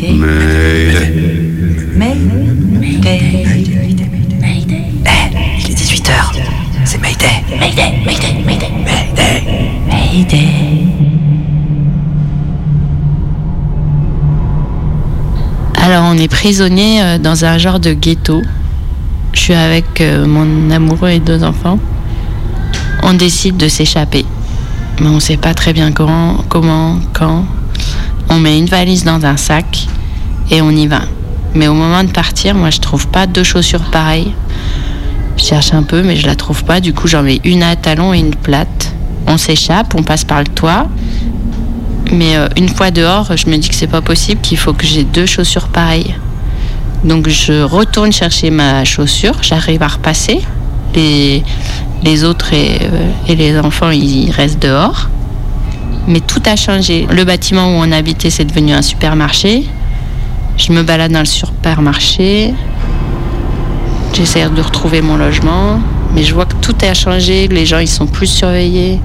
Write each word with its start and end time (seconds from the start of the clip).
Mayday. 0.00 0.16
Mayday. 1.94 2.14
Mayday. 4.40 4.84
Eh, 5.04 5.58
il 5.58 5.70
est 5.70 5.74
18h. 5.74 6.12
C'est 6.86 7.02
Mayday. 7.02 7.44
Mayday. 7.58 8.02
Mayday. 8.06 8.32
Mayday. 8.46 8.70
Mayday. 8.82 9.42
Mayday. 9.86 10.48
Alors 15.74 16.04
on 16.06 16.16
est 16.16 16.28
prisonnier 16.28 17.02
euh, 17.02 17.18
dans 17.18 17.44
un 17.44 17.58
genre 17.58 17.78
de 17.78 17.92
ghetto. 17.92 18.40
Je 19.34 19.38
suis 19.38 19.54
avec 19.54 20.00
euh, 20.00 20.24
mon 20.26 20.70
amoureux 20.70 21.10
et 21.10 21.20
deux 21.20 21.44
enfants. 21.44 21.78
On 23.02 23.12
décide 23.12 23.58
de 23.58 23.68
s'échapper. 23.68 24.24
Mais 25.02 25.08
on 25.08 25.20
sait 25.20 25.36
pas 25.36 25.52
très 25.52 25.74
bien 25.74 25.92
comment, 25.92 26.38
comment, 26.48 26.96
quand. 27.12 27.44
On 28.32 28.38
met 28.38 28.56
une 28.56 28.66
valise 28.66 29.02
dans 29.04 29.24
un 29.26 29.36
sac 29.36 29.88
et 30.52 30.62
on 30.62 30.70
y 30.70 30.86
va. 30.86 31.00
Mais 31.56 31.66
au 31.66 31.74
moment 31.74 32.04
de 32.04 32.10
partir, 32.10 32.54
moi 32.54 32.70
je 32.70 32.78
trouve 32.78 33.08
pas 33.08 33.26
deux 33.26 33.42
chaussures 33.42 33.90
pareilles. 33.90 34.32
Je 35.36 35.42
cherche 35.42 35.74
un 35.74 35.82
peu 35.82 36.02
mais 36.02 36.14
je 36.14 36.26
la 36.28 36.36
trouve 36.36 36.62
pas. 36.62 36.80
Du 36.80 36.94
coup 36.94 37.08
j'en 37.08 37.24
mets 37.24 37.40
une 37.42 37.64
à 37.64 37.74
talons 37.74 38.14
et 38.14 38.20
une 38.20 38.34
plate. 38.34 38.94
On 39.26 39.36
s'échappe, 39.36 39.96
on 39.96 40.04
passe 40.04 40.24
par 40.24 40.38
le 40.38 40.46
toit. 40.46 40.86
Mais 42.12 42.36
euh, 42.36 42.48
une 42.56 42.68
fois 42.68 42.92
dehors, 42.92 43.36
je 43.36 43.48
me 43.48 43.56
dis 43.56 43.68
que 43.68 43.74
c'est 43.74 43.88
pas 43.88 44.00
possible, 44.00 44.40
qu'il 44.40 44.58
faut 44.58 44.72
que 44.72 44.86
j'ai 44.86 45.02
deux 45.02 45.26
chaussures 45.26 45.68
pareilles. 45.68 46.14
Donc 47.02 47.28
je 47.28 47.62
retourne 47.62 48.12
chercher 48.12 48.50
ma 48.50 48.84
chaussure, 48.84 49.42
j'arrive 49.42 49.82
à 49.82 49.88
repasser. 49.88 50.40
Les, 50.94 51.42
les 52.02 52.24
autres 52.24 52.52
et, 52.52 52.78
euh, 52.82 53.10
et 53.28 53.34
les 53.34 53.58
enfants, 53.58 53.90
ils 53.90 54.30
restent 54.30 54.60
dehors. 54.60 55.08
Mais 56.10 56.18
tout 56.18 56.42
a 56.44 56.56
changé. 56.56 57.06
Le 57.08 57.22
bâtiment 57.22 57.68
où 57.68 57.84
on 57.84 57.92
habitait, 57.92 58.30
c'est 58.30 58.44
devenu 58.44 58.72
un 58.72 58.82
supermarché. 58.82 59.64
Je 60.56 60.72
me 60.72 60.82
balade 60.82 61.12
dans 61.12 61.20
le 61.20 61.24
supermarché. 61.24 62.52
J'essaie 64.12 64.48
de 64.48 64.60
retrouver 64.60 65.02
mon 65.02 65.16
logement. 65.16 65.78
Mais 66.12 66.24
je 66.24 66.34
vois 66.34 66.46
que 66.46 66.56
tout 66.56 66.74
a 66.82 66.94
changé. 66.94 67.46
Les 67.46 67.64
gens, 67.64 67.78
ils 67.78 67.86
sont 67.86 68.08
plus 68.08 68.26
surveillés. 68.26 68.98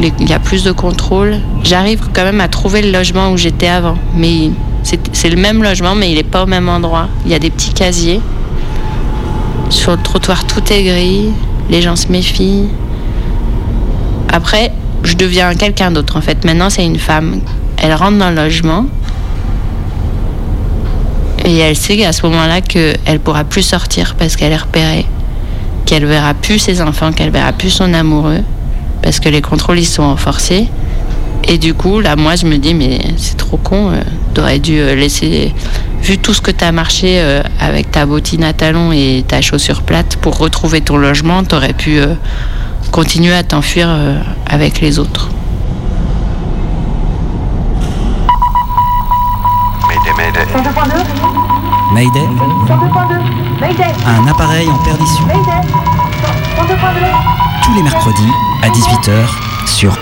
Il 0.00 0.28
y 0.28 0.32
a 0.32 0.40
plus 0.40 0.64
de 0.64 0.72
contrôle. 0.72 1.36
J'arrive 1.62 2.00
quand 2.12 2.24
même 2.24 2.40
à 2.40 2.48
trouver 2.48 2.82
le 2.82 2.90
logement 2.90 3.30
où 3.30 3.36
j'étais 3.36 3.68
avant. 3.68 3.96
Mais 4.16 4.50
c'est 4.82 5.30
le 5.30 5.36
même 5.36 5.62
logement, 5.62 5.94
mais 5.94 6.10
il 6.10 6.16
n'est 6.16 6.24
pas 6.24 6.42
au 6.42 6.46
même 6.46 6.68
endroit. 6.68 7.06
Il 7.24 7.30
y 7.30 7.34
a 7.34 7.38
des 7.38 7.50
petits 7.50 7.72
casiers. 7.72 8.20
Sur 9.70 9.92
le 9.92 10.02
trottoir, 10.02 10.44
tout 10.44 10.72
est 10.72 10.82
gris. 10.82 11.28
Les 11.70 11.82
gens 11.82 11.94
se 11.94 12.08
méfient. 12.08 12.66
Après, 14.32 14.72
je 15.04 15.14
deviens 15.14 15.54
quelqu'un 15.54 15.90
d'autre 15.90 16.16
en 16.16 16.20
fait. 16.20 16.44
Maintenant, 16.44 16.70
c'est 16.70 16.84
une 16.84 16.98
femme. 16.98 17.40
Elle 17.82 17.94
rentre 17.94 18.18
dans 18.18 18.30
le 18.30 18.36
logement. 18.36 18.86
Et 21.44 21.58
elle 21.58 21.76
sait 21.76 21.96
qu'à 21.98 22.12
ce 22.12 22.24
moment-là 22.26 22.62
qu'elle 22.62 23.20
pourra 23.22 23.44
plus 23.44 23.62
sortir 23.62 24.14
parce 24.18 24.34
qu'elle 24.36 24.52
est 24.52 24.56
repérée. 24.56 25.06
Qu'elle 25.84 26.06
verra 26.06 26.32
plus 26.32 26.58
ses 26.58 26.80
enfants, 26.80 27.12
qu'elle 27.12 27.30
verra 27.30 27.52
plus 27.52 27.68
son 27.70 27.92
amoureux. 27.92 28.40
Parce 29.02 29.20
que 29.20 29.28
les 29.28 29.42
contrôles, 29.42 29.78
ils 29.78 29.84
sont 29.86 30.04
renforcés. 30.04 30.68
Et 31.46 31.58
du 31.58 31.74
coup, 31.74 32.00
là, 32.00 32.16
moi, 32.16 32.36
je 32.36 32.46
me 32.46 32.56
dis, 32.56 32.72
mais 32.72 32.98
c'est 33.18 33.36
trop 33.36 33.58
con. 33.58 33.90
euh, 33.90 34.00
T'aurais 34.32 34.58
dû 34.58 34.78
euh, 34.78 34.94
laisser. 34.94 35.52
Vu 36.02 36.16
tout 36.16 36.32
ce 36.32 36.40
que 36.40 36.50
t'as 36.50 36.72
marché 36.72 37.20
euh, 37.20 37.42
avec 37.60 37.90
ta 37.90 38.06
bottine 38.06 38.44
à 38.44 38.54
talons 38.54 38.92
et 38.92 39.22
ta 39.28 39.42
chaussure 39.42 39.82
plate 39.82 40.16
pour 40.16 40.38
retrouver 40.38 40.80
ton 40.80 40.96
logement, 40.96 41.44
t'aurais 41.44 41.74
pu 41.74 41.98
euh, 41.98 42.14
continuer 42.90 43.34
à 43.34 43.42
t'enfuir 43.42 43.86
euh, 43.88 44.18
avec 44.46 44.80
les 44.80 44.98
autres. 44.98 45.28
Mayday, 49.88 50.12
Mayday. 50.16 50.46
Mayday 53.60 53.84
Un 54.06 54.26
appareil 54.28 54.68
en 54.68 54.78
perdition. 54.78 55.24
Tous 57.62 57.74
les 57.74 57.82
mercredis 57.82 58.32
à 58.62 58.68
18h 58.68 59.12
sur 59.66 59.92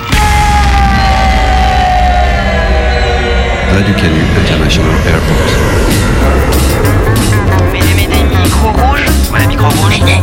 Radio 3.72 3.94
Canu 3.94 4.20
International 4.40 4.94
Airport. 5.06 5.48
Mayday, 7.72 7.94
Mayday, 7.94 8.22
micro 8.42 8.68
rouge. 8.68 9.04
Voilà, 9.30 9.46
micro 9.46 9.66
rouge. 9.68 9.98
Mayday, 10.00 10.22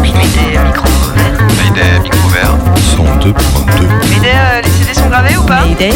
mayday, 0.00 0.58
micro 0.64 0.86
vert. 1.14 1.38
Mayday, 1.56 2.00
micro 2.02 2.28
vert. 2.28 2.56
102.2. 2.96 3.82
Mayday, 4.10 4.32
euh, 4.34 4.62
les 4.62 4.70
CD 4.70 4.94
sont 4.94 5.08
gravés 5.08 5.36
ou 5.36 5.42
pas 5.42 5.64
Mayday. 5.64 5.92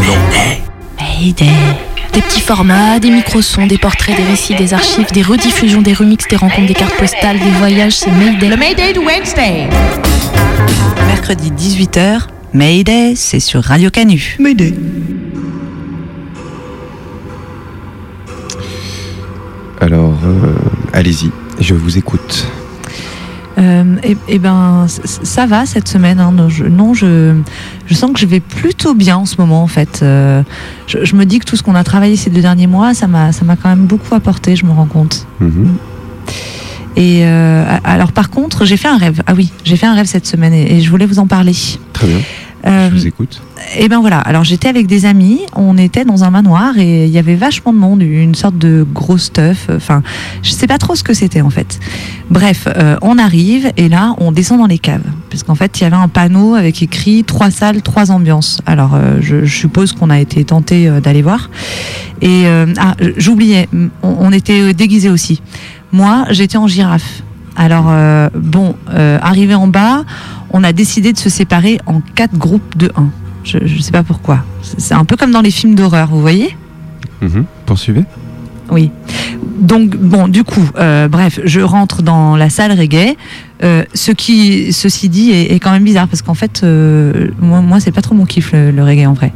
Mayday. 0.00 0.62
Mayday. 1.00 1.76
Des 2.12 2.22
petits 2.22 2.40
formats, 2.40 2.98
des 2.98 3.10
micro-sons, 3.10 3.66
des 3.66 3.78
portraits, 3.78 4.16
des 4.16 4.24
récits, 4.24 4.54
des 4.54 4.72
archives, 4.72 5.12
des 5.12 5.22
rediffusions, 5.22 5.82
des 5.82 5.92
remixes, 5.92 6.26
des 6.28 6.36
rencontres, 6.36 6.66
des 6.66 6.74
cartes 6.74 6.96
postales, 6.96 7.38
des 7.38 7.50
voyages, 7.58 7.92
c'est 7.92 8.10
Mayday. 8.10 8.48
Le 8.48 8.56
Mayday 8.56 8.92
de 8.94 9.00
Wednesday. 9.00 9.68
Mercredi 11.06 11.50
18h, 11.50 12.20
Mayday, 12.54 13.14
c'est 13.16 13.40
sur 13.40 13.62
Radio 13.62 13.90
Canu. 13.90 14.36
Mayday. 14.38 14.74
Alors, 19.80 20.18
euh, 20.24 20.54
allez-y, 20.94 21.30
je 21.60 21.74
vous 21.74 21.98
écoute. 21.98 22.46
Euh, 23.58 23.84
eh 24.02 24.16
eh 24.28 24.38
ben, 24.38 24.86
ça 25.22 25.46
va 25.46 25.64
cette 25.64 25.88
semaine. 25.88 26.20
hein. 26.20 26.30
Non, 26.32 26.48
je, 26.50 26.64
non, 26.64 26.92
je, 26.92 27.34
je 27.86 27.94
sens 27.94 28.12
que 28.12 28.20
je 28.20 28.26
vais 28.26 28.40
plutôt 28.40 28.94
bien 28.94 29.16
en 29.16 29.24
ce 29.24 29.36
moment, 29.38 29.62
en 29.62 29.66
fait. 29.66 30.00
Euh, 30.02 30.42
je, 30.86 31.04
je 31.04 31.16
me 31.16 31.24
dis 31.24 31.38
que 31.38 31.46
tout 31.46 31.56
ce 31.56 31.62
qu'on 31.62 31.74
a 31.74 31.82
travaillé 31.84 32.16
ces 32.16 32.28
deux 32.28 32.42
derniers 32.42 32.66
mois, 32.66 32.92
ça 32.92 33.06
m'a, 33.06 33.32
ça 33.32 33.44
m'a 33.46 33.56
quand 33.56 33.68
même 33.70 33.86
beaucoup 33.86 34.14
apporté, 34.14 34.56
je 34.56 34.66
me 34.66 34.72
rends 34.72 34.84
compte. 34.86 35.26
Mhm. 35.40 35.76
Et 36.96 37.26
euh, 37.26 37.64
alors, 37.84 38.12
par 38.12 38.30
contre, 38.30 38.64
j'ai 38.64 38.76
fait 38.78 38.88
un 38.88 38.96
rêve. 38.96 39.22
Ah 39.26 39.34
oui, 39.34 39.50
j'ai 39.64 39.76
fait 39.76 39.86
un 39.86 39.94
rêve 39.94 40.06
cette 40.06 40.26
semaine 40.26 40.52
et, 40.54 40.76
et 40.76 40.80
je 40.80 40.90
voulais 40.90 41.06
vous 41.06 41.18
en 41.18 41.26
parler. 41.26 41.54
Très 41.92 42.06
bien, 42.06 42.18
je 42.66 42.90
vous 42.90 43.06
écoute. 43.06 43.40
Et 43.78 43.88
ben 43.88 44.00
voilà, 44.00 44.18
alors 44.18 44.44
j'étais 44.44 44.68
avec 44.68 44.86
des 44.86 45.06
amis, 45.06 45.40
on 45.54 45.78
était 45.78 46.04
dans 46.04 46.24
un 46.24 46.30
manoir 46.30 46.78
et 46.78 47.06
il 47.06 47.10
y 47.10 47.18
avait 47.18 47.34
vachement 47.34 47.72
de 47.72 47.78
monde, 47.78 48.02
une 48.02 48.34
sorte 48.34 48.58
de 48.58 48.86
gros 48.92 49.18
stuff, 49.18 49.68
enfin 49.74 50.02
je 50.42 50.50
sais 50.50 50.66
pas 50.66 50.78
trop 50.78 50.94
ce 50.94 51.02
que 51.02 51.14
c'était 51.14 51.40
en 51.40 51.50
fait. 51.50 51.78
Bref, 52.30 52.66
euh, 52.66 52.96
on 53.02 53.18
arrive 53.18 53.72
et 53.76 53.88
là 53.88 54.14
on 54.18 54.32
descend 54.32 54.58
dans 54.58 54.66
les 54.66 54.78
caves, 54.78 55.04
parce 55.30 55.42
qu'en 55.42 55.54
fait 55.54 55.80
il 55.80 55.84
y 55.84 55.86
avait 55.86 55.96
un 55.96 56.08
panneau 56.08 56.54
avec 56.54 56.82
écrit 56.82 57.24
trois 57.24 57.50
salles, 57.50 57.82
trois 57.82 58.10
ambiances. 58.10 58.60
Alors 58.66 58.94
euh, 58.94 59.18
je, 59.20 59.44
je 59.44 59.56
suppose 59.56 59.92
qu'on 59.92 60.10
a 60.10 60.18
été 60.18 60.44
tenté 60.44 60.88
euh, 60.88 61.00
d'aller 61.00 61.22
voir. 61.22 61.50
Et 62.20 62.46
euh, 62.46 62.66
ah 62.78 62.94
j'oubliais, 63.16 63.68
on, 64.02 64.16
on 64.18 64.32
était 64.32 64.74
déguisés 64.74 65.10
aussi. 65.10 65.40
Moi 65.92 66.26
j'étais 66.30 66.58
en 66.58 66.66
girafe. 66.66 67.22
Alors 67.58 67.86
euh, 67.88 68.28
bon, 68.34 68.76
euh, 68.90 69.18
arrivé 69.22 69.54
en 69.54 69.66
bas, 69.66 70.04
on 70.56 70.64
a 70.64 70.72
décidé 70.72 71.12
de 71.12 71.18
se 71.18 71.28
séparer 71.28 71.78
en 71.84 72.00
quatre 72.00 72.36
groupes 72.36 72.78
de 72.78 72.90
1. 72.96 73.08
Je 73.44 73.58
ne 73.58 73.80
sais 73.80 73.92
pas 73.92 74.02
pourquoi. 74.02 74.42
C'est 74.62 74.94
un 74.94 75.04
peu 75.04 75.16
comme 75.16 75.30
dans 75.30 75.42
les 75.42 75.50
films 75.50 75.74
d'horreur, 75.74 76.08
vous 76.08 76.20
voyez? 76.20 76.56
Mhm. 77.20 77.44
Poursuivez 77.66 78.04
Oui. 78.70 78.90
Donc, 79.60 79.96
bon, 79.96 80.28
du 80.28 80.44
coup, 80.44 80.66
euh, 80.78 81.08
bref, 81.08 81.40
je 81.44 81.60
rentre 81.60 82.02
dans 82.02 82.36
la 82.36 82.48
salle 82.48 82.72
reggae. 82.72 83.16
Euh, 83.62 83.84
ce 83.92 84.12
qui, 84.12 84.72
ceci 84.72 85.10
dit, 85.10 85.30
est, 85.30 85.52
est 85.52 85.60
quand 85.60 85.72
même 85.72 85.84
bizarre 85.84 86.08
parce 86.08 86.22
qu'en 86.22 86.34
fait, 86.34 86.62
euh, 86.64 87.28
moi, 87.38 87.60
moi 87.60 87.78
c'est 87.78 87.92
pas 87.92 88.02
trop 88.02 88.14
mon 88.14 88.24
kiff 88.24 88.52
le, 88.52 88.70
le 88.70 88.82
reggae 88.82 89.06
en 89.06 89.12
vrai. 89.12 89.32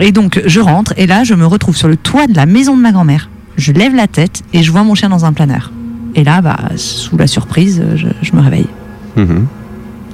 Et 0.00 0.10
donc, 0.10 0.40
je 0.46 0.60
rentre 0.60 0.94
et 0.96 1.06
là, 1.06 1.22
je 1.22 1.34
me 1.34 1.44
retrouve 1.44 1.76
sur 1.76 1.88
le 1.88 1.96
toit 1.96 2.26
de 2.28 2.34
la 2.34 2.46
maison 2.46 2.76
de 2.76 2.80
ma 2.80 2.92
grand-mère. 2.92 3.28
Je 3.58 3.72
lève 3.72 3.94
la 3.94 4.06
tête 4.06 4.42
et 4.54 4.62
je 4.62 4.72
vois 4.72 4.84
mon 4.84 4.94
chien 4.94 5.10
dans 5.10 5.26
un 5.26 5.34
planeur. 5.34 5.70
Et 6.14 6.24
là, 6.24 6.40
bah, 6.40 6.56
sous 6.76 7.18
la 7.18 7.26
surprise, 7.26 7.84
je, 7.96 8.06
je 8.22 8.34
me 8.34 8.40
réveille. 8.40 8.68
Mhm. 9.18 9.46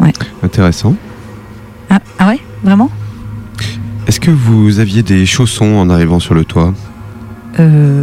Ouais. 0.01 0.13
Intéressant. 0.43 0.95
Ah, 1.91 1.99
ah 2.19 2.29
ouais 2.29 2.41
Vraiment? 2.63 2.91
Est-ce 4.07 4.19
que 4.21 4.31
vous 4.31 4.81
aviez 4.81 5.03
des 5.03 5.25
chaussons 5.27 5.77
en 5.77 5.89
arrivant 5.91 6.19
sur 6.21 6.35
le 6.35 6.45
toit? 6.45 6.75
Euh, 7.61 8.03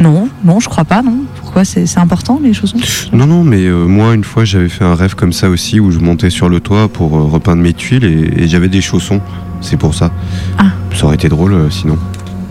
Non, 0.00 0.28
non, 0.44 0.60
je 0.60 0.68
crois 0.68 0.84
pas, 0.84 1.02
non. 1.02 1.18
Pourquoi 1.40 1.64
c'est 1.64 1.98
important 1.98 2.38
les 2.42 2.52
chaussons? 2.54 2.78
Non, 3.12 3.26
non, 3.26 3.42
mais 3.42 3.64
euh, 3.64 3.86
moi, 3.86 4.14
une 4.14 4.22
fois, 4.24 4.44
j'avais 4.44 4.68
fait 4.68 4.84
un 4.84 4.94
rêve 4.94 5.14
comme 5.16 5.32
ça 5.32 5.48
aussi, 5.50 5.80
où 5.80 5.90
je 5.90 5.98
montais 5.98 6.30
sur 6.30 6.48
le 6.48 6.60
toit 6.60 6.88
pour 6.88 7.16
euh, 7.16 7.24
repeindre 7.24 7.62
mes 7.62 7.72
tuiles 7.72 8.04
et, 8.04 8.42
et 8.44 8.48
j'avais 8.48 8.68
des 8.68 8.80
chaussons. 8.80 9.20
C'est 9.60 9.76
pour 9.76 9.94
ça. 9.94 10.12
Ah. 10.58 10.66
Ça 10.94 11.06
aurait 11.06 11.16
été 11.16 11.28
drôle 11.28 11.54
sinon. 11.70 11.98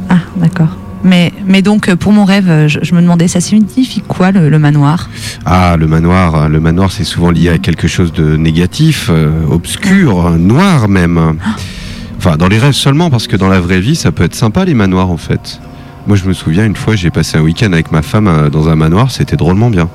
Ah, 0.10 0.20
d'accord. 0.36 0.76
Mais, 1.04 1.32
mais 1.46 1.62
donc, 1.62 1.90
euh, 1.90 1.96
pour 1.96 2.12
mon 2.12 2.26
rêve, 2.26 2.50
euh, 2.50 2.68
je, 2.68 2.80
je 2.82 2.96
me 2.96 3.02
demandais, 3.02 3.28
ça 3.28 3.40
signifie 3.40 4.02
quoi 4.02 4.32
le, 4.32 4.50
le 4.50 4.60
manoir? 4.60 5.10
Ah, 5.46 5.76
le 5.78 5.88
manoir. 5.88 6.50
Le 6.50 6.60
manoir, 6.60 6.92
c'est 6.92 7.04
souvent 7.04 7.30
lié 7.32 7.50
à 7.50 7.58
quelque 7.60 7.88
chose 7.88 8.12
de 8.12 8.36
négatif, 8.36 9.10
euh, 9.12 9.32
obscur, 9.50 10.32
noir 10.32 10.88
même. 10.90 11.38
Enfin, 12.18 12.36
dans 12.36 12.48
les 12.48 12.58
rêves 12.58 12.74
seulement, 12.74 13.10
parce 13.12 13.28
que 13.28 13.36
dans 13.38 13.48
la 13.48 13.60
vraie 13.60 13.80
vie, 13.80 13.96
ça 13.96 14.12
peut 14.12 14.24
être 14.24 14.36
sympa 14.36 14.66
les 14.66 14.74
manoirs 14.74 15.12
en 15.12 15.18
fait. 15.18 15.60
Moi, 16.08 16.18
je 16.18 16.26
me 16.26 16.34
souviens 16.34 16.66
une 16.66 16.76
fois, 16.76 16.96
j'ai 16.96 17.12
passé 17.12 17.38
un 17.38 17.42
week-end 17.42 17.72
avec 17.74 17.92
ma 17.92 18.02
femme 18.02 18.28
euh, 18.28 18.50
dans 18.50 18.70
un 18.70 18.76
manoir, 18.76 19.12
c'était 19.12 19.36
drôlement 19.38 19.70
bien. 19.70 19.90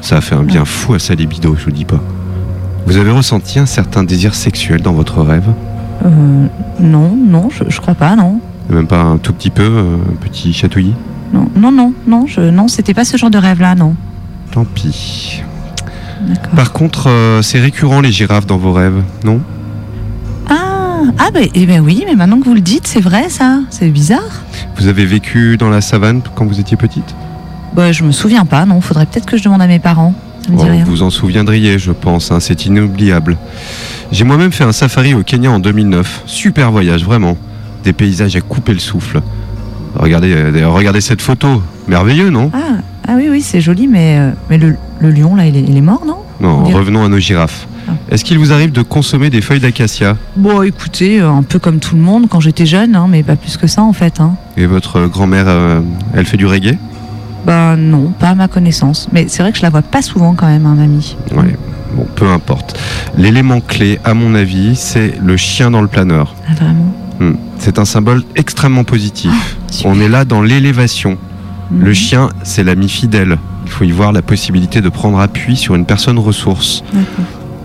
Ça 0.00 0.18
a 0.18 0.20
fait 0.20 0.34
un 0.36 0.44
bien 0.44 0.64
fou 0.64 0.94
à 0.94 0.98
sa 0.98 1.14
libido, 1.14 1.56
je 1.58 1.64
vous 1.64 1.70
dis 1.72 1.84
pas. 1.86 2.00
Vous 2.86 2.96
avez 2.98 3.10
ressenti 3.10 3.58
un 3.58 3.66
certain 3.66 4.04
désir 4.04 4.34
sexuel 4.34 4.82
dans 4.82 4.92
votre 4.92 5.20
rêve? 5.22 5.48
Euh, 6.04 6.46
Non, 6.80 7.16
non, 7.16 7.48
je, 7.50 7.64
je 7.68 7.80
crois 7.80 7.94
pas, 7.94 8.14
non. 8.14 8.40
Même 8.70 8.86
pas 8.86 9.00
un 9.00 9.18
tout 9.18 9.32
petit 9.32 9.50
peu, 9.50 9.62
euh, 9.62 9.96
un 9.96 10.16
petit 10.16 10.52
chatouillis 10.52 10.94
Non, 11.32 11.48
non, 11.56 11.70
non, 11.70 11.92
non, 12.06 12.26
je, 12.26 12.40
non, 12.40 12.68
c'était 12.68 12.94
pas 12.94 13.04
ce 13.04 13.16
genre 13.16 13.30
de 13.30 13.38
rêve-là, 13.38 13.74
non. 13.74 13.94
Tant 14.52 14.64
pis. 14.64 15.42
Par 16.56 16.72
contre, 16.72 17.08
euh, 17.08 17.42
c'est 17.42 17.60
récurrent 17.60 18.00
les 18.00 18.12
girafes 18.12 18.46
dans 18.46 18.56
vos 18.56 18.72
rêves, 18.72 19.02
non? 19.24 19.40
Ah, 20.48 21.02
ah 21.18 21.30
ben, 21.32 21.48
eh 21.54 21.66
ben 21.66 21.80
oui, 21.80 22.04
mais 22.06 22.14
maintenant 22.14 22.40
que 22.40 22.44
vous 22.44 22.54
le 22.54 22.60
dites, 22.60 22.86
c'est 22.86 23.00
vrai 23.00 23.28
ça. 23.28 23.60
C'est 23.70 23.88
bizarre. 23.88 24.42
Vous 24.76 24.86
avez 24.86 25.04
vécu 25.04 25.56
dans 25.56 25.68
la 25.68 25.80
savane 25.80 26.22
quand 26.34 26.46
vous 26.46 26.60
étiez 26.60 26.76
petite? 26.76 27.14
Bah, 27.74 27.92
je 27.92 28.04
me 28.04 28.12
souviens 28.12 28.46
pas, 28.46 28.64
non. 28.64 28.80
Faudrait 28.80 29.06
peut-être 29.06 29.26
que 29.26 29.36
je 29.36 29.44
demande 29.44 29.60
à 29.60 29.66
mes 29.66 29.80
parents. 29.80 30.14
Dit 30.48 30.64
Oh. 30.66 30.84
Vous 30.86 31.02
en 31.02 31.10
souviendriez, 31.10 31.78
je 31.78 31.90
pense, 31.90 32.30
hein, 32.30 32.38
c'est 32.40 32.66
inoubliable. 32.66 33.36
J'ai 34.12 34.24
moi-même 34.24 34.52
fait 34.52 34.64
un 34.64 34.72
safari 34.72 35.14
au 35.14 35.22
Kenya 35.22 35.50
en 35.50 35.58
2009. 35.58 36.22
Super 36.26 36.70
voyage, 36.70 37.04
vraiment. 37.04 37.36
Des 37.84 37.92
paysages 37.92 38.34
à 38.36 38.40
couper 38.40 38.72
le 38.72 38.78
souffle. 38.78 39.20
Regardez, 39.96 40.32
euh, 40.34 40.68
regardez 40.68 41.00
cette 41.00 41.20
photo. 41.22 41.62
Merveilleux, 41.86 42.30
non 42.30 42.50
Ah, 42.54 42.78
ah 43.06 43.12
oui, 43.16 43.28
oui, 43.30 43.42
c'est 43.42 43.60
joli, 43.60 43.86
mais, 43.86 44.18
euh, 44.18 44.30
mais 44.50 44.56
le, 44.58 44.76
le 45.00 45.10
lion, 45.10 45.36
là, 45.36 45.46
il 45.46 45.56
est, 45.56 45.60
il 45.60 45.76
est 45.76 45.80
mort, 45.82 46.02
non 46.06 46.16
Non, 46.40 46.64
revenons 46.64 47.04
à 47.04 47.08
nos 47.08 47.18
girafes. 47.18 47.66
Ah. 47.86 47.92
Est-ce 48.10 48.24
qu'il 48.24 48.38
vous 48.38 48.52
arrive 48.52 48.72
de 48.72 48.80
consommer 48.80 49.28
des 49.28 49.42
feuilles 49.42 49.60
d'acacia 49.60 50.16
Bon, 50.36 50.62
écoutez, 50.62 51.20
euh, 51.20 51.28
un 51.30 51.42
peu 51.42 51.58
comme 51.58 51.78
tout 51.78 51.94
le 51.94 52.00
monde 52.00 52.26
quand 52.30 52.40
j'étais 52.40 52.64
jeune, 52.64 52.96
hein, 52.96 53.06
mais 53.08 53.22
pas 53.22 53.36
plus 53.36 53.58
que 53.58 53.66
ça, 53.66 53.82
en 53.82 53.92
fait. 53.92 54.18
Hein. 54.20 54.34
Et 54.56 54.64
votre 54.66 55.06
grand-mère, 55.06 55.44
euh, 55.46 55.80
elle 56.14 56.24
fait 56.24 56.38
du 56.38 56.46
reggae 56.46 56.78
Bah 57.46 57.76
non, 57.76 58.12
pas 58.18 58.30
à 58.30 58.34
ma 58.34 58.48
connaissance. 58.48 59.08
Mais 59.12 59.26
c'est 59.28 59.42
vrai 59.42 59.52
que 59.52 59.58
je 59.58 59.62
la 59.62 59.70
vois 59.70 59.82
pas 59.82 60.00
souvent 60.00 60.32
quand 60.34 60.46
même, 60.46 60.64
hein, 60.64 60.74
mamie. 60.74 61.16
Ouais. 61.36 61.54
Bon, 61.94 62.06
peu 62.16 62.26
importe. 62.28 62.80
L'élément 63.18 63.60
clé, 63.60 64.00
à 64.04 64.14
mon 64.14 64.34
avis, 64.34 64.74
c'est 64.74 65.12
le 65.22 65.36
chien 65.36 65.70
dans 65.70 65.82
le 65.82 65.88
planeur. 65.88 66.34
Ah, 66.48 66.54
vraiment 66.54 66.92
Hmm. 67.20 67.34
C'est 67.64 67.78
un 67.78 67.86
symbole 67.86 68.22
extrêmement 68.36 68.84
positif. 68.84 69.32
super. 69.70 69.90
On 69.90 69.98
est 69.98 70.08
là 70.10 70.26
dans 70.26 70.42
l'élévation. 70.42 71.16
Le 71.72 71.88
Mhm. 71.88 71.94
chien, 71.94 72.28
c'est 72.42 72.62
l'ami 72.62 72.90
fidèle. 72.90 73.38
Il 73.64 73.70
faut 73.70 73.84
y 73.84 73.90
voir 73.90 74.12
la 74.12 74.20
possibilité 74.20 74.82
de 74.82 74.90
prendre 74.90 75.18
appui 75.18 75.56
sur 75.56 75.74
une 75.74 75.86
personne 75.86 76.18
ressource. 76.18 76.84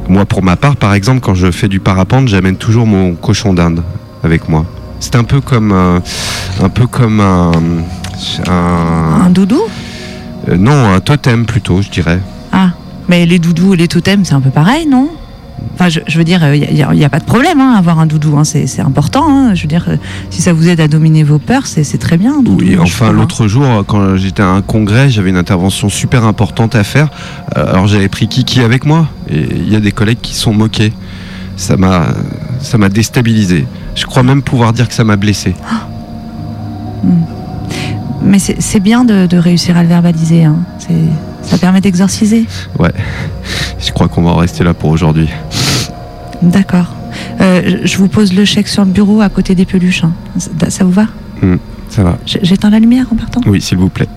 Moi, 0.07 0.23
pour 0.25 0.41
ma 0.41 0.55
part, 0.55 0.77
par 0.77 0.93
exemple, 0.93 1.19
quand 1.19 1.35
je 1.35 1.51
fais 1.51 1.67
du 1.67 1.81
parapente, 1.81 2.29
j'amène 2.29 2.55
toujours 2.55 2.87
mon 2.87 3.13
cochon 3.15 3.53
d'Inde 3.53 3.83
avec 4.23 4.47
moi. 4.47 4.65
C'est 5.01 5.17
un 5.17 5.25
peu 5.25 5.41
comme 5.41 5.73
un, 5.73 6.01
un 6.63 6.69
peu 6.69 6.87
comme 6.87 7.19
un, 7.19 7.51
un- 8.47 9.25
Un 9.25 9.29
doudou 9.31 9.61
euh, 10.47 10.55
non, 10.55 10.93
un 10.93 11.01
totem 11.01 11.45
plutôt, 11.45 11.81
je 11.81 11.89
dirais. 11.89 12.21
Ah, 12.53 12.69
mais 13.09 13.25
les 13.25 13.37
doudous 13.37 13.73
et 13.73 13.77
les 13.77 13.89
totems, 13.89 14.23
c'est 14.23 14.33
un 14.33 14.39
peu 14.41 14.49
pareil, 14.49 14.85
non? 14.87 15.09
Enfin, 15.75 15.89
je, 15.89 16.01
je 16.07 16.17
veux 16.17 16.23
dire, 16.25 16.41
il 16.53 16.73
n'y 16.73 17.05
a, 17.05 17.09
pas 17.09 17.19
de 17.19 17.25
problème 17.25 17.61
hein, 17.61 17.73
à 17.75 17.77
avoir 17.77 17.99
un 17.99 18.05
doudou, 18.05 18.37
hein, 18.37 18.43
c'est 18.43 18.81
important. 18.81 19.25
hein. 19.29 19.55
Je 19.55 19.61
veux 19.61 19.67
dire, 19.67 19.85
euh, 19.87 19.95
si 20.29 20.41
ça 20.41 20.51
vous 20.51 20.67
aide 20.67 20.81
à 20.81 20.87
dominer 20.89 21.23
vos 21.23 21.39
peurs, 21.39 21.65
c'est 21.67 21.97
très 21.97 22.17
bien. 22.17 22.33
un 22.39 22.41
doudou, 22.41 22.57
Oui, 22.65 22.77
enfin 22.77 23.11
l'autre 23.13 23.47
jour, 23.47 23.85
quand 23.87 24.15
j'étais 24.17 24.43
à 24.43 24.49
un 24.49 24.61
congrès, 24.61 25.09
j'avais 25.09 25.29
une 25.29 25.37
intervention 25.37 25.87
super 25.87 26.25
importante 26.25 26.75
à 26.75 26.83
faire. 26.83 27.09
Euh, 27.57 27.71
Alors 27.71 27.87
j'avais 27.87 28.09
pris 28.09 28.27
Kiki 28.27 28.61
avec 28.61 28.85
moi, 28.85 29.07
et 29.29 29.39
il 29.39 29.71
y 29.71 29.75
a 29.75 29.79
des 29.79 29.91
collègues 29.93 30.19
qui 30.21 30.33
se 30.33 30.41
sont 30.41 30.53
moqués. 30.53 30.91
Ça 31.55 31.77
m'a, 31.77 32.07
ça 32.61 32.77
m'a 32.77 32.89
déstabilisé. 32.89 33.65
Je 33.95 34.05
crois 34.05 34.23
même 34.23 34.41
pouvoir 34.41 34.73
dire 34.73 34.87
que 34.87 34.93
ça 34.93 35.03
m'a 35.03 35.15
blessé. 35.15 35.55
Mais 38.21 38.39
c'est 38.39 38.79
bien 38.79 39.05
de, 39.05 39.25
de 39.25 39.37
réussir 39.37 39.77
à 39.77 39.83
le 39.83 39.89
verbaliser. 39.89 40.43
hein. 40.45 40.57
Ça 41.41 41.57
permet 41.57 41.81
d'exorciser. 41.81 42.45
Je 43.79 43.91
crois 43.91 44.07
qu'on 44.07 44.21
va 44.21 44.31
en 44.31 44.35
rester 44.35 44.63
là 44.63 44.73
pour 44.73 44.89
aujourd'hui. 44.89 45.29
D'accord. 46.41 46.93
Euh, 47.41 47.79
je 47.83 47.97
vous 47.97 48.07
pose 48.07 48.33
le 48.33 48.45
chèque 48.45 48.67
sur 48.67 48.83
le 48.85 48.91
bureau 48.91 49.21
à 49.21 49.29
côté 49.29 49.55
des 49.55 49.65
peluches. 49.65 50.03
hein. 50.03 50.11
Ça, 50.37 50.69
ça 50.69 50.83
vous 50.83 50.91
va? 50.91 51.05
Ça 51.89 52.03
va. 52.03 52.17
J'éteins 52.25 52.69
la 52.69 52.79
lumière 52.79 53.07
en 53.11 53.15
partant? 53.15 53.41
Oui, 53.47 53.61
s'il 53.61 53.77
vous 53.77 53.89
plaît. 53.89 54.07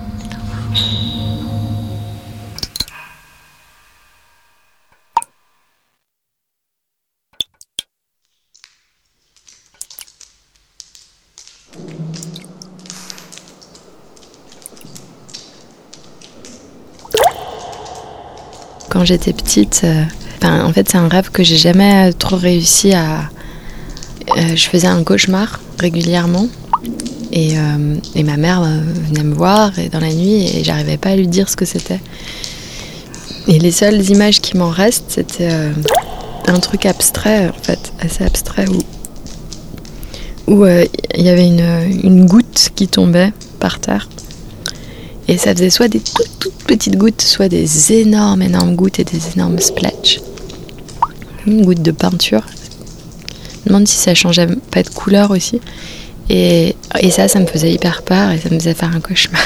Quand 19.02 19.06
j'étais 19.06 19.32
petite, 19.32 19.80
euh, 19.82 20.04
enfin, 20.40 20.64
en 20.64 20.72
fait, 20.72 20.88
c'est 20.88 20.96
un 20.96 21.08
rêve 21.08 21.30
que 21.32 21.42
j'ai 21.42 21.56
jamais 21.56 22.12
trop 22.12 22.36
réussi 22.36 22.92
à. 22.92 23.30
euh, 24.36 24.54
je 24.54 24.68
faisais 24.68 24.86
un 24.86 25.02
cauchemar 25.02 25.60
régulièrement. 25.80 26.46
Et, 27.32 27.58
euh, 27.58 28.22
ma 28.22 28.36
mère 28.36 28.62
venait 28.62 29.24
me 29.24 29.34
voir 29.34 29.72
dans 29.90 29.98
la 29.98 30.12
nuit 30.12 30.46
et 30.46 30.62
j'arrivais 30.62 30.98
pas 30.98 31.08
à 31.08 31.16
lui 31.16 31.26
dire 31.26 31.48
ce 31.48 31.56
que 31.56 31.64
c'était. 31.64 31.98
Et 33.48 33.58
les 33.58 33.72
seules 33.72 34.08
images 34.08 34.40
qui 34.40 34.56
m'en 34.56 34.70
restent, 34.70 35.06
c'était 35.08 35.50
un 36.46 36.60
truc 36.60 36.86
abstrait, 36.86 37.48
en 37.48 37.60
fait, 37.60 37.92
assez 37.98 38.22
abstrait, 38.22 38.66
où 40.46 40.64
il 40.64 41.22
y 41.24 41.28
avait 41.28 41.48
une 41.48 42.26
goutte 42.26 42.70
qui 42.76 42.86
tombait 42.86 43.32
par 43.58 43.80
terre. 43.80 44.08
Et 45.28 45.38
ça 45.38 45.54
faisait 45.54 45.70
soit 45.70 45.88
des 45.88 46.00
toutes, 46.00 46.38
toutes 46.38 46.64
petites 46.64 46.96
gouttes, 46.96 47.22
soit 47.22 47.48
des 47.48 47.92
énormes, 47.92 48.42
énormes 48.42 48.74
gouttes 48.74 48.98
et 48.98 49.04
des 49.04 49.20
énormes 49.34 49.58
splatchs. 49.58 50.20
Une 51.46 51.64
goutte 51.64 51.82
de 51.82 51.92
peinture. 51.92 52.42
Je 52.48 53.60
me 53.64 53.68
demande 53.68 53.88
si 53.88 53.96
ça 53.96 54.14
changeait 54.14 54.48
pas 54.70 54.82
de 54.82 54.88
couleur 54.88 55.30
aussi. 55.30 55.60
Et, 56.28 56.76
et 57.00 57.10
ça, 57.10 57.28
ça 57.28 57.38
me 57.40 57.46
faisait 57.46 57.72
hyper 57.72 58.02
peur 58.02 58.30
et 58.30 58.38
ça 58.38 58.50
me 58.50 58.58
faisait 58.58 58.74
faire 58.74 58.94
un 58.94 59.00
cauchemar. 59.00 59.40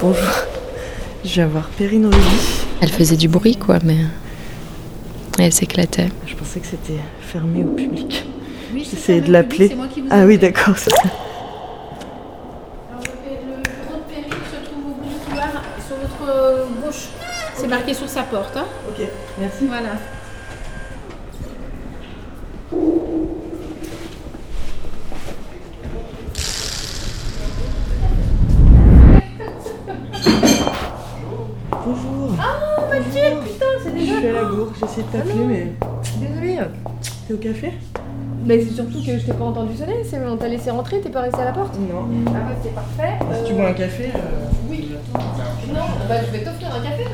Bonjour. 0.00 0.22
Je 1.24 1.30
viens 1.34 1.46
voir 1.48 1.68
Perrine 1.76 2.06
Ruby. 2.06 2.18
Elle 2.80 2.90
faisait 2.90 3.16
du 3.16 3.28
bruit, 3.28 3.56
quoi, 3.56 3.78
mais. 3.82 3.96
Et 5.38 5.42
elle 5.42 5.52
s'éclatait. 5.52 6.08
Je 6.26 6.34
pensais 6.34 6.58
que 6.60 6.66
c'était 6.66 6.98
fermé 7.20 7.62
au 7.62 7.68
public. 7.68 8.24
Oui, 8.74 8.84
J'essayais 8.90 9.20
de 9.20 9.26
le 9.28 9.32
l'appeler. 9.34 9.76
Ah 10.10 10.24
oui, 10.24 10.36
d'accord. 10.36 10.76
c'est 10.76 10.90
ça. 10.90 10.96
Alors, 12.90 13.02
le 13.24 13.30
le 13.30 13.62
bureau 13.62 13.98
de 13.98 14.12
Perrine 14.12 14.32
se 14.52 14.58
trouve 14.68 14.84
au 14.90 14.94
bout 14.94 15.08
du 15.08 15.14
couloir, 15.24 15.52
sur 15.86 15.96
votre 15.96 16.24
gauche. 16.84 17.04
C'est 17.54 17.68
marqué 17.68 17.94
sur 17.94 18.08
sa 18.08 18.24
porte. 18.24 18.56
Hein. 18.56 18.66
Ok, 18.88 19.06
merci. 19.38 19.66
Voilà. 19.68 19.90
Bonjour. 31.70 32.34
Oh, 32.38 32.77
suis 34.18 34.28
à 34.28 34.32
la 34.32 34.44
bourre, 34.44 34.72
j'essaie 34.80 35.02
de 35.02 35.06
t'appeler, 35.18 35.44
mais. 35.46 35.72
Désolée. 36.20 36.58
T'es 37.26 37.34
au 37.34 37.36
café? 37.36 37.72
Mais 38.46 38.60
c'est 38.60 38.70
surtout 38.74 38.98
que 39.04 39.18
je 39.18 39.26
t'ai 39.26 39.32
pas 39.32 39.44
entendu 39.44 39.76
sonner. 39.76 39.96
c'est- 40.04 40.18
On 40.30 40.36
t'a 40.36 40.48
laissé 40.48 40.70
rentrer, 40.70 41.00
t'es 41.00 41.10
pas 41.10 41.22
resté 41.22 41.40
à 41.40 41.46
la 41.46 41.52
porte? 41.52 41.74
Non. 41.78 42.02
Ah 42.28 42.30
bah 42.30 42.54
c'est 42.62 42.74
parfait. 42.74 43.18
Si 43.42 43.48
tu 43.48 43.54
bois 43.54 43.68
un 43.68 43.72
café, 43.72 44.04
euh, 44.14 44.18
Oui. 44.70 44.88
Non, 45.68 45.80
bah 46.08 46.14
je 46.26 46.32
vais 46.38 46.44
t'offrir 46.44 46.68
un 46.74 46.82
café. 46.82 47.04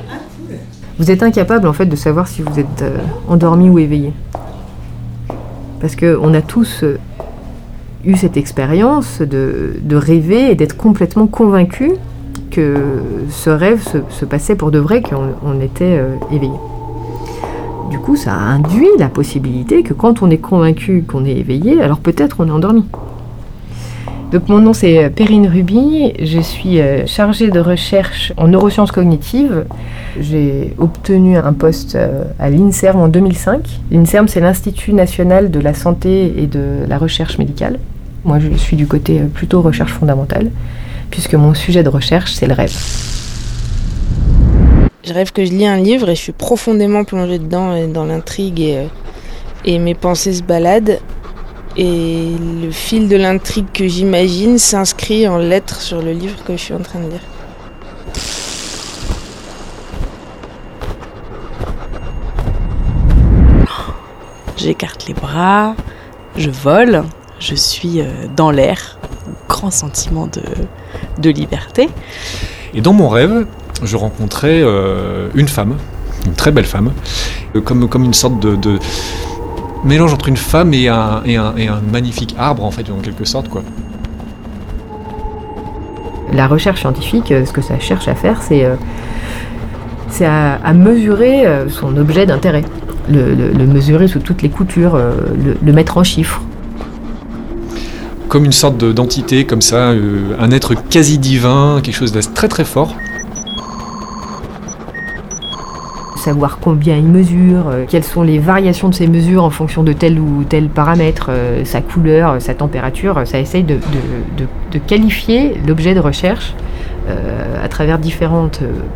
Vous 0.98 1.10
êtes 1.10 1.22
incapable 1.24 1.66
en 1.66 1.72
fait 1.72 1.86
de 1.86 1.96
savoir 1.96 2.28
si 2.28 2.42
vous 2.42 2.58
êtes 2.60 2.82
euh, 2.82 2.98
endormi 3.28 3.68
ou 3.68 3.78
éveillé. 3.80 4.12
Parce 5.80 5.96
qu'on 5.96 6.32
a 6.34 6.40
tous 6.42 6.84
euh, 6.84 6.98
eu 8.04 8.16
cette 8.16 8.36
expérience 8.36 9.20
de, 9.20 9.74
de 9.82 9.96
rêver 9.96 10.50
et 10.50 10.54
d'être 10.54 10.76
complètement 10.76 11.26
convaincu 11.26 11.92
que 12.50 12.76
ce 13.30 13.50
rêve 13.50 13.82
se, 13.82 13.98
se 14.10 14.24
passait 14.24 14.54
pour 14.54 14.70
de 14.70 14.78
vrai, 14.78 15.02
qu'on 15.02 15.30
on 15.44 15.60
était 15.60 15.98
euh, 15.98 16.14
éveillé. 16.30 16.52
Du 17.90 17.98
coup, 17.98 18.16
ça 18.16 18.32
induit 18.32 18.88
la 18.98 19.08
possibilité 19.08 19.82
que 19.82 19.94
quand 19.94 20.22
on 20.22 20.30
est 20.30 20.38
convaincu 20.38 21.04
qu'on 21.06 21.24
est 21.24 21.36
éveillé, 21.36 21.80
alors 21.80 21.98
peut-être 21.98 22.36
on 22.40 22.48
est 22.48 22.52
endormi. 22.52 22.84
Donc 24.32 24.48
mon 24.48 24.58
nom 24.58 24.72
c'est 24.72 25.10
Perrine 25.10 25.46
Ruby, 25.46 26.12
je 26.20 26.40
suis 26.40 26.80
euh, 26.80 27.06
chargée 27.06 27.50
de 27.50 27.60
recherche 27.60 28.32
en 28.36 28.48
neurosciences 28.48 28.90
cognitives 28.90 29.64
j'ai 30.20 30.74
obtenu 30.78 31.36
un 31.36 31.52
poste 31.52 31.96
euh, 31.96 32.24
à 32.38 32.50
l'INSERM 32.50 33.00
en 33.00 33.08
2005. 33.08 33.80
L'INSERM, 33.90 34.28
c'est 34.28 34.40
l'Institut 34.40 34.92
national 34.92 35.50
de 35.50 35.60
la 35.60 35.74
santé 35.74 36.32
et 36.36 36.46
de 36.46 36.84
la 36.88 36.98
recherche 36.98 37.38
médicale. 37.38 37.78
Moi, 38.24 38.38
je 38.38 38.56
suis 38.56 38.76
du 38.76 38.86
côté 38.86 39.20
euh, 39.20 39.26
plutôt 39.26 39.60
recherche 39.60 39.92
fondamentale, 39.92 40.50
puisque 41.10 41.34
mon 41.34 41.54
sujet 41.54 41.82
de 41.82 41.88
recherche, 41.88 42.32
c'est 42.32 42.46
le 42.46 42.54
rêve. 42.54 42.74
Je 45.06 45.12
rêve 45.12 45.32
que 45.32 45.44
je 45.44 45.50
lis 45.50 45.66
un 45.66 45.76
livre 45.76 46.08
et 46.08 46.14
je 46.14 46.20
suis 46.20 46.32
profondément 46.32 47.04
plongée 47.04 47.38
dedans 47.38 47.76
et 47.76 47.86
dans 47.86 48.06
l'intrigue 48.06 48.58
et, 48.60 48.78
euh, 48.78 48.86
et 49.66 49.78
mes 49.78 49.94
pensées 49.94 50.32
se 50.32 50.42
baladent. 50.42 50.98
Et 51.76 52.30
le 52.62 52.70
fil 52.70 53.08
de 53.08 53.16
l'intrigue 53.16 53.66
que 53.74 53.86
j'imagine 53.86 54.56
s'inscrit 54.56 55.28
en 55.28 55.36
lettres 55.36 55.82
sur 55.82 56.00
le 56.00 56.12
livre 56.12 56.42
que 56.44 56.56
je 56.56 56.62
suis 56.62 56.72
en 56.72 56.80
train 56.80 57.00
de 57.00 57.10
lire. 57.10 57.20
J'écarte 64.56 65.06
les 65.06 65.12
bras, 65.12 65.74
je 66.38 66.48
vole, 66.48 67.04
je 67.40 67.54
suis 67.54 68.00
euh, 68.00 68.06
dans 68.34 68.50
l'air, 68.50 68.98
grand 69.50 69.70
sentiment 69.70 70.28
de, 70.28 70.40
de 71.18 71.28
liberté. 71.28 71.90
Et 72.72 72.80
dans 72.80 72.94
mon 72.94 73.10
rêve, 73.10 73.46
je 73.82 73.96
rencontrais 73.96 74.62
euh, 74.62 75.28
une 75.34 75.48
femme, 75.48 75.74
une 76.26 76.34
très 76.34 76.52
belle 76.52 76.64
femme, 76.64 76.92
euh, 77.56 77.60
comme, 77.60 77.88
comme 77.88 78.04
une 78.04 78.14
sorte 78.14 78.38
de, 78.40 78.56
de 78.56 78.78
mélange 79.84 80.12
entre 80.14 80.28
une 80.28 80.36
femme 80.36 80.72
et 80.74 80.88
un, 80.88 81.22
et, 81.26 81.36
un, 81.36 81.54
et 81.56 81.68
un 81.68 81.80
magnifique 81.92 82.34
arbre, 82.38 82.64
en 82.64 82.70
fait, 82.70 82.90
en 82.90 83.00
quelque 83.00 83.24
sorte, 83.24 83.48
quoi. 83.48 83.62
La 86.32 86.46
recherche 86.48 86.80
scientifique, 86.80 87.30
euh, 87.32 87.44
ce 87.44 87.52
que 87.52 87.62
ça 87.62 87.78
cherche 87.78 88.08
à 88.08 88.14
faire, 88.14 88.42
c'est 88.42 88.66
c'est 90.08 90.26
à, 90.26 90.54
à 90.64 90.72
mesurer 90.72 91.44
son 91.68 91.96
objet 91.96 92.24
d'intérêt, 92.24 92.62
le, 93.10 93.34
le- 93.34 93.50
le 93.50 93.66
mesurer 93.66 94.06
sous 94.06 94.20
toutes 94.20 94.42
les 94.42 94.48
coutures, 94.48 94.96
le, 94.96 95.56
le 95.60 95.72
mettre 95.72 95.98
en 95.98 96.04
chiffres. 96.04 96.40
Comme 98.28 98.44
une 98.44 98.52
sorte 98.52 98.76
de- 98.78 98.92
d'entité, 98.92 99.44
comme 99.44 99.60
ça, 99.60 99.88
un 100.38 100.50
être 100.52 100.74
quasi 100.88 101.18
divin, 101.18 101.80
quelque 101.82 101.96
chose 101.96 102.12
de 102.12 102.20
très 102.20 102.46
très 102.46 102.64
fort. 102.64 102.94
Savoir 106.24 106.58
combien 106.58 106.96
il 106.96 107.04
mesure, 107.04 107.68
euh, 107.68 107.84
quelles 107.86 108.02
sont 108.04 108.22
les 108.22 108.38
variations 108.38 108.88
de 108.88 108.94
ces 108.94 109.06
mesures 109.06 109.44
en 109.44 109.50
fonction 109.50 109.82
de 109.82 109.92
tel 109.92 110.18
ou 110.18 110.42
tel 110.48 110.68
paramètre, 110.68 111.26
euh, 111.28 111.64
sa 111.66 111.82
couleur, 111.82 112.30
euh, 112.30 112.38
sa 112.40 112.54
température. 112.54 113.20
Ça 113.26 113.38
essaye 113.38 113.62
de, 113.62 113.74
de- 114.38 114.78
qualifier 114.88 115.54
l'objet 115.68 115.94
de 115.94 116.00
recherche 116.00 116.54
à 117.62 117.68
travers 117.68 117.98
différents 117.98 118.50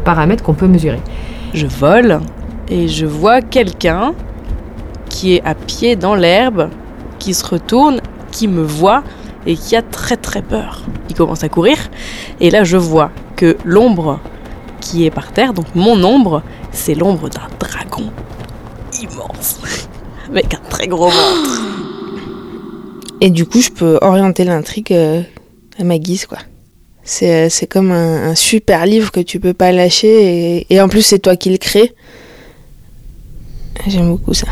paramètres 0.04 0.42
qu'on 0.42 0.54
peut 0.54 0.66
mesurer. 0.66 0.98
Je 1.54 1.66
vole 1.66 2.18
et 2.68 2.88
je 2.88 3.06
vois 3.06 3.40
quelqu'un 3.42 4.12
qui 5.08 5.36
est 5.36 5.42
à 5.44 5.54
pied 5.54 5.94
dans 5.94 6.16
l'herbe, 6.16 6.68
qui 7.20 7.32
se 7.32 7.46
retourne, 7.46 8.00
qui 8.32 8.48
me 8.48 8.62
voit 8.62 9.02
et 9.46 9.54
qui 9.54 9.76
a 9.76 9.82
très 9.82 10.16
très 10.16 10.42
peur. 10.42 10.82
Il 11.10 11.14
commence 11.14 11.44
à 11.44 11.48
courir 11.48 11.76
et 12.40 12.50
là 12.50 12.64
je 12.64 12.76
vois 12.76 13.10
que 13.36 13.56
l'ombre 13.64 14.18
qui 14.80 15.04
est 15.06 15.10
par 15.10 15.30
terre, 15.32 15.52
donc 15.52 15.66
mon 15.76 16.02
ombre, 16.02 16.42
c'est 16.72 16.94
l'ombre 16.94 17.28
d'un 17.28 17.48
dragon 17.58 18.10
immense 19.00 19.60
avec 20.28 20.54
un 20.54 20.60
très 20.68 20.86
gros 20.86 21.08
ventre. 21.08 21.62
Et 23.20 23.30
du 23.30 23.46
coup, 23.46 23.60
je 23.60 23.70
peux 23.70 23.98
orienter 24.00 24.44
l'intrigue 24.44 24.92
euh, 24.92 25.22
à 25.78 25.84
ma 25.84 25.98
guise, 25.98 26.26
quoi. 26.26 26.38
C'est 27.02 27.46
euh, 27.46 27.66
comme 27.70 27.90
un, 27.90 28.30
un 28.30 28.34
super 28.34 28.84
livre 28.84 29.10
que 29.10 29.20
tu 29.20 29.40
peux 29.40 29.54
pas 29.54 29.72
lâcher 29.72 30.58
et, 30.58 30.66
et 30.68 30.80
en 30.80 30.88
plus 30.90 31.00
c'est 31.00 31.18
toi 31.18 31.36
qui 31.36 31.48
le 31.48 31.56
crée. 31.56 31.94
J'aime 33.86 34.10
beaucoup 34.10 34.34
ça. 34.34 34.48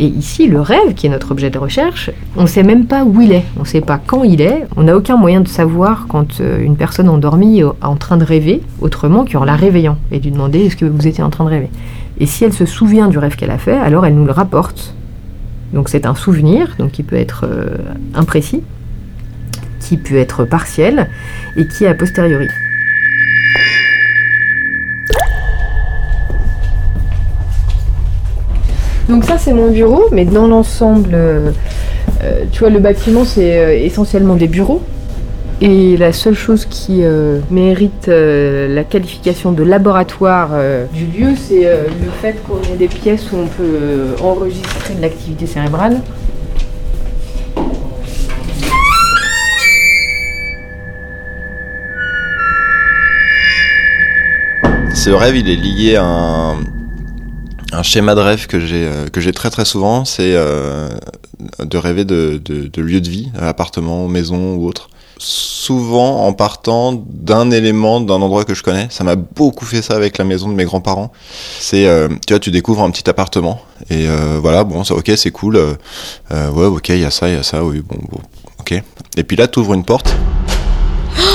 Et 0.00 0.06
ici, 0.06 0.46
le 0.46 0.62
rêve, 0.62 0.94
qui 0.94 1.06
est 1.06 1.10
notre 1.10 1.30
objet 1.30 1.50
de 1.50 1.58
recherche, 1.58 2.10
on 2.34 2.42
ne 2.42 2.46
sait 2.46 2.62
même 2.62 2.86
pas 2.86 3.04
où 3.04 3.20
il 3.20 3.32
est, 3.32 3.44
on 3.58 3.60
ne 3.60 3.66
sait 3.66 3.82
pas 3.82 4.00
quand 4.04 4.24
il 4.24 4.40
est, 4.40 4.66
on 4.76 4.84
n'a 4.84 4.96
aucun 4.96 5.18
moyen 5.18 5.42
de 5.42 5.48
savoir 5.48 6.06
quand 6.08 6.40
euh, 6.40 6.64
une 6.64 6.74
personne 6.74 7.06
endormie 7.10 7.60
est 7.60 7.64
en 7.82 7.96
train 7.96 8.16
de 8.16 8.24
rêver, 8.24 8.62
autrement 8.80 9.26
qu'en 9.26 9.44
la 9.44 9.56
réveillant, 9.56 9.98
et 10.10 10.18
lui 10.18 10.30
demander 10.30 10.60
est-ce 10.60 10.76
que 10.76 10.86
vous 10.86 11.06
étiez 11.06 11.22
en 11.22 11.28
train 11.28 11.44
de 11.44 11.50
rêver? 11.50 11.68
Et 12.18 12.24
si 12.24 12.44
elle 12.44 12.54
se 12.54 12.64
souvient 12.64 13.08
du 13.08 13.18
rêve 13.18 13.36
qu'elle 13.36 13.50
a 13.50 13.58
fait, 13.58 13.76
alors 13.76 14.06
elle 14.06 14.14
nous 14.14 14.24
le 14.24 14.32
rapporte. 14.32 14.94
Donc 15.74 15.90
c'est 15.90 16.06
un 16.06 16.14
souvenir, 16.14 16.76
donc 16.78 16.92
qui 16.92 17.02
peut 17.02 17.16
être 17.16 17.44
euh, 17.44 17.76
imprécis, 18.14 18.62
qui 19.80 19.98
peut 19.98 20.16
être 20.16 20.46
partiel, 20.46 21.10
et 21.58 21.68
qui 21.68 21.84
est 21.84 21.88
a 21.88 21.94
posteriori. 21.94 22.48
Donc 29.10 29.24
ça 29.24 29.38
c'est 29.38 29.52
mon 29.52 29.72
bureau, 29.72 30.04
mais 30.12 30.24
dans 30.24 30.46
l'ensemble, 30.46 31.10
euh, 31.14 31.50
euh, 32.22 32.44
tu 32.52 32.60
vois, 32.60 32.70
le 32.70 32.78
bâtiment 32.78 33.24
c'est 33.24 33.58
euh, 33.58 33.84
essentiellement 33.84 34.36
des 34.36 34.46
bureaux. 34.46 34.82
Et 35.60 35.96
la 35.96 36.12
seule 36.12 36.36
chose 36.36 36.64
qui 36.64 37.02
mérite 37.50 38.06
la 38.06 38.82
qualification 38.82 39.52
de 39.52 39.62
laboratoire 39.62 40.52
du 40.90 41.04
lieu, 41.04 41.34
c'est 41.36 41.64
le 41.64 42.10
fait 42.22 42.42
qu'on 42.44 42.62
ait 42.72 42.78
des 42.78 42.88
pièces 42.88 43.30
où 43.30 43.36
on 43.36 43.46
peut 43.46 44.14
enregistrer 44.22 44.94
de 44.94 45.02
l'activité 45.02 45.44
cérébrale. 45.44 46.00
Ce 54.94 55.10
rêve, 55.10 55.36
il 55.36 55.50
est 55.50 55.56
lié 55.56 55.96
à 55.96 56.04
un, 56.04 56.56
un 57.72 57.82
schéma 57.82 58.14
de 58.14 58.20
rêve 58.20 58.46
que 58.46 58.60
j'ai 58.60 58.86
euh, 58.86 59.08
que 59.08 59.20
j'ai 59.20 59.32
très 59.32 59.50
très 59.50 59.64
souvent, 59.64 60.04
c'est 60.04 60.34
euh, 60.34 60.88
de 61.58 61.78
rêver 61.78 62.04
de, 62.04 62.40
de, 62.44 62.66
de 62.66 62.82
lieux 62.82 63.00
de 63.00 63.08
vie, 63.08 63.30
appartement, 63.38 64.08
maison 64.08 64.54
ou 64.54 64.66
autre. 64.66 64.90
Souvent 65.18 66.24
en 66.26 66.32
partant 66.32 67.04
d'un 67.06 67.50
élément, 67.50 68.00
d'un 68.00 68.14
endroit 68.14 68.44
que 68.44 68.54
je 68.54 68.62
connais. 68.62 68.86
Ça 68.90 69.04
m'a 69.04 69.16
beaucoup 69.16 69.66
fait 69.66 69.82
ça 69.82 69.94
avec 69.94 70.16
la 70.16 70.24
maison 70.24 70.48
de 70.48 70.54
mes 70.54 70.64
grands-parents. 70.64 71.12
C'est, 71.58 71.86
euh, 71.86 72.08
tu 72.26 72.32
vois, 72.32 72.40
tu 72.40 72.50
découvres 72.50 72.82
un 72.82 72.90
petit 72.90 73.08
appartement 73.08 73.60
et 73.90 74.08
euh, 74.08 74.38
voilà, 74.40 74.64
bon, 74.64 74.82
ça, 74.82 74.94
ok, 74.94 75.12
c'est 75.16 75.30
cool. 75.30 75.58
ouais, 76.30 76.66
ok, 76.66 76.88
il 76.88 77.00
y 77.00 77.04
a 77.04 77.10
ça, 77.10 77.28
il 77.28 77.34
y 77.34 77.38
a 77.38 77.42
ça, 77.42 77.62
oui, 77.62 77.82
bon, 77.86 77.98
bon, 78.10 78.20
ok. 78.60 78.82
Et 79.18 79.24
puis 79.24 79.36
là, 79.36 79.46
tu 79.46 79.58
ouvres 79.58 79.74
une 79.74 79.84
porte. 79.84 80.16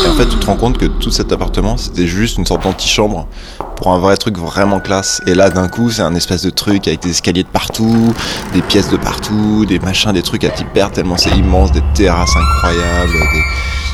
Et 0.06 0.08
en 0.08 0.14
fait, 0.14 0.28
tu 0.28 0.38
te 0.38 0.46
rends 0.46 0.56
compte 0.56 0.78
que 0.78 0.86
tout 0.86 1.10
cet 1.10 1.32
appartement, 1.32 1.78
c'était 1.78 2.06
juste 2.06 2.38
une 2.38 2.46
sorte 2.46 2.62
d'antichambre 2.62 3.28
pour 3.76 3.92
un 3.92 3.98
vrai 3.98 4.16
truc 4.18 4.38
vraiment 4.38 4.80
classe. 4.80 5.20
Et 5.26 5.34
là, 5.34 5.50
d'un 5.50 5.68
coup, 5.68 5.90
c'est 5.90 6.04
un 6.04 6.14
espèce 6.14 6.44
de 6.44 6.52
truc 6.52 6.88
avec 6.88 7.02
des 7.02 7.10
escaliers 7.10 7.42
de 7.42 7.50
partout, 7.50 8.14
des 8.54 8.62
pièces 8.62 8.90
de 8.92 8.98
partout, 8.98 9.66
des 9.66 9.80
machins, 9.80 10.12
des 10.12 10.22
trucs 10.22 10.44
à 10.44 10.50
t'y 10.50 10.64
perdre 10.64 10.94
tellement 10.94 11.18
c'est 11.18 11.32
immense, 11.32 11.72
des 11.72 11.82
terrasses 11.96 12.36
incroyables. 12.36 13.18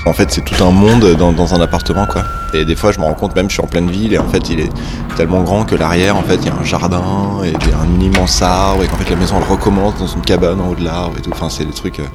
En 0.06 0.12
fait, 0.12 0.32
c'est 0.32 0.44
tout 0.44 0.62
un 0.62 0.72
monde 0.72 1.15
dans, 1.15 1.53
un 1.56 1.62
appartement, 1.62 2.06
quoi. 2.06 2.25
Et 2.53 2.65
des 2.65 2.75
fois, 2.75 2.91
je 2.91 3.00
me 3.00 3.06
rends 3.06 3.13
compte 3.13 3.34
même, 3.36 3.50
je 3.50 3.53
suis 3.53 3.63
en 3.63 3.68
pleine 3.68 3.89
ville 3.89 4.13
et 4.13 4.18
en 4.18 4.27
fait, 4.27 4.50
il 4.50 4.60
est 4.60 4.70
tellement 5.15 5.44
grand 5.44 5.63
que 5.63 5.75
l'arrière, 5.75 6.18
en 6.18 6.24
fait, 6.24 6.36
il 6.41 6.48
y 6.48 6.50
a 6.50 6.56
un 6.56 6.65
jardin 6.65 7.03
et 7.46 7.53
un 7.53 8.01
immense 8.01 8.41
arbre 8.41 8.84
et 8.84 8.88
qu'en 8.88 8.98
fait, 8.98 9.10
la 9.10 9.15
maison, 9.15 9.36
elle 9.38 9.50
recommence 9.50 9.98
dans 9.98 10.08
une 10.08 10.22
cabane 10.22 10.60
en 10.60 10.72
haut 10.72 10.75
de 10.75 10.84
l'arbre 10.84 11.15
et 11.18 11.22
tout. 11.22 11.32
Enfin, 11.32 11.50
c'est 11.50 11.63
des 11.63 11.74
trucs. 11.74 12.00
euh, 12.00 12.06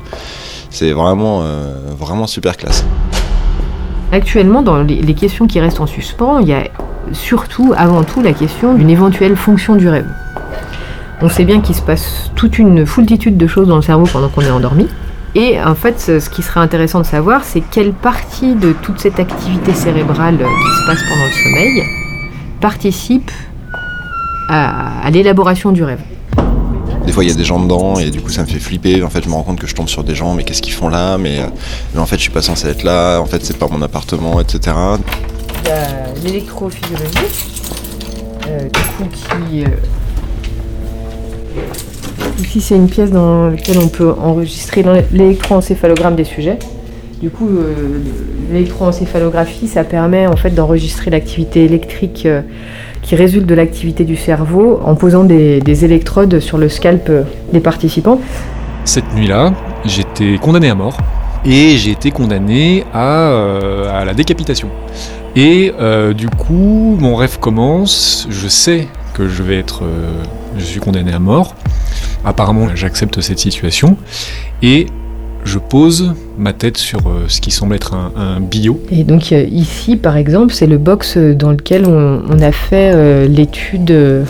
c'est 0.69 0.93
vraiment, 0.93 1.41
euh, 1.43 1.95
vraiment 1.99 2.27
super 2.27 2.59
classe. 2.59 2.85
Actuellement, 4.13 4.63
dans 4.63 4.83
les, 4.83 5.15
questions 5.15 5.47
qui 5.47 5.61
restent 5.61 5.81
en 5.81 5.87
suspens, 5.87 6.39
il 6.41 6.49
y 6.49 6.55
a 6.55 6.65
surtout, 7.13 7.75
avant 7.77 8.05
tout, 8.05 8.23
la 8.23 8.33
question 8.33 8.75
d'une 8.75 8.91
éventuelle 8.91 9.37
fonction 9.37 9.75
du 9.75 9.89
rêve. 9.89 10.07
On 11.23 11.29
sait 11.29 11.45
bien 11.45 11.61
qu'il 11.61 11.75
se 11.75 11.83
passe 11.83 12.31
toute 12.35 12.59
une 12.59 12.87
foultitude 12.87 13.37
de 13.37 13.47
choses 13.47 13.69
dans 13.69 13.77
le 13.77 13.83
cerveau 13.83 14.07
pendant 14.07 14.29
qu'on 14.29 14.43
est 14.43 14.51
endormi. 14.51 14.89
Et 15.35 15.61
en 15.61 15.75
fait, 15.75 15.99
ce 16.01 16.31
qui 16.31 16.43
serait 16.43 16.61
intéressant 16.61 17.01
de 17.01 17.07
savoir, 17.07 17.45
c'est 17.45 17.61
quelle 17.61 17.93
partie 17.93 18.55
de 18.55 18.73
toute 18.73 19.01
cette 19.01 19.19
activité 19.19 19.75
cérébrale 19.75 20.39
qui 20.39 20.81
se 20.81 20.87
passe 20.87 21.03
pendant 21.03 21.25
le 21.25 21.31
sommeil 21.31 21.83
participe 22.61 23.31
à 24.49 25.11
l'élaboration 25.11 25.73
du 25.73 25.83
rêve. 25.83 26.01
Des 27.07 27.13
fois, 27.13 27.23
il 27.25 27.29
y 27.31 27.33
a 27.33 27.37
des 27.37 27.45
gens 27.45 27.61
dedans 27.61 27.99
et 27.99 28.11
du 28.11 28.21
coup, 28.21 28.31
ça 28.31 28.43
me 28.43 28.47
fait 28.47 28.59
flipper. 28.59 29.03
En 29.03 29.09
fait, 29.11 29.23
je 29.25 29.29
me 29.29 29.35
rends 29.35 29.43
compte 29.45 29.61
que 29.61 29.67
je 29.67 29.75
tombe 29.75 29.89
sur 29.89 30.03
des 30.05 30.15
gens, 30.15 30.35
mais 30.35 30.43
qu'est-ce 30.45 30.61
qu'ils 30.61 30.73
font 30.75 30.89
là? 30.89 31.17
Mais, 31.19 31.39
euh, 31.39 31.47
mais 31.95 32.01
en 32.01 32.07
fait, 32.07 32.17
je 32.17 32.23
suis 32.23 32.31
pas 32.33 32.43
censé 32.43 32.67
être 32.69 32.83
là. 32.83 33.21
En 33.21 33.27
fait, 33.27 33.45
c'est 33.45 33.57
pas 33.57 33.69
mon 33.69 33.81
appartement, 33.81 34.41
etc. 34.41 34.77
Il 35.63 35.69
y 35.69 35.71
a 35.71 35.87
l'électrophysiologie, 36.25 37.19
euh, 38.49 38.61
du 38.65 38.69
coup 38.71 39.09
qui... 39.13 39.65
euh, 39.65 39.69
Ici 42.39 42.61
c'est 42.61 42.77
une 42.77 42.89
pièce 42.89 43.11
dans 43.11 43.49
laquelle 43.49 43.79
on 43.79 43.89
peut 43.89 44.13
enregistrer 44.23 44.83
l'é- 44.83 45.07
l'électroencéphalogramme 45.11 46.17
des 46.17 46.25
sujets. 46.25 46.59
Du 47.21 47.31
coup, 47.31 47.49
euh, 47.49 47.99
l'électroencéphalographie, 48.53 49.69
ça 49.69 49.85
permet 49.85 50.27
en 50.27 50.37
fait 50.37 50.51
d'enregistrer 50.51 51.11
l'activité 51.11 51.65
électrique 51.65 52.27
euh, 52.27 52.43
qui 53.01 53.17
résulte 53.17 53.47
de 53.47 53.55
l'activité 53.55 54.05
du 54.05 54.17
cerveau 54.17 54.81
en 54.85 54.97
posant 54.97 55.25
des, 55.25 55.61
des 55.61 55.87
électrodes 55.87 56.41
sur 56.41 56.59
le 56.59 56.69
scalp 56.69 57.09
euh, 57.09 57.23
des 57.55 57.61
participants. 57.61 58.21
Cette 58.85 59.15
nuit-là, 59.15 59.55
j'étais 59.87 60.37
condamné 60.37 60.69
à 60.69 60.75
mort 60.75 60.99
et 61.47 61.79
j'ai 61.79 61.93
été 61.93 62.11
condamné 62.11 62.85
à, 62.93 64.03
la 64.05 64.15
décapitation. 64.15 64.69
Et 65.35 65.73
du 66.17 66.29
coup, 66.29 66.97
mon 66.99 67.15
rêve 67.15 67.39
commence, 67.39 68.27
je 68.31 68.49
sais 68.49 68.89
que 69.15 69.29
je 69.29 69.43
vais 69.43 69.59
être... 69.59 69.85
je 70.57 70.65
suis 70.65 70.81
condamné 70.81 71.13
à 71.13 71.19
mort. 71.19 71.55
Apparemment, 72.25 72.69
j'accepte 72.75 73.21
cette 73.21 73.39
situation 73.39 73.97
et 74.63 74.87
je 75.47 75.59
pose 75.59 76.13
ma 76.37 76.53
tête 76.53 76.77
sur 76.77 77.07
euh, 77.07 77.25
ce 77.29 77.41
qui 77.41 77.51
semble 77.51 77.75
être 77.75 77.95
un, 77.95 78.13
un 78.17 78.41
bio. 78.41 78.81
Et 78.91 79.05
donc 79.05 79.33
euh, 79.33 79.43
ici, 79.45 79.97
par 79.97 80.17
exemple, 80.17 80.53
c'est 80.53 80.67
le 80.67 80.77
box 80.77 81.17
euh, 81.17 81.35
dans 81.35 81.53
lequel 81.53 81.87
on, 81.87 82.23
on 82.29 82.39
a 82.41 82.53
fait 82.53 82.91
euh, 82.95 83.27
l'étude 83.27 83.91
euh, 83.91 84.25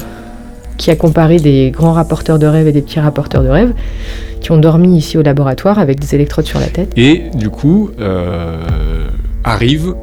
qui 0.77 0.91
a 0.91 0.97
comparé 0.97 1.39
des 1.39 1.71
grands 1.71 1.93
rapporteurs 1.95 2.39
de 2.39 2.47
rêve 2.47 2.69
et 2.69 2.73
des 2.73 2.83
petits 2.83 3.01
rapporteurs 3.01 3.43
de 3.43 3.49
rêve 3.49 3.73
qui 4.41 4.53
ont 4.53 4.59
dormi 4.59 4.97
ici 4.99 5.17
au 5.19 5.23
laboratoire 5.23 5.79
avec 5.79 5.99
des 5.99 6.15
électrodes 6.15 6.45
sur 6.45 6.61
la 6.61 6.67
tête. 6.67 6.93
Et 6.97 7.25
du 7.35 7.49
coup, 7.49 7.91
euh, 7.99 9.09
arrive 9.43 9.95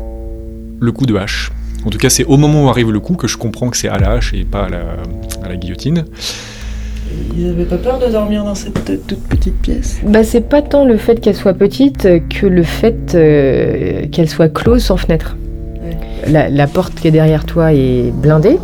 le 0.79 0.91
coup 0.91 1.05
de 1.05 1.15
hache. 1.15 1.51
En 1.85 1.89
tout 1.89 1.97
cas, 1.99 2.09
c'est 2.09 2.25
au 2.25 2.37
moment 2.37 2.65
où 2.65 2.69
arrive 2.69 2.91
le 2.91 2.99
coup 2.99 3.15
que 3.15 3.27
je 3.27 3.37
comprends 3.37 3.69
que 3.69 3.77
c'est 3.77 3.87
à 3.87 3.99
la 3.99 4.11
hache 4.13 4.33
et 4.33 4.45
pas 4.45 4.63
à 4.63 4.69
la, 4.69 4.81
à 5.43 5.49
la 5.49 5.55
guillotine. 5.57 6.05
Ils 7.37 7.49
avaient 7.49 7.65
pas 7.65 7.77
peur 7.77 7.99
de 7.99 8.11
dormir 8.11 8.43
dans 8.43 8.55
cette 8.55 9.07
toute 9.07 9.23
petite 9.23 9.59
pièce? 9.61 9.99
Bah, 10.05 10.23
c'est 10.23 10.47
pas 10.47 10.61
tant 10.61 10.85
le 10.85 10.97
fait 10.97 11.19
qu'elle 11.19 11.35
soit 11.35 11.53
petite 11.53 12.07
que 12.29 12.45
le 12.45 12.63
fait 12.63 13.15
euh, 13.15 14.05
qu'elle 14.11 14.29
soit 14.29 14.49
close 14.49 14.83
sans 14.83 14.97
fenêtre. 14.97 15.35
La, 16.27 16.49
la 16.49 16.67
porte 16.67 16.93
qui 16.95 17.07
est 17.07 17.11
derrière 17.11 17.45
toi 17.45 17.73
est 17.73 18.11
blindée. 18.13 18.59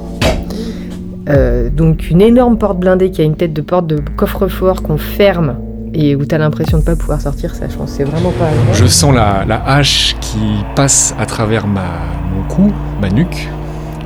Euh, 1.30 1.70
donc 1.70 2.10
une 2.10 2.22
énorme 2.22 2.58
porte 2.58 2.80
blindée 2.80 3.12
qui 3.12 3.22
a 3.22 3.24
une 3.24 3.36
tête 3.36 3.54
de 3.54 3.62
porte 3.62 3.86
de 3.88 4.00
coffre-fort 4.16 4.82
qu'on 4.82 4.98
ferme 4.98 5.58
et 5.94 6.16
où 6.16 6.26
t'as 6.26 6.38
l'impression 6.38 6.78
de 6.80 6.84
pas 6.84 6.96
pouvoir 6.96 7.20
sortir, 7.20 7.54
ça 7.56 7.68
je 7.68 7.76
pense 7.76 7.92
que 7.92 7.98
c'est 7.98 8.04
vraiment 8.04 8.32
pas 8.32 8.46
agréable. 8.46 8.74
Je 8.74 8.86
sens 8.86 9.14
la, 9.14 9.44
la 9.48 9.64
hache 9.64 10.16
qui 10.22 10.38
passe 10.76 11.16
à 11.20 11.26
travers 11.26 11.68
ma, 11.68 11.86
mon 12.34 12.48
cou, 12.48 12.72
ma 13.02 13.10
nuque, 13.10 13.50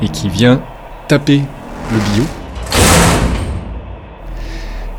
et 0.01 0.07
qui 0.07 0.29
vient 0.29 0.61
taper 1.07 1.41
le 1.91 1.97
billot. 2.11 2.25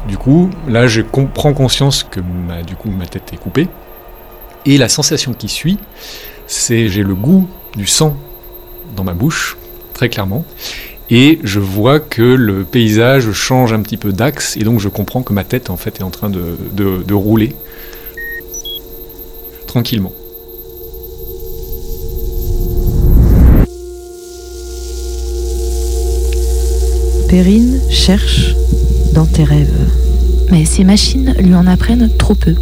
Du 0.08 0.18
coup, 0.18 0.50
là, 0.68 0.86
je 0.86 1.00
prends 1.02 1.54
conscience 1.54 2.04
que 2.04 2.20
ma, 2.20 2.62
du 2.62 2.76
coup, 2.76 2.90
ma 2.90 3.06
tête 3.06 3.32
est 3.32 3.36
coupée. 3.36 3.68
Et 4.66 4.78
la 4.78 4.88
sensation 4.88 5.32
qui 5.32 5.48
suit, 5.48 5.78
c'est 6.46 6.88
j'ai 6.88 7.02
le 7.02 7.14
goût 7.14 7.48
du 7.76 7.86
sang 7.86 8.16
dans 8.96 9.04
ma 9.04 9.14
bouche, 9.14 9.56
très 9.94 10.08
clairement. 10.08 10.44
Et 11.10 11.38
je 11.42 11.60
vois 11.60 12.00
que 12.00 12.22
le 12.22 12.64
paysage 12.64 13.30
change 13.32 13.72
un 13.72 13.80
petit 13.82 13.96
peu 13.98 14.12
d'axe, 14.12 14.56
et 14.56 14.60
donc 14.64 14.80
je 14.80 14.88
comprends 14.88 15.22
que 15.22 15.32
ma 15.32 15.44
tête, 15.44 15.68
en 15.70 15.76
fait, 15.76 16.00
est 16.00 16.02
en 16.02 16.10
train 16.10 16.30
de, 16.30 16.56
de- 16.72 17.02
de 17.02 17.14
rouler 17.14 17.54
tranquillement. 19.66 20.12
Perrine 27.28 27.80
cherche 27.90 28.54
dans 29.14 29.26
tes 29.26 29.44
rêves. 29.44 29.88
Mais 30.50 30.64
ces 30.64 30.84
machines 30.84 31.34
lui 31.38 31.54
en 31.54 31.66
apprennent 31.66 32.10
trop 32.18 32.34
peu. 32.34 32.54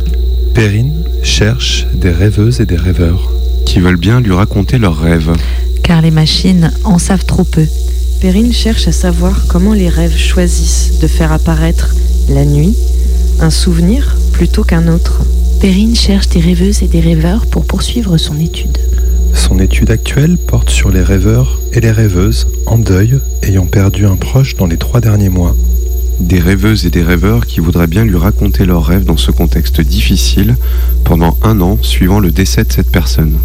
Perrine 0.54 0.92
cherche 1.23 1.87
des 1.94 2.11
rêveuses 2.11 2.61
et 2.61 2.66
des 2.66 2.76
rêveurs. 2.76 3.32
Qui 3.66 3.80
veulent 3.80 3.97
bien 3.97 4.21
lui 4.21 4.32
raconter 4.32 4.78
leurs 4.78 4.99
rêves. 4.99 5.32
Car 5.82 6.02
les 6.02 6.11
machines 6.11 6.71
en 6.85 6.99
savent 6.99 7.25
trop 7.25 7.44
peu. 7.44 7.64
Perrine 8.21 8.52
cherche 8.52 8.87
à 8.87 8.92
savoir 8.92 9.47
comment 9.49 9.73
les 9.73 9.88
rêves 9.88 10.16
choisissent 10.16 10.99
de 11.00 11.06
faire 11.06 11.32
apparaître 11.32 11.94
la 12.28 12.44
nuit 12.44 12.76
un 13.40 13.50
souvenir 13.50 14.16
plutôt 14.32 14.62
qu'un 14.62 14.87
autre. 14.88 15.23
Perrine 15.61 15.97
cherche 15.97 16.28
des 16.28 16.40
rêveuses 16.40 16.82
et 16.82 16.88
des 16.88 17.00
rêveurs 17.00 17.47
pour 17.47 17.64
poursuivre 17.64 18.16
son 18.18 18.38
étude. 18.38 18.78
Son 19.35 19.59
étude 19.59 19.90
actuelle 19.90 20.37
porte 20.37 20.71
sur 20.71 20.90
les 20.90 21.02
rêveurs 21.02 21.61
et 21.73 21.80
les 21.80 21.90
rêveuses 21.90 22.47
en 22.66 22.78
deuil 22.78 23.18
ayant 23.42 23.66
perdu 23.66 24.06
un 24.06 24.16
proche 24.16 24.54
dans 24.56 24.66
les 24.66 24.76
trois 24.76 25.00
derniers 25.00 25.30
mois. 25.30 25.56
Des 26.21 26.38
rêveuses 26.38 26.87
et 26.87 26.90
des 26.90 27.02
rêveurs 27.02 27.47
qui 27.47 27.61
voudraient 27.61 27.87
bien 27.87 28.04
lui 28.04 28.16
raconter 28.16 28.64
leurs 28.64 28.85
rêves 28.85 29.04
dans 29.04 29.16
ce 29.16 29.31
contexte 29.31 29.81
difficile 29.81 30.57
pendant 31.04 31.37
un 31.42 31.61
an 31.61 31.78
suivant 31.83 32.21
le 32.21 32.31
décès 32.31 32.64
de 32.64 32.73
cette 32.73 32.90
personne. 32.90 33.38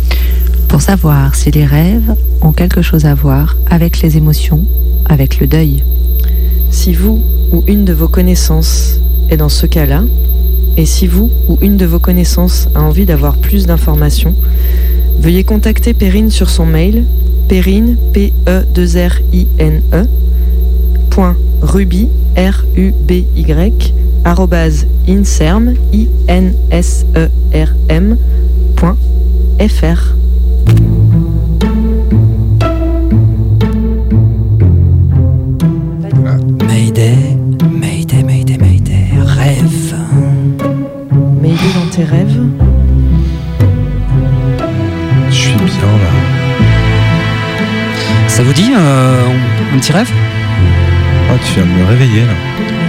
Pour 0.68 0.82
savoir 0.82 1.36
si 1.36 1.52
les 1.52 1.66
rêves 1.66 2.16
ont 2.42 2.52
quelque 2.52 2.82
chose 2.82 3.06
à 3.06 3.16
voir 3.16 3.56
avec 3.70 4.02
les 4.02 4.18
émotions, 4.18 4.64
avec 5.06 5.40
le 5.40 5.48
deuil. 5.48 5.84
Si 6.70 6.94
vous 6.94 7.24
ou 7.52 7.64
une 7.68 7.86
de 7.86 7.94
vos 7.94 8.08
connaissances 8.08 9.00
est 9.30 9.38
dans 9.38 9.50
ce 9.50 9.66
cas-là, 9.66 10.04
et 10.76 10.86
si 10.86 11.08
vous 11.08 11.32
ou 11.48 11.58
une 11.62 11.78
de 11.78 11.86
vos 11.86 12.00
connaissances 12.00 12.68
a 12.76 12.82
envie 12.82 13.06
d'avoir 13.06 13.38
plus 13.38 13.66
d'informations, 13.66 14.36
veuillez 15.20 15.44
contacter 15.44 15.94
Perrine 15.94 16.30
sur 16.30 16.50
son 16.50 16.66
mail 16.66 17.06
perrine 17.48 17.98
p 18.14 18.34
e 18.48 18.66
2 18.74 18.98
r 18.98 19.22
i 19.32 19.48
n 19.58 19.82
e 19.94 20.06
ruby 21.62 22.10
r 22.36 22.56
u 22.76 22.94
b 23.08 23.26
y 23.36 23.94
arrobase 24.24 24.86
inserm 25.08 25.74
i 25.92 26.08
n 26.28 26.54
s 26.72 27.06
e 27.16 27.30
r 27.54 27.70
m 27.90 28.18
point 28.76 28.98
fr. 29.60 30.16
Mayday, 36.68 37.38
Mayday, 37.72 38.24
Mayday, 38.24 38.58
Mayday, 38.58 39.10
rêve. 39.16 39.96
Mayday 41.42 41.74
dans 41.74 41.90
tes 41.90 42.04
rêves 42.04 42.40
Je 45.30 45.36
suis 45.36 45.54
bien 45.54 45.66
là. 45.66 46.12
Ça 48.28 48.44
vous 48.44 48.54
dit 48.54 48.72
euh, 48.76 49.30
un 49.74 49.80
petit 49.80 49.92
rêve? 49.92 50.12
Oh, 51.30 51.38
tu 51.46 51.54
viens 51.56 51.64
de 51.66 51.80
me 51.80 51.86
réveiller 51.86 52.22
là. 52.22 52.34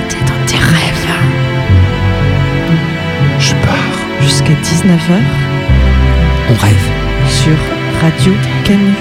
T'es 0.09 0.21
dans 0.21 0.47
tes 0.47 0.57
rêves. 0.59 1.09
Je 3.39 3.53
pars. 3.67 3.99
jusqu'à 4.23 4.53
19h 4.53 5.19
On 6.51 6.55
rêve. 6.65 6.89
sur 7.29 7.57
Radio 8.03 8.33
Canu. 8.65 8.95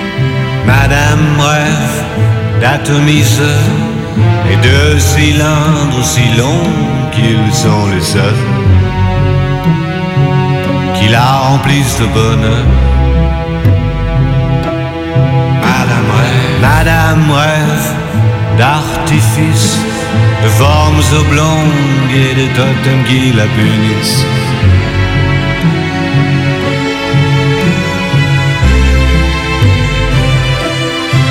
Madame 0.65 1.39
rêve 1.39 2.03
d'atomiseur 2.61 3.63
et 4.51 4.57
de 4.67 4.99
cylindres 4.99 6.03
si 6.03 6.23
longs 6.37 6.71
qu'ils 7.11 7.53
sont 7.53 7.87
les 7.93 8.01
seuls 8.01 8.43
qui 10.99 11.07
la 11.09 11.31
remplissent 11.49 11.99
de 11.99 12.05
bonheur. 12.07 12.65
Madame 15.61 16.09
rêve, 16.17 16.61
Madame 16.61 17.31
rêve 17.31 17.96
d'artifices, 18.57 19.77
de 20.43 20.49
formes 20.49 21.03
oblongues 21.21 22.13
et 22.15 22.33
de 22.41 22.47
totems 22.55 23.03
qui 23.07 23.31
la 23.33 23.45
punissent. 23.57 24.25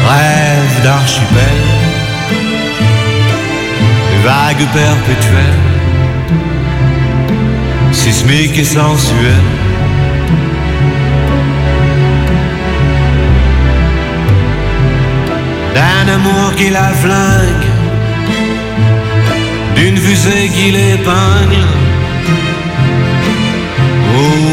Rêve 0.09 0.83
d'archipel, 0.85 1.63
vagues 4.25 4.69
perpétuelles, 4.73 5.65
sismiques 7.93 8.59
et 8.59 8.65
sensuelles. 8.65 9.56
D'un 15.77 16.09
amour 16.15 16.55
qui 16.57 16.71
la 16.71 16.89
flingue, 17.03 17.67
d'une 19.75 19.99
fusée 19.99 20.49
qui 20.55 20.71
l'épingle. 20.71 21.65
Au 24.17 24.46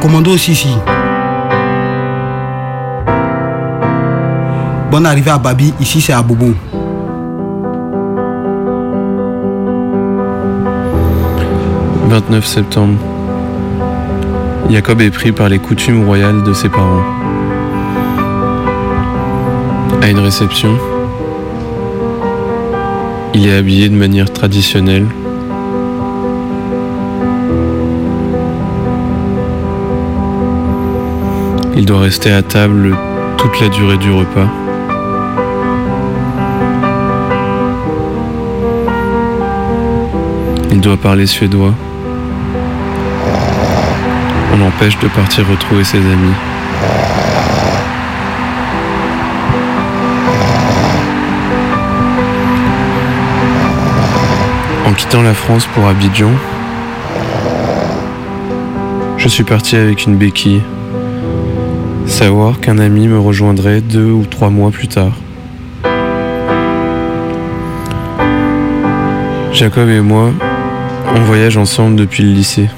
commando 0.00 0.34
ici. 0.34 0.74
Bonne 4.90 5.06
arrivée 5.06 5.30
à 5.30 5.38
Babi, 5.38 5.72
ici 5.78 6.00
c'est 6.00 6.12
à 6.14 6.22
Bobo. 6.22 6.54
«29 12.08 12.44
septembre. 12.44 12.98
Jacob 14.70 15.00
est 15.00 15.10
pris 15.10 15.30
par 15.32 15.48
les 15.48 15.58
coutumes 15.58 16.04
royales 16.06 16.42
de 16.42 16.52
ses 16.52 16.68
parents. 16.68 17.04
À 20.02 20.08
une 20.08 20.18
réception, 20.18 20.76
il 23.34 23.46
est 23.46 23.56
habillé 23.56 23.88
de 23.88 23.94
manière 23.94 24.32
traditionnelle. 24.32 25.06
Il 31.76 31.86
doit 31.86 32.00
rester 32.00 32.32
à 32.32 32.42
table 32.42 32.96
toute 33.36 33.60
la 33.60 33.68
durée 33.68 33.96
du 33.96 34.10
repas. 34.10 34.48
Il 40.72 40.80
doit 40.80 40.96
parler 40.96 41.26
suédois. 41.26 41.74
On 44.52 44.58
l'empêche 44.58 44.98
de 44.98 45.08
partir 45.08 45.48
retrouver 45.48 45.84
ses 45.84 45.98
amis. 45.98 46.34
En 54.86 54.92
quittant 54.92 55.22
la 55.22 55.34
France 55.34 55.66
pour 55.74 55.86
Abidjan, 55.86 56.32
je 59.16 59.28
suis 59.28 59.44
parti 59.44 59.76
avec 59.76 60.04
une 60.06 60.16
béquille. 60.16 60.62
Savoir 62.20 62.60
qu'un 62.60 62.76
ami 62.76 63.08
me 63.08 63.18
rejoindrait 63.18 63.80
deux 63.80 64.10
ou 64.10 64.26
trois 64.26 64.50
mois 64.50 64.70
plus 64.70 64.88
tard. 64.88 65.16
Jacob 69.54 69.88
et 69.88 70.02
moi, 70.02 70.28
on 71.16 71.20
voyage 71.20 71.56
ensemble 71.56 71.96
depuis 71.96 72.22
le 72.22 72.32
lycée. 72.32 72.68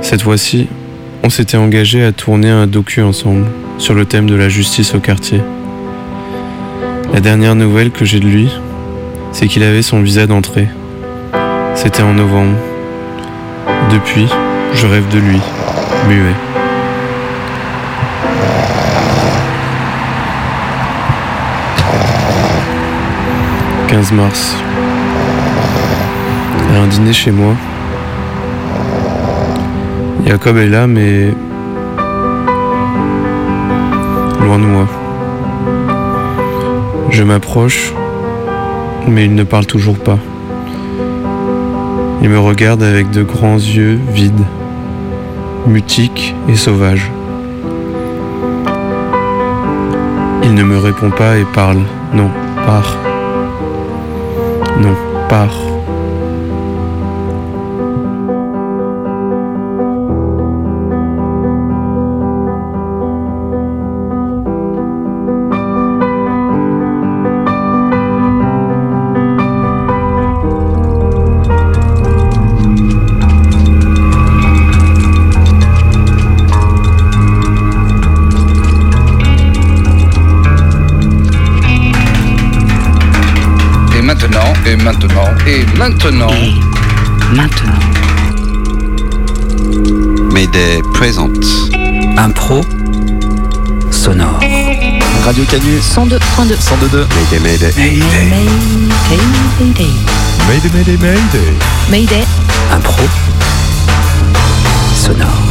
Cette 0.00 0.22
fois-ci, 0.22 0.68
on 1.24 1.28
s'était 1.28 1.56
engagé 1.56 2.04
à 2.04 2.12
tourner 2.12 2.48
un 2.48 2.68
docu 2.68 3.02
ensemble 3.02 3.46
sur 3.78 3.94
le 3.94 4.04
thème 4.04 4.30
de 4.30 4.36
la 4.36 4.48
justice 4.48 4.94
au 4.94 5.00
quartier. 5.00 5.40
La 7.12 7.18
dernière 7.18 7.56
nouvelle 7.56 7.90
que 7.90 8.04
j'ai 8.04 8.20
de 8.20 8.26
lui, 8.26 8.48
c'est 9.32 9.48
qu'il 9.48 9.64
avait 9.64 9.82
son 9.82 10.02
visa 10.02 10.28
d'entrée. 10.28 10.68
C'était 11.74 12.04
en 12.04 12.14
novembre. 12.14 12.54
Depuis, 13.90 14.28
je 14.72 14.86
rêve 14.86 15.08
de 15.08 15.18
lui, 15.18 15.40
muet. 16.08 16.36
«15 23.96 24.12
mars. 24.12 24.54
À 26.70 26.80
un 26.82 26.86
dîner 26.86 27.14
chez 27.14 27.30
moi. 27.30 27.54
Jacob 30.26 30.58
est 30.58 30.68
là, 30.68 30.86
mais 30.86 31.28
loin 34.44 34.58
de 34.58 34.66
moi. 34.66 34.86
Je 37.08 37.22
m'approche, 37.22 37.94
mais 39.08 39.24
il 39.24 39.34
ne 39.34 39.44
parle 39.44 39.64
toujours 39.64 39.98
pas. 39.98 40.18
Il 42.20 42.28
me 42.28 42.38
regarde 42.38 42.82
avec 42.82 43.08
de 43.08 43.22
grands 43.22 43.54
yeux 43.54 43.98
vides, 44.12 44.44
mutiques 45.66 46.34
et 46.50 46.54
sauvages. 46.54 47.10
Il 50.42 50.52
ne 50.52 50.62
me 50.64 50.76
répond 50.76 51.08
pas 51.08 51.38
et 51.38 51.46
parle. 51.54 51.80
Non, 52.12 52.28
pars. 52.66 53.05
Non, 54.78 54.94
pars. 55.28 55.75
Et 85.86 85.90
maintenant. 85.90 86.30
Maintenant. 87.32 87.78
Mayday 90.32 90.82
présente. 90.92 91.44
Impro 92.16 92.60
sonore. 93.90 94.40
Radio 95.24 95.44
Canu 95.44 95.78
102.2. 95.78 96.18
102.2. 96.56 97.06
Mayday, 97.14 97.38
Mayday. 97.40 97.72
Mayday. 97.76 98.02
Mayday. 99.60 99.90
Mayday, 100.48 100.70
Mayday, 100.74 100.96
Mayday. 100.96 101.54
Mayday. 101.90 102.24
Impro 102.72 103.04
sonore. 104.94 105.45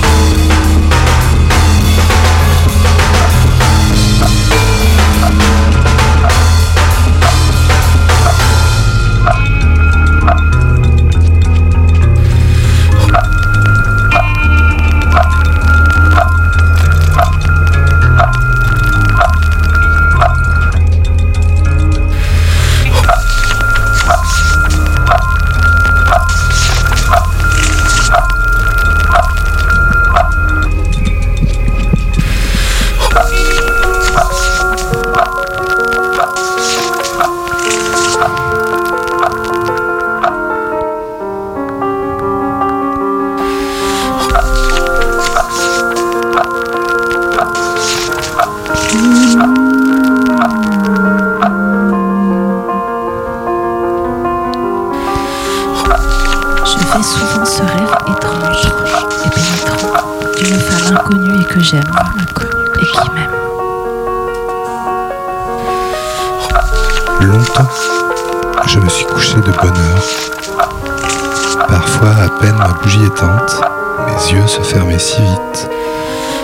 Ma 72.51 72.67
bougie 72.81 73.05
éteinte, 73.05 73.61
mes 74.05 74.31
yeux 74.31 74.47
se 74.47 74.61
fermaient 74.61 74.99
si 74.99 75.21
vite 75.21 75.69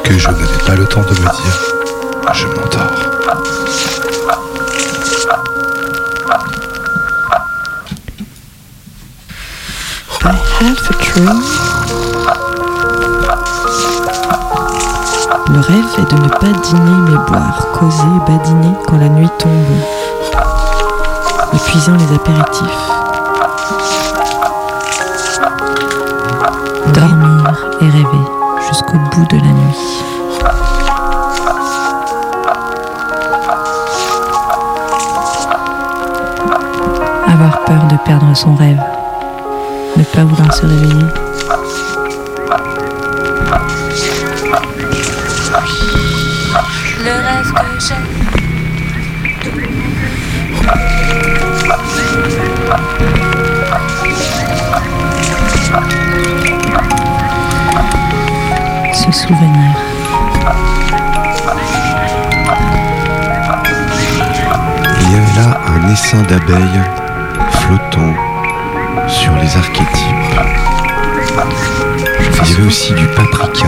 que 0.03 0.17
je 0.17 0.27
n'avais 0.27 0.45
pas 0.65 0.75
le 0.75 0.85
temps 0.85 1.01
de 1.01 1.09
me 1.09 1.15
dire 1.15 1.71
je 2.33 2.47
m'endors. 2.47 3.11
Le 15.53 15.59
rêve 15.59 15.85
est 15.97 16.15
de 16.15 16.21
ne 16.21 16.29
pas 16.29 16.59
dîner 16.63 17.09
mais 17.09 17.17
boire, 17.27 17.67
causer, 17.73 18.03
badiner 18.27 18.73
quand 18.87 18.97
la 18.97 19.09
nuit 19.09 19.29
tombe, 19.37 19.51
épuisant 21.53 21.95
les 21.95 22.15
apéritifs. 22.15 23.00
Dormir 27.01 27.67
et 27.81 27.85
rêver 27.85 28.25
jusqu'au 28.69 28.99
bout 29.11 29.25
de 29.31 29.37
la 29.37 29.51
nuit. 29.51 30.03
Avoir 37.27 37.63
peur 37.65 37.87
de 37.87 37.97
perdre 38.05 38.35
son 38.35 38.53
rêve. 38.53 38.79
Ne 39.97 40.03
pas 40.03 40.23
vouloir 40.25 40.53
se 40.53 40.67
réveiller. 40.67 41.30
Il 59.33 59.37
y 65.09 65.15
avait 65.15 65.35
là 65.39 65.57
un 65.67 65.89
essaim 65.93 66.21
d'abeilles 66.23 66.81
flottant 67.51 68.13
sur 69.07 69.33
les 69.35 69.55
archétypes. 69.55 69.85
Il 72.43 72.49
y 72.49 72.53
avait 72.55 72.67
aussi 72.67 72.93
du 72.93 73.05
paprika 73.07 73.67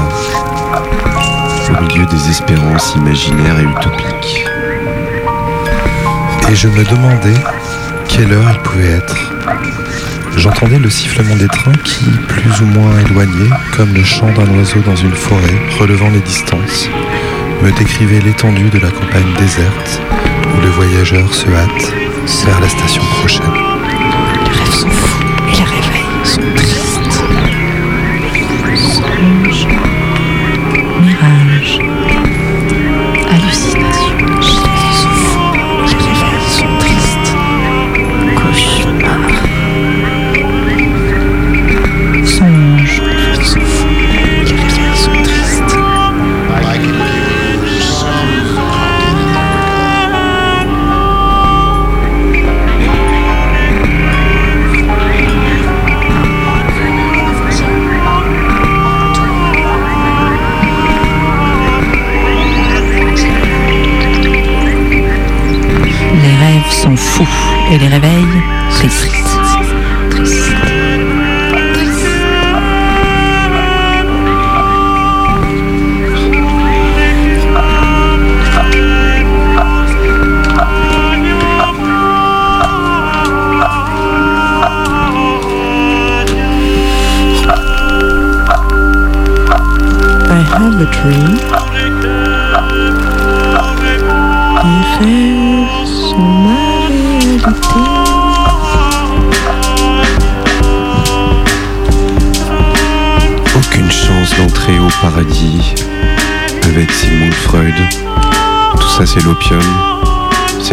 au 1.69 1.81
milieu 1.81 2.05
des 2.07 2.29
espérances 2.29 2.95
imaginaires 2.95 3.59
et 3.59 3.63
utopiques. 3.63 4.45
Et 6.49 6.55
je 6.55 6.67
me 6.67 6.83
demandais 6.83 7.39
quelle 8.09 8.33
heure 8.33 8.51
il 8.51 8.59
pouvait 8.59 8.91
être. 8.91 9.32
J'entendais 10.37 10.79
le 10.79 10.89
sifflement 10.89 11.35
des 11.35 11.47
trains 11.47 11.71
qui, 11.83 12.05
plus 12.27 12.61
ou 12.61 12.65
moins 12.65 12.99
éloignés, 12.99 13.49
comme 13.75 13.93
le 13.93 14.03
chant 14.03 14.31
d'un 14.33 14.47
oiseau 14.57 14.79
dans 14.85 14.95
une 14.95 15.13
forêt, 15.13 15.59
relevant 15.79 16.09
les 16.09 16.21
distances, 16.21 16.89
me 17.61 17.71
décrivait 17.71 18.19
l'étendue 18.19 18.69
de 18.69 18.79
la 18.79 18.89
campagne 18.89 19.33
déserte 19.37 20.01
où 20.55 20.61
le 20.61 20.69
voyageur 20.69 21.33
se 21.33 21.47
hâte 21.47 21.93
vers 22.45 22.59
la 22.59 22.69
station 22.69 23.03
prochaine. 23.19 23.82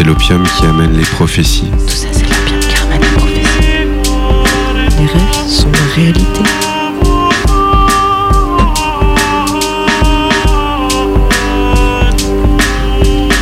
C'est 0.01 0.07
l'opium 0.07 0.41
qui 0.57 0.65
amène 0.65 0.93
les 0.93 1.03
prophéties. 1.03 1.69
Tout 1.85 1.93
ça, 1.93 2.07
c'est 2.11 2.23
l'opium 2.23 2.59
qui 2.59 2.75
ramène 2.75 3.01
les 3.01 3.07
prophéties. 3.07 3.43
Les 4.97 5.05
rêves 5.05 5.47
sont 5.47 5.67
ma 5.67 5.93
réalité. 5.95 6.41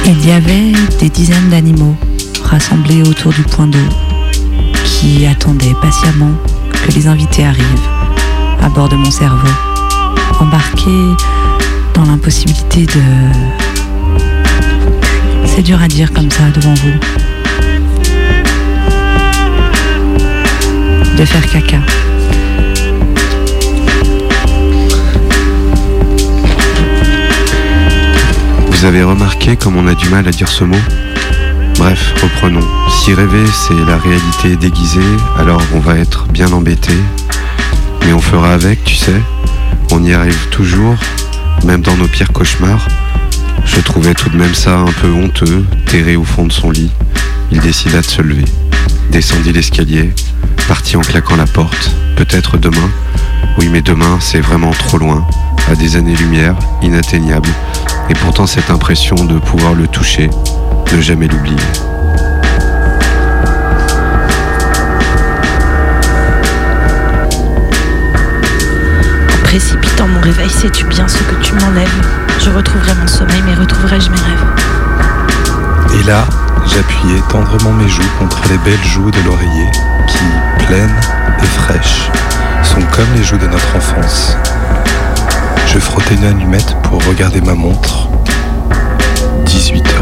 Il 0.06 0.28
y 0.28 0.32
avait 0.34 0.74
des 1.00 1.10
dizaines 1.10 1.48
d'animaux 1.50 1.95
rassemblés 2.43 3.04
autour 3.04 3.32
du 3.32 3.43
point 3.43 3.67
d'eau 3.67 3.80
qui 4.84 5.26
attendaient 5.28 5.76
patiemment 5.82 6.34
que 6.74 6.91
les 6.91 7.08
invités 7.08 7.45
arrivent 7.45 7.88
à 8.62 8.67
bord 8.67 8.89
de 8.89 8.98
mon 8.98 9.12
cerveau, 9.12 9.48
embarqués 10.41 11.15
dans 11.93 12.04
l'impossibilité 12.04 12.86
de... 12.86 13.68
C'est 15.45 15.62
dur 15.62 15.82
à 15.82 15.88
dire 15.88 16.12
comme 16.13 16.30
ça 16.32 16.43
devant 16.54 16.73
vous. 16.73 16.99
De 21.17 21.25
faire 21.25 21.45
caca. 21.49 21.80
Vous 28.69 28.86
avez 28.86 29.04
remarqué 29.04 29.58
comme 29.58 29.75
on 29.75 29.88
a 29.88 29.93
du 29.93 30.08
mal 30.08 30.25
à 30.28 30.32
dire 30.32 30.47
ce 30.47 30.63
mot? 30.63 30.78
Bref, 31.78 32.13
reprenons. 32.21 32.65
Si 32.89 33.13
rêver 33.13 33.45
c'est 33.54 33.73
la 33.86 33.97
réalité 33.97 34.56
déguisée, 34.56 35.02
alors 35.38 35.62
on 35.73 35.80
va 35.80 35.97
être 35.97 36.28
bien 36.28 36.52
embêté. 36.54 36.93
Mais 38.06 38.13
on 38.13 38.21
fera 38.21 38.54
avec, 38.54 38.84
tu 38.86 38.95
sais. 38.95 39.21
On 39.91 40.04
y 40.04 40.13
arrive 40.13 40.47
toujours, 40.49 40.95
même 41.65 41.82
dans 41.82 41.97
nos 41.97 42.08
pires 42.08 42.32
cauchemars. 42.32 42.88
Je 43.75 43.82
trouvais 43.82 44.13
tout 44.13 44.29
de 44.29 44.38
même 44.38 44.53
ça 44.53 44.77
un 44.77 44.91
peu 44.91 45.12
honteux, 45.12 45.65
terré 45.86 46.15
au 46.15 46.23
fond 46.23 46.45
de 46.45 46.51
son 46.51 46.71
lit. 46.71 46.91
Il 47.51 47.60
décida 47.60 48.01
de 48.01 48.05
se 48.05 48.21
lever, 48.21 48.45
descendit 49.12 49.53
l'escalier, 49.53 50.13
partit 50.67 50.97
en 50.97 51.01
claquant 51.01 51.36
la 51.36 51.45
porte. 51.45 51.91
Peut-être 52.15 52.58
demain. 52.58 52.89
Oui, 53.58 53.69
mais 53.71 53.82
demain, 53.82 54.17
c'est 54.19 54.41
vraiment 54.41 54.71
trop 54.71 54.97
loin, 54.97 55.25
à 55.71 55.75
des 55.75 55.95
années-lumière, 55.95 56.55
inatteignable. 56.82 57.49
Et 58.10 58.13
pourtant, 58.13 58.45
cette 58.45 58.69
impression 58.69 59.15
de 59.15 59.39
pouvoir 59.39 59.73
le 59.73 59.88
toucher, 59.88 60.29
ne 60.93 61.01
jamais 61.01 61.27
l'oublier. 61.27 61.55
En 69.34 69.43
précipitant 69.43 70.08
mon 70.08 70.21
réveil, 70.21 70.49
sais-tu 70.49 70.86
bien 70.86 71.08
ce 71.08 71.19
que 71.19 71.36
tu 71.41 71.53
m'enlèves? 71.53 72.28
Je 72.41 72.49
retrouverai 72.49 72.93
mon 72.95 73.08
sommeil, 73.08 73.41
mais 73.45 73.54
retrouverai-je 73.54 74.10
mes 74.10 74.17
rêves 74.17 74.45
Et 75.99 76.04
là, 76.04 76.23
j'appuyais 76.65 77.21
tendrement 77.30 77.73
mes 77.73 77.89
joues 77.89 78.02
contre 78.17 78.41
les 78.49 78.58
belles 78.60 78.86
joues 78.86 79.12
de 79.12 79.19
l'oreiller, 79.25 79.69
qui, 80.08 80.65
pleines 80.65 80.95
et 81.43 81.45
fraîches, 81.45 82.10
sont 82.63 82.82
comme 82.95 83.08
les 83.15 83.23
joues 83.23 83.38
de 83.38 83.47
notre 83.47 83.75
enfance. 83.75 84.38
Je 85.67 85.80
frottais 85.80 86.15
une 86.15 86.25
allumette 86.25 86.75
pour 86.84 87.04
regarder 87.06 87.41
ma 87.41 87.56
montre. 87.56 88.08
18h30. 89.45 89.45
Qui 89.45 89.98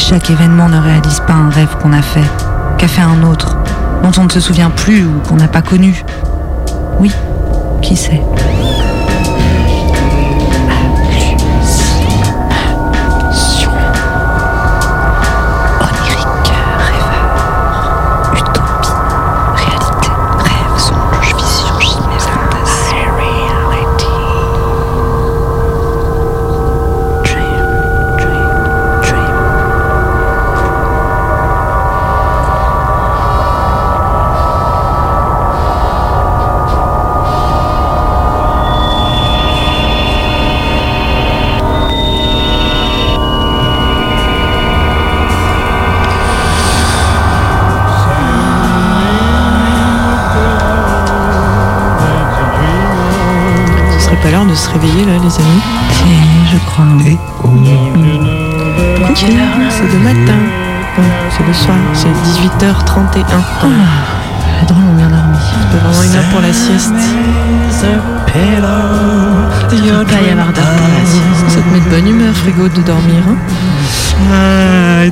chaque 0.00 0.30
événement 0.30 0.68
ne 0.68 0.78
réalise 0.78 1.20
pas 1.20 1.34
un 1.34 1.50
rêve 1.50 1.76
qu'on 1.80 1.92
a 1.92 2.00
fait, 2.00 2.24
qu'a 2.78 2.88
fait 2.88 3.02
un 3.02 3.22
autre, 3.22 3.56
dont 4.02 4.10
on 4.18 4.24
ne 4.24 4.30
se 4.30 4.40
souvient 4.40 4.70
plus 4.70 5.04
ou 5.04 5.20
qu'on 5.28 5.36
n'a 5.36 5.46
pas 5.46 5.62
connu. 5.62 6.04
Oui, 6.98 7.12
qui 7.82 7.94
sait? 7.96 8.22
Les 55.30 55.42
amis 55.42 55.62
je 56.52 56.58
crois. 56.66 56.84
Et 57.06 57.16
oh. 57.44 57.48
Coucou, 58.98 59.14
c'est 59.14 59.92
le 59.92 59.98
matin. 59.98 60.40
Bon, 60.96 61.04
c'est 61.30 61.46
le 61.46 61.52
soir, 61.52 61.76
c'est 61.94 62.08
18h31. 62.08 63.24
Ah, 63.30 63.66
la 64.60 64.66
drôle, 64.66 64.82
on 64.90 64.96
bien 64.96 65.08
dormi. 65.08 65.38
C'est 65.70 65.78
vraiment 65.78 66.02
une 66.02 66.16
heure 66.16 66.30
pour 66.32 66.40
la 66.40 66.52
sieste. 66.52 66.92
Il 69.72 69.82
ne 69.82 70.04
pas 70.04 70.20
y 70.20 70.30
avoir 70.30 70.52
d'heure 70.52 70.64
pour 70.64 70.88
la 70.88 71.04
sieste. 71.06 71.48
Ça 71.48 71.60
te 71.60 71.68
met 71.72 71.80
de 71.80 71.90
bonne 71.90 72.08
humeur, 72.08 72.34
frigo, 72.34 72.68
de 72.68 72.82
dormir. 72.82 73.22
Hein 73.28 73.36
Mais 75.02 75.10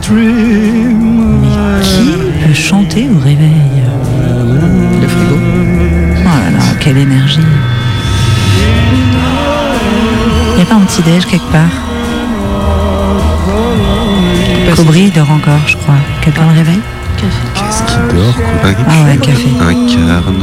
qui 1.83 2.47
peut 2.47 2.55
chanter 2.55 3.09
au 3.09 3.19
réveil 3.19 3.83
Le 5.01 5.09
frigo? 5.09 5.37
Oh 5.37 6.27
là 6.27 6.51
là, 6.51 6.65
quelle 6.81 6.99
énergie. 6.99 7.41
Y 10.59 10.63
a 10.63 10.65
pas 10.65 10.75
un 10.75 10.81
petit 10.81 11.03
déj 11.03 11.25
quelque 11.25 11.51
part 11.53 11.71
Cobry 14.75 15.11
dort 15.11 15.31
encore, 15.31 15.67
je 15.67 15.77
crois. 15.77 15.95
Quelqu'un 16.21 16.47
le 16.51 16.59
réveille 16.59 16.81
Qu'est-ce 17.17 17.83
qui 17.83 18.15
dort 18.15 18.35
Cobry 18.35 18.75
Ah 18.89 19.05
ouais, 19.05 19.17
café. 19.17 19.49
Un 19.61 19.75
carne, 19.87 20.43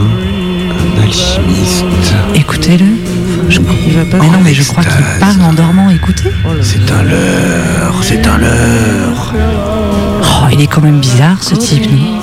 un 0.72 1.02
alchimiste. 1.04 1.86
Écoutez-le. 2.34 2.86
Je... 3.50 3.60
Mais 3.60 4.28
non, 4.30 4.40
mais 4.44 4.54
je 4.54 4.64
crois 4.64 4.84
qu'il 4.84 5.20
parle 5.20 5.42
en 5.42 5.54
dormant. 5.54 5.90
Écoutez. 5.90 6.32
C'est 6.62 6.92
un 6.92 7.04
leurre, 7.04 8.02
c'est 8.02 8.26
un 8.28 8.38
leurre. 8.38 9.34
Oh, 10.22 10.48
il 10.52 10.62
est 10.62 10.68
quand 10.68 10.82
même 10.82 11.00
bizarre 11.00 11.44
ce 11.44 11.56
type, 11.56 11.90
non 11.92 12.20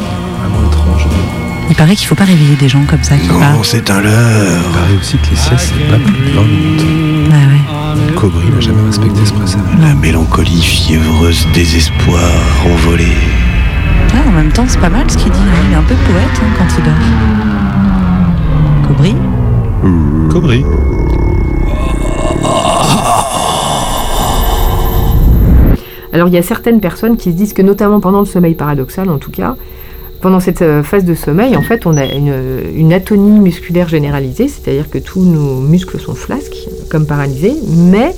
Il 1.70 1.76
paraît 1.76 1.94
qu'il 1.94 2.06
faut 2.06 2.14
pas 2.14 2.24
réveiller 2.24 2.56
des 2.56 2.68
gens 2.68 2.84
comme 2.84 3.02
ça 3.02 3.16
qui 3.16 3.28
parlent. 3.28 3.56
Non, 3.56 3.62
c'est 3.62 3.90
un 3.90 4.00
leurre. 4.00 4.62
Il 4.66 4.72
paraît 4.72 4.96
aussi 5.00 5.16
que 5.18 5.30
les 5.30 5.36
siestes, 5.36 5.72
c'est 5.74 5.88
pas 5.90 5.98
plus 5.98 6.30
de 6.30 6.34
20 6.34 6.42
minutes. 6.42 6.82
Ouais, 7.30 7.36
ouais. 7.36 7.81
Cobry 8.16 8.48
n'a 8.50 8.60
jamais 8.60 8.82
respecté 8.86 9.24
ce 9.24 9.32
précédent. 9.32 9.62
La 9.80 9.94
mélancolie 9.94 10.60
fiévreuse, 10.62 11.46
désespoir 11.54 12.30
envolé. 12.64 13.06
Ah, 14.14 14.28
en 14.28 14.32
même 14.32 14.52
temps, 14.52 14.64
c'est 14.66 14.80
pas 14.80 14.90
mal 14.90 15.10
ce 15.10 15.16
qu'il 15.16 15.30
dit. 15.30 15.38
hein. 15.38 15.62
Il 15.68 15.72
est 15.72 15.76
un 15.76 15.82
peu 15.82 15.94
poète 15.94 16.40
hein, 16.40 16.46
quand 16.58 16.66
il 16.78 16.84
dort. 16.84 16.94
Cobry 18.88 19.14
Cobry. 20.30 20.64
Alors 26.12 26.28
il 26.28 26.34
y 26.34 26.38
a 26.38 26.42
certaines 26.42 26.80
personnes 26.80 27.16
qui 27.16 27.32
se 27.32 27.36
disent 27.36 27.54
que 27.54 27.62
notamment 27.62 28.00
pendant 28.00 28.20
le 28.20 28.26
sommeil 28.26 28.54
paradoxal 28.54 29.08
en 29.08 29.18
tout 29.18 29.30
cas, 29.30 29.56
pendant 30.22 30.38
cette 30.38 30.62
euh, 30.62 30.82
phase 30.84 31.04
de 31.04 31.14
sommeil, 31.14 31.56
en 31.56 31.62
fait 31.62 31.84
on 31.84 31.96
a 31.96 32.04
une, 32.04 32.92
atonie 32.92 33.40
musculaire 33.40 33.88
généralisée, 33.88 34.48
c'est-à-dire 34.48 34.88
que 34.88 34.98
tous 34.98 35.20
nos 35.20 35.56
muscles 35.56 35.98
sont 35.98 36.14
flasques, 36.14 36.68
comme 36.88 37.06
paralysés, 37.06 37.56
mais 37.90 38.14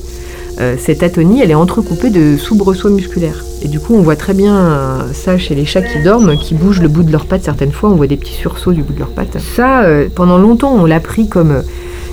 euh, 0.61 0.77
cette 0.79 1.03
atonie 1.03 1.40
elle 1.40 1.51
est 1.51 1.55
entrecoupée 1.55 2.11
de 2.11 2.37
soubresauts 2.37 2.90
musculaires. 2.90 3.43
Et 3.62 3.69
du 3.69 3.81
coup 3.81 3.95
on 3.95 4.03
voit 4.03 4.17
très 4.17 4.35
bien 4.35 4.55
euh, 4.55 5.12
ça 5.14 5.38
chez 5.38 5.55
les 5.55 5.64
chats 5.64 5.83
qui 5.83 6.03
dorment, 6.03 6.37
qui 6.37 6.55
bougent 6.55 6.83
le 6.83 6.88
bout 6.88 7.05
de 7.05 7.11
leurs 7.11 7.25
pattes 7.25 7.45
certaines 7.45 7.73
fois, 7.73 7.88
on 7.88 7.95
voit 7.95 8.07
des 8.07 8.19
petits 8.19 8.35
sursauts 8.35 8.73
du 8.73 8.83
bout 8.83 8.93
de 8.93 8.99
leurs 8.99 9.09
pattes. 9.09 9.38
Ça, 9.40 9.85
pendant 10.14 10.37
longtemps 10.37 10.75
on 10.75 10.85
l'a 10.85 11.01
pris 11.01 11.29
comme 11.29 11.62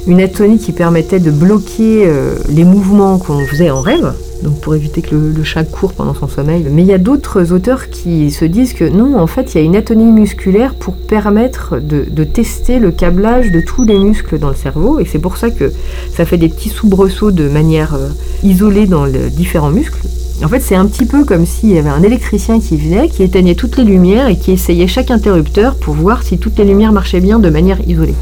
une 0.08 0.20
atonie 0.20 0.58
qui 0.58 0.72
permettait 0.72 1.20
de 1.20 1.32
bloquer 1.32 2.06
euh, 2.06 2.36
les 2.50 2.64
mouvements 2.64 3.18
qu'on 3.18 3.46
faisait 3.46 3.70
en 3.70 3.82
rêve, 3.82 4.14
donc 4.44 4.60
pour 4.60 4.76
éviter 4.76 5.02
que 5.02 5.16
le, 5.16 5.44
chat 5.44 5.64
court 5.64 5.94
pendant 5.94 6.14
son 6.14 6.28
sommeil. 6.28 6.66
Mais 6.72 6.82
il 6.82 6.88
y 6.88 6.94
a 6.94 6.98
d'autres 6.98 7.52
auteurs 7.52 7.90
qui 7.90 8.32
se 8.32 8.46
disent 8.46 8.74
que 8.74 8.86
non, 8.86 9.20
en 9.20 9.28
fait, 9.28 9.54
il 9.54 9.58
y 9.58 9.62
a 9.62 9.64
une 9.64 9.76
atonie 9.76 10.12
musculaire 10.12 10.74
pour 10.74 10.96
permettre 10.96 11.80
de, 11.80 12.06
de 12.10 12.24
tester 12.24 12.80
le 12.80 12.92
câblage 12.92 13.52
de 13.52 13.62
tous 13.62 13.84
les 13.84 14.00
muscles 14.00 14.40
dans 14.40 14.50
le 14.50 14.56
cerveau, 14.56 15.00
et 15.00 15.06
c'est 15.06 15.20
pour 15.20 15.38
ça 15.38 15.52
que 15.52 15.72
ça 16.16 16.26
fait 16.26 16.38
des 16.38 16.50
petits 16.50 16.70
soubresauts 16.70 17.32
de 17.32 17.48
manière 17.48 17.94
euh, 17.94 18.10
isolée 18.44 18.88
dans 18.88 19.06
les 19.06 19.30
différents 19.30 19.72
muscles. 19.72 20.00
En 20.44 20.48
fait, 20.48 20.60
c'est 20.60 20.76
un 20.76 20.88
petit 20.88 21.06
peu 21.06 21.24
comme 21.24 21.46
s'il 21.46 21.70
y 21.70 21.78
avait 21.78 21.90
un 21.90 22.02
électricien 22.02 22.60
qui 22.60 22.76
venait, 22.76 23.10
qui 23.10 23.22
éteignait 23.22 23.54
toutes 23.54 23.78
les 23.78 23.84
lumières 23.84 24.28
et 24.28 24.38
qui 24.38 24.52
essayait 24.52 24.88
chaque 24.88 25.12
interrupteur 25.12 25.76
pour 25.76 25.94
voir 25.94 26.24
si 26.24 26.40
toutes 26.40 26.58
les 26.58 26.66
lumières 26.66 26.92
marchaient 26.92 27.20
bien 27.20 27.38
de 27.38 27.50
manière 27.52 27.78
isolée. 27.88 28.16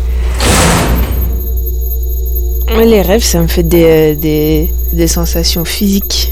Les 2.78 3.02
rêves, 3.02 3.24
ça 3.24 3.42
me 3.42 3.48
fait 3.48 3.64
des, 3.64 4.16
euh, 4.16 4.68
des, 4.94 5.08
sensations 5.08 5.66
physiques. 5.66 6.32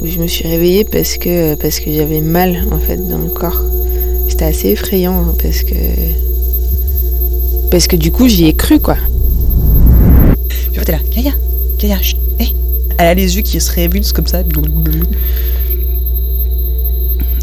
Où 0.00 0.06
je 0.06 0.18
me 0.18 0.26
suis 0.26 0.46
réveillée 0.48 0.84
parce 0.84 1.16
que, 1.18 1.54
parce 1.54 1.78
que 1.78 1.92
j'avais 1.92 2.20
mal 2.20 2.64
en 2.72 2.78
fait 2.78 2.96
dans 2.96 3.18
le 3.18 3.28
corps. 3.28 3.60
C'était 4.28 4.46
assez 4.46 4.70
effrayant 4.70 5.12
hein, 5.12 5.34
parce 5.40 5.62
que. 5.62 5.74
Parce 7.70 7.86
que 7.86 7.96
du 7.96 8.10
coup, 8.10 8.26
j'y 8.28 8.46
ai 8.46 8.54
cru 8.54 8.80
quoi. 8.80 8.96
Puis 10.72 10.80
t'es 10.84 10.92
là, 10.92 10.98
Kaya, 11.14 11.32
Kaya. 11.78 11.98
Elle 12.98 13.06
a 13.06 13.14
les 13.14 13.36
yeux 13.36 13.42
qui 13.42 13.60
se 13.60 13.72
révulsent 13.72 14.12
comme 14.12 14.26
ça. 14.26 14.40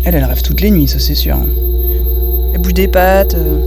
Elle, 0.04 0.16
elle 0.16 0.24
rêve 0.24 0.42
toutes 0.42 0.62
les 0.62 0.72
nuits, 0.72 0.88
ça 0.88 1.00
c'est 1.00 1.16
sûr. 1.16 1.38
Elle 2.54 2.62
bouge 2.62 2.74
des 2.74 2.88
pattes. 2.88 3.36
euh. 3.36 3.60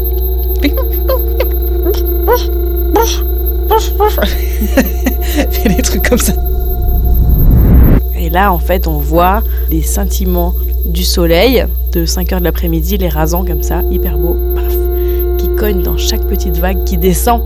Fait 5.51 5.69
des 5.69 5.83
trucs 5.83 6.09
comme 6.09 6.19
ça. 6.19 6.33
Et 8.19 8.31
là, 8.31 8.53
en 8.53 8.59
fait, 8.59 8.87
on 8.87 8.99
voit 8.99 9.43
les 9.71 9.83
scintillements 9.83 10.55
du 10.87 11.05
soleil 11.05 11.65
de 11.93 12.07
5h 12.07 12.39
de 12.39 12.45
l'après-midi, 12.45 12.97
les 12.97 13.09
rasants 13.09 13.45
comme 13.45 13.63
ça, 13.63 13.83
hyper 13.91 14.19
beaux, 14.19 14.37
paf, 14.55 14.75
qui 15.39 15.49
cognent 15.57 15.83
dans 15.83 15.97
chaque 15.97 16.25
petite 16.27 16.57
vague 16.57 16.85
qui 16.85 16.97
descend 16.97 17.43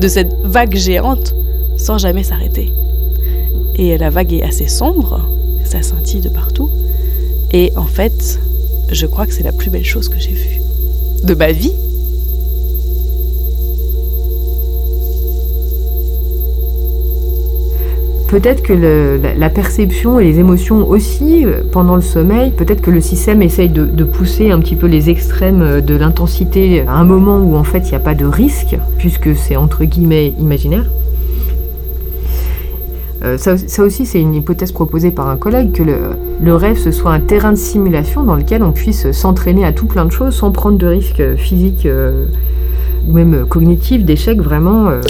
de 0.00 0.08
cette 0.08 0.34
vague 0.42 0.74
géante 0.74 1.34
sans 1.76 1.98
jamais 1.98 2.22
s'arrêter. 2.22 2.72
Et 3.76 3.96
la 3.98 4.10
vague 4.10 4.32
est 4.32 4.42
assez 4.42 4.68
sombre, 4.68 5.20
ça 5.64 5.82
scintille 5.82 6.20
de 6.20 6.28
partout. 6.28 6.70
Et 7.52 7.72
en 7.76 7.84
fait, 7.86 8.40
je 8.90 9.06
crois 9.06 9.26
que 9.26 9.32
c'est 9.32 9.42
la 9.42 9.52
plus 9.52 9.70
belle 9.70 9.84
chose 9.84 10.08
que 10.08 10.18
j'ai 10.18 10.32
vue 10.32 10.60
de 11.24 11.34
ma 11.34 11.52
vie. 11.52 11.72
Peut-être 18.32 18.62
que 18.62 18.72
la, 18.72 19.50
perception 19.50 20.18
et 20.18 20.24
les 20.24 20.38
émotions 20.38 20.88
aussi, 20.88 21.44
euh, 21.44 21.60
pendant 21.70 21.96
le 21.96 22.00
sommeil, 22.00 22.50
peut-être 22.50 22.80
que 22.80 22.90
le 22.90 23.02
système 23.02 23.42
essaye 23.42 23.68
de, 23.68 24.04
pousser 24.04 24.50
un 24.50 24.58
petit 24.58 24.74
peu 24.74 24.86
les 24.86 25.10
extrêmes 25.10 25.60
euh, 25.60 25.80
de 25.82 25.94
l'intensité 25.94 26.80
à 26.80 26.94
un 26.94 27.04
moment 27.04 27.40
où 27.40 27.56
en 27.56 27.62
fait 27.62 27.80
il 27.80 27.90
n'y 27.90 27.94
a 27.94 28.00
pas 28.00 28.14
de 28.14 28.24
risque, 28.24 28.78
puisque 28.96 29.36
c'est 29.36 29.56
entre 29.56 29.84
guillemets 29.84 30.32
imaginaire. 30.38 30.86
Euh, 33.22 33.36
ça, 33.36 33.58
ça 33.58 33.82
aussi, 33.82 34.06
c'est 34.06 34.22
une 34.22 34.32
hypothèse 34.32 34.72
proposée 34.72 35.10
par 35.10 35.28
un 35.28 35.36
collègue, 35.36 35.72
que 35.72 35.82
le, 35.82 36.54
rêve 36.56 36.78
ce 36.78 36.90
soit 36.90 37.12
un 37.12 37.20
terrain 37.20 37.52
de 37.52 37.58
simulation 37.58 38.22
dans 38.22 38.34
lequel 38.34 38.62
on 38.62 38.72
puisse 38.72 39.12
s'entraîner 39.12 39.66
à 39.66 39.74
tout 39.74 39.84
plein 39.84 40.06
de 40.06 40.10
choses 40.10 40.34
sans 40.34 40.52
prendre 40.52 40.78
de 40.78 40.86
risques 40.86 41.36
physiques 41.36 41.86
ou 43.08 43.12
même 43.12 43.46
cognitifs, 43.46 44.04
d'échecs. 44.04 44.40
Vraiment, 44.40 44.88
euh, 44.88 45.00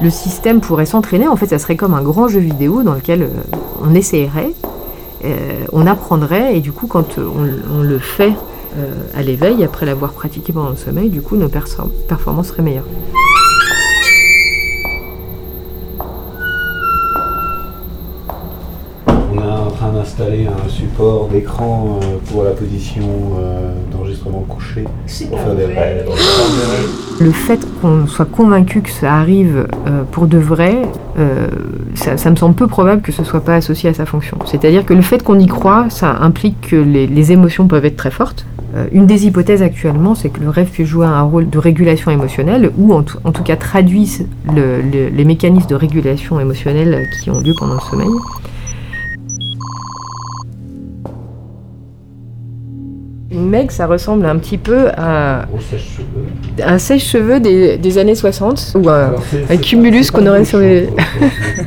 le 0.00 0.10
système 0.10 0.60
pourrait 0.60 0.86
s'entraîner. 0.86 1.28
En 1.28 1.36
fait, 1.36 1.46
ça 1.46 1.58
serait 1.58 1.76
comme 1.76 1.94
un 1.94 2.02
grand 2.02 2.28
jeu 2.28 2.40
vidéo 2.40 2.82
dans 2.82 2.94
lequel 2.94 3.22
euh, 3.22 3.28
on 3.84 3.94
essayerait, 3.94 4.52
euh, 5.24 5.64
on 5.72 5.86
apprendrait, 5.86 6.56
et 6.56 6.60
du 6.60 6.72
coup, 6.72 6.86
quand 6.86 7.18
on, 7.18 7.78
on 7.78 7.82
le 7.82 7.98
fait 7.98 8.32
à 9.14 9.22
l'éveil, 9.22 9.62
après 9.64 9.84
l'avoir 9.84 10.12
pratiqué 10.12 10.50
pendant 10.50 10.70
le 10.70 10.76
sommeil, 10.76 11.10
du 11.10 11.20
coup, 11.20 11.36
nos 11.36 11.50
performances 11.50 12.48
seraient 12.48 12.62
meilleures. 12.62 12.86
D'installer 20.12 20.46
un 20.46 20.68
support 20.68 21.28
d'écran 21.28 21.98
euh, 22.02 22.16
pour 22.30 22.44
la 22.44 22.50
position 22.50 23.02
euh, 23.38 23.72
d'enregistrement 23.92 24.44
couché 24.48 24.84
pour 25.28 25.38
faire 25.40 25.54
des 25.54 25.66
rêves. 25.66 26.08
Le 27.20 27.30
fait 27.30 27.60
qu'on 27.80 28.06
soit 28.06 28.24
convaincu 28.26 28.82
que 28.82 28.90
ça 28.90 29.14
arrive 29.14 29.66
euh, 29.86 30.02
pour 30.10 30.26
de 30.26 30.38
vrai, 30.38 30.82
euh, 31.18 31.48
ça, 31.94 32.16
ça 32.16 32.30
me 32.30 32.36
semble 32.36 32.54
peu 32.54 32.66
probable 32.66 33.02
que 33.02 33.12
ce 33.12 33.24
soit 33.24 33.40
pas 33.40 33.54
associé 33.54 33.90
à 33.90 33.94
sa 33.94 34.06
fonction. 34.06 34.38
C'est-à-dire 34.46 34.84
que 34.84 34.94
le 34.94 35.02
fait 35.02 35.22
qu'on 35.22 35.38
y 35.38 35.46
croit, 35.46 35.86
ça 35.88 36.16
implique 36.20 36.60
que 36.70 36.76
les, 36.76 37.06
les 37.06 37.32
émotions 37.32 37.66
peuvent 37.66 37.84
être 37.84 37.96
très 37.96 38.10
fortes. 38.10 38.44
Euh, 38.74 38.86
une 38.92 39.06
des 39.06 39.26
hypothèses 39.26 39.62
actuellement, 39.62 40.14
c'est 40.14 40.30
que 40.30 40.40
le 40.40 40.48
rêve 40.48 40.68
puisse 40.70 40.88
jouer 40.88 41.06
un 41.06 41.22
rôle 41.22 41.48
de 41.50 41.58
régulation 41.58 42.10
émotionnelle, 42.10 42.70
ou 42.78 42.92
en, 42.94 43.02
tout- 43.02 43.18
en 43.24 43.32
tout 43.32 43.42
cas 43.42 43.56
traduise 43.56 44.26
le- 44.54 44.80
le- 44.82 45.08
les 45.08 45.24
mécanismes 45.24 45.68
de 45.68 45.74
régulation 45.74 46.40
émotionnelle 46.40 47.06
qui 47.22 47.30
ont 47.30 47.40
lieu 47.40 47.52
pendant 47.58 47.74
le 47.74 47.80
sommeil. 47.80 48.08
Une 53.42 53.48
meg, 53.50 53.70
ça 53.72 53.86
ressemble 53.86 54.24
un 54.26 54.36
petit 54.38 54.56
peu 54.58 54.88
à 54.96 55.46
un 56.64 56.78
sèche-cheveux 56.78 57.40
des, 57.40 57.76
des 57.76 57.98
années 57.98 58.14
60 58.14 58.76
ou 58.76 58.88
un, 58.88 58.92
Alors, 59.08 59.22
c'est- 59.30 59.42
un 59.42 59.46
c'est 59.48 59.58
cumulus 59.60 60.10
pas- 60.12 60.18
qu'on 60.20 60.26
aurait 60.28 60.44
sur 60.44 60.58
les. 60.58 60.84
quoi. 60.86 61.04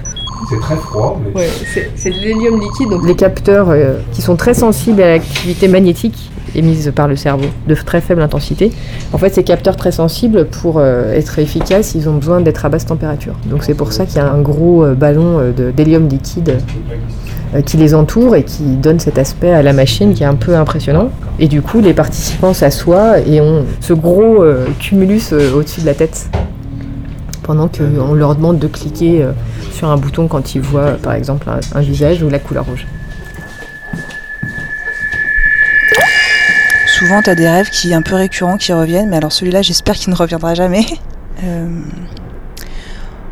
C'est 0.47 0.59
très 0.59 0.75
froid, 0.75 1.19
mais 1.25 1.41
Ouais, 1.41 1.49
c'est 1.73 1.89
c'est 1.95 2.11
de 2.11 2.15
l'hélium 2.17 2.61
liquide, 2.61 2.89
donc 2.91 3.03
les 3.07 3.15
capteurs 3.15 3.71
euh, 3.71 3.95
qui 4.11 4.21
sont 4.21 4.35
très 4.35 4.53
sensibles 4.53 5.01
à 5.01 5.07
l'activité 5.07 5.67
magnétique 5.67 6.29
émises 6.53 6.91
par 6.95 7.07
le 7.07 7.15
cerveau, 7.15 7.47
de 7.67 7.73
très 7.73 7.99
faible 7.99 8.21
intensité. 8.21 8.71
En 9.11 9.17
fait, 9.17 9.33
ces 9.33 9.43
capteurs 9.43 9.75
très 9.75 9.91
sensibles, 9.91 10.45
pour 10.45 10.75
euh, 10.77 11.11
être 11.13 11.39
efficaces, 11.39 11.95
ils 11.95 12.07
ont 12.07 12.13
besoin 12.17 12.41
d'être 12.41 12.63
à 12.63 12.69
basse 12.69 12.85
température. 12.85 13.33
Donc 13.47 13.63
c'est 13.63 13.73
pour 13.73 13.91
ça 13.91 14.05
qu'il 14.05 14.17
y 14.17 14.19
a 14.19 14.31
un 14.31 14.39
gros 14.41 14.83
euh, 14.85 14.93
ballon 14.93 15.39
euh, 15.39 15.51
de- 15.51 15.71
d'hélium 15.71 16.07
liquide 16.07 16.49
euh, 16.49 16.59
qui 17.65 17.77
les 17.77 17.93
entoure 17.93 18.35
et 18.35 18.43
qui 18.43 18.63
donne 18.63 18.99
cet 18.99 19.17
aspect 19.17 19.51
à 19.51 19.61
la 19.61 19.73
machine 19.73 20.13
qui 20.13 20.23
est 20.23 20.27
un 20.27 20.35
peu 20.35 20.55
impressionnant. 20.55 21.09
Et 21.39 21.47
du 21.47 21.61
coup, 21.61 21.81
les 21.81 21.93
participants 21.93 22.53
s'assoient 22.53 23.19
et 23.19 23.41
ont 23.41 23.65
ce 23.81 23.93
gros 23.93 24.43
euh, 24.43 24.65
cumulus 24.79 25.33
euh, 25.33 25.53
au-dessus 25.53 25.81
de 25.81 25.85
la 25.85 25.93
tête 25.93 26.29
pendant 27.43 27.67
qu'on 27.67 28.13
leur 28.13 28.35
demande 28.35 28.57
de 28.57 28.67
cliquer 28.67 29.21
euh, 29.21 29.31
sur 29.71 29.89
un 29.89 29.97
bouton 29.97 30.27
quand 30.27 30.55
ils 30.55 30.61
voient, 30.61 30.93
par 30.93 31.13
exemple, 31.13 31.47
un, 31.49 31.81
visage 31.81 32.23
ou 32.23 32.29
la 32.29 32.39
couleur 32.39 32.65
rouge. 32.65 32.87
Souvent, 36.87 37.21
tu 37.21 37.29
as 37.29 37.35
des 37.35 37.47
rêves 37.47 37.69
qui 37.69 37.93
un 37.93 38.01
peu 38.01 38.15
récurrents 38.15 38.57
qui 38.57 38.73
reviennent, 38.73 39.09
mais 39.09 39.17
alors 39.17 39.31
celui-là, 39.31 39.61
j'espère 39.61 39.95
qu'il 39.95 40.11
ne 40.11 40.17
reviendra 40.17 40.53
jamais. 40.53 40.85
Euh, 41.43 41.67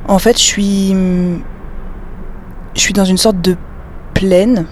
En 0.09 0.19
fait, 0.19 0.37
je 0.37 0.43
suis. 0.43 0.93
Je 2.75 2.79
suis 2.81 2.91
dans 2.91 3.05
une 3.05 3.15
sorte 3.15 3.39
de 3.39 3.55
plaine. 4.23 4.65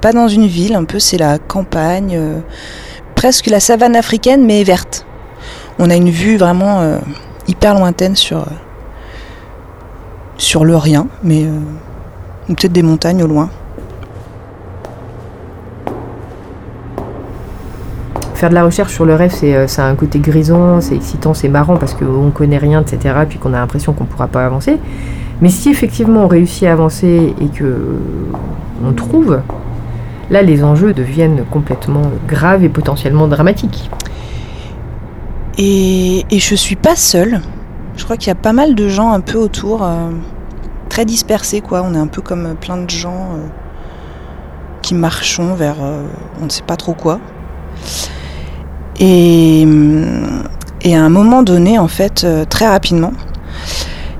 Pas 0.00 0.12
dans 0.12 0.28
une 0.28 0.46
ville, 0.46 0.74
un 0.74 0.84
peu, 0.84 0.98
c'est 0.98 1.18
la 1.18 1.38
campagne. 1.38 2.16
euh, 2.16 2.40
presque 3.14 3.46
la 3.46 3.60
savane 3.60 3.94
africaine, 3.96 4.44
mais 4.44 4.64
verte. 4.64 5.06
On 5.78 5.88
a 5.88 5.94
une 5.94 6.10
vue 6.10 6.36
vraiment 6.36 6.80
euh, 6.80 6.98
hyper 7.46 7.74
lointaine 7.78 8.16
sur. 8.16 8.38
euh, 8.38 8.42
le 10.64 10.76
rien, 10.76 11.06
mais. 11.22 11.46
peut-être 12.48 12.72
des 12.72 12.82
montagnes 12.82 13.22
au 13.22 13.26
loin. 13.26 13.48
Faire 18.34 18.50
de 18.50 18.54
la 18.54 18.64
recherche 18.64 18.92
sur 18.92 19.06
le 19.06 19.14
rêve, 19.14 19.32
c'est 19.32 19.68
ça 19.68 19.86
un 19.86 19.94
côté 19.94 20.18
grisant, 20.18 20.80
c'est 20.80 20.96
excitant, 20.96 21.34
c'est 21.34 21.48
marrant 21.48 21.76
parce 21.76 21.94
qu'on 21.94 22.30
connaît 22.30 22.58
rien, 22.58 22.82
etc. 22.82 23.14
Puis 23.28 23.38
qu'on 23.38 23.54
a 23.54 23.58
l'impression 23.58 23.92
qu'on 23.94 24.04
ne 24.04 24.08
pourra 24.08 24.26
pas 24.26 24.44
avancer. 24.44 24.78
Mais 25.40 25.48
si 25.48 25.70
effectivement 25.70 26.24
on 26.24 26.28
réussit 26.28 26.64
à 26.64 26.72
avancer 26.72 27.34
et 27.40 27.48
que 27.48 27.98
on 28.84 28.92
trouve, 28.92 29.40
là 30.30 30.42
les 30.42 30.64
enjeux 30.64 30.92
deviennent 30.92 31.44
complètement 31.50 32.10
graves 32.28 32.64
et 32.64 32.68
potentiellement 32.68 33.28
dramatiques. 33.28 33.90
Et, 35.58 36.24
et 36.30 36.38
je 36.38 36.54
suis 36.54 36.76
pas 36.76 36.96
seule. 36.96 37.40
Je 37.96 38.04
crois 38.04 38.16
qu'il 38.16 38.28
y 38.28 38.32
a 38.32 38.36
pas 38.36 38.52
mal 38.52 38.74
de 38.74 38.88
gens 38.88 39.12
un 39.12 39.20
peu 39.20 39.38
autour, 39.38 39.84
euh, 39.84 40.10
très 40.88 41.04
dispersés 41.04 41.60
quoi. 41.60 41.82
On 41.82 41.94
est 41.94 41.98
un 41.98 42.08
peu 42.08 42.22
comme 42.22 42.54
plein 42.60 42.76
de 42.76 42.90
gens 42.90 43.30
euh, 43.34 43.46
qui 44.82 44.94
marchons 44.94 45.54
vers 45.54 45.76
euh, 45.80 46.02
on 46.42 46.46
ne 46.46 46.50
sait 46.50 46.62
pas 46.62 46.76
trop 46.76 46.94
quoi. 46.94 47.20
Et, 48.98 49.66
à 50.84 51.02
un 51.02 51.08
moment 51.08 51.42
donné, 51.42 51.78
en 51.78 51.88
fait, 51.88 52.26
très 52.48 52.68
rapidement, 52.68 53.12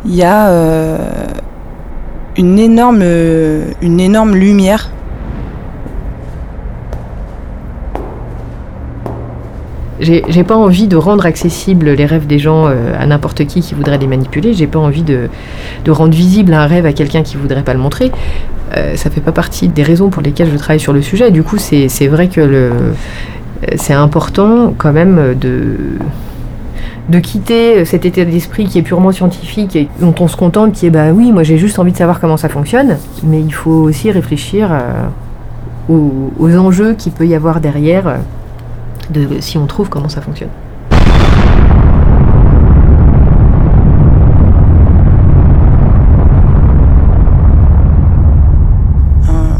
il 0.04 0.14
y 0.14 0.22
a 0.22 0.48
euh, 0.48 0.98
une 2.36 2.58
énorme, 2.58 3.00
euh, 3.02 3.66
une 3.80 4.00
énorme 4.00 4.34
lumière 4.34 4.90
J'ai 10.00 10.44
pas 10.44 10.56
envie 10.56 10.86
de 10.86 10.96
rendre 10.96 11.24
accessibles 11.24 11.90
les 11.90 12.04
rêves 12.04 12.26
des 12.26 12.38
gens 12.38 12.66
euh, 12.66 12.92
à 12.98 13.06
n'importe 13.06 13.46
qui 13.46 13.60
qui 13.60 13.74
voudrait 13.74 13.96
les 13.96 14.06
manipuler. 14.06 14.52
J'ai 14.52 14.66
pas 14.66 14.78
envie 14.78 15.02
de, 15.02 15.28
de 15.84 15.90
rendre 15.90 16.12
visible 16.12 16.52
un 16.52 16.66
rêve 16.66 16.84
à 16.84 16.92
quelqu'un 16.92 17.22
qui 17.22 17.36
voudrait 17.36 17.62
pas 17.62 17.72
le 17.72 17.80
montrer. 17.80 18.10
Euh, 18.76 18.96
ça 18.96 19.08
fait 19.08 19.22
pas 19.22 19.32
partie 19.32 19.68
des 19.68 19.82
raisons 19.82 20.10
pour 20.10 20.20
lesquelles 20.20 20.50
je 20.52 20.56
travaille 20.56 20.80
sur 20.80 20.92
le 20.92 21.00
sujet. 21.00 21.30
Du 21.30 21.42
coup, 21.42 21.56
c'est 21.58 22.06
vrai 22.08 22.28
que 22.28 22.40
le 22.40 22.72
c'est 23.76 23.94
important 23.94 24.74
quand 24.76 24.92
même 24.92 25.34
de 25.40 25.76
de 27.08 27.18
quitter 27.18 27.84
cet 27.84 28.06
état 28.06 28.24
d'esprit 28.24 28.66
qui 28.66 28.78
est 28.78 28.82
purement 28.82 29.12
scientifique 29.12 29.76
et 29.76 29.88
dont 30.00 30.14
on 30.20 30.28
se 30.28 30.36
contente, 30.36 30.72
qui 30.72 30.86
est 30.86 30.90
bah 30.90 31.12
oui, 31.12 31.32
moi 31.32 31.42
j'ai 31.42 31.58
juste 31.58 31.78
envie 31.78 31.92
de 31.92 31.96
savoir 31.96 32.20
comment 32.20 32.36
ça 32.36 32.48
fonctionne, 32.48 32.96
mais 33.22 33.40
il 33.40 33.52
faut 33.52 33.70
aussi 33.70 34.10
réfléchir 34.10 34.70
euh, 34.72 35.06
aux, 35.88 36.56
enjeux 36.56 36.94
qu'il 36.94 37.12
peut 37.12 37.26
y 37.26 37.34
avoir 37.34 37.60
derrière 37.60 38.08
euh, 38.08 39.40
si 39.40 39.58
on 39.58 39.66
trouve 39.66 39.90
comment 39.90 40.08
ça 40.08 40.22
fonctionne. 40.22 40.48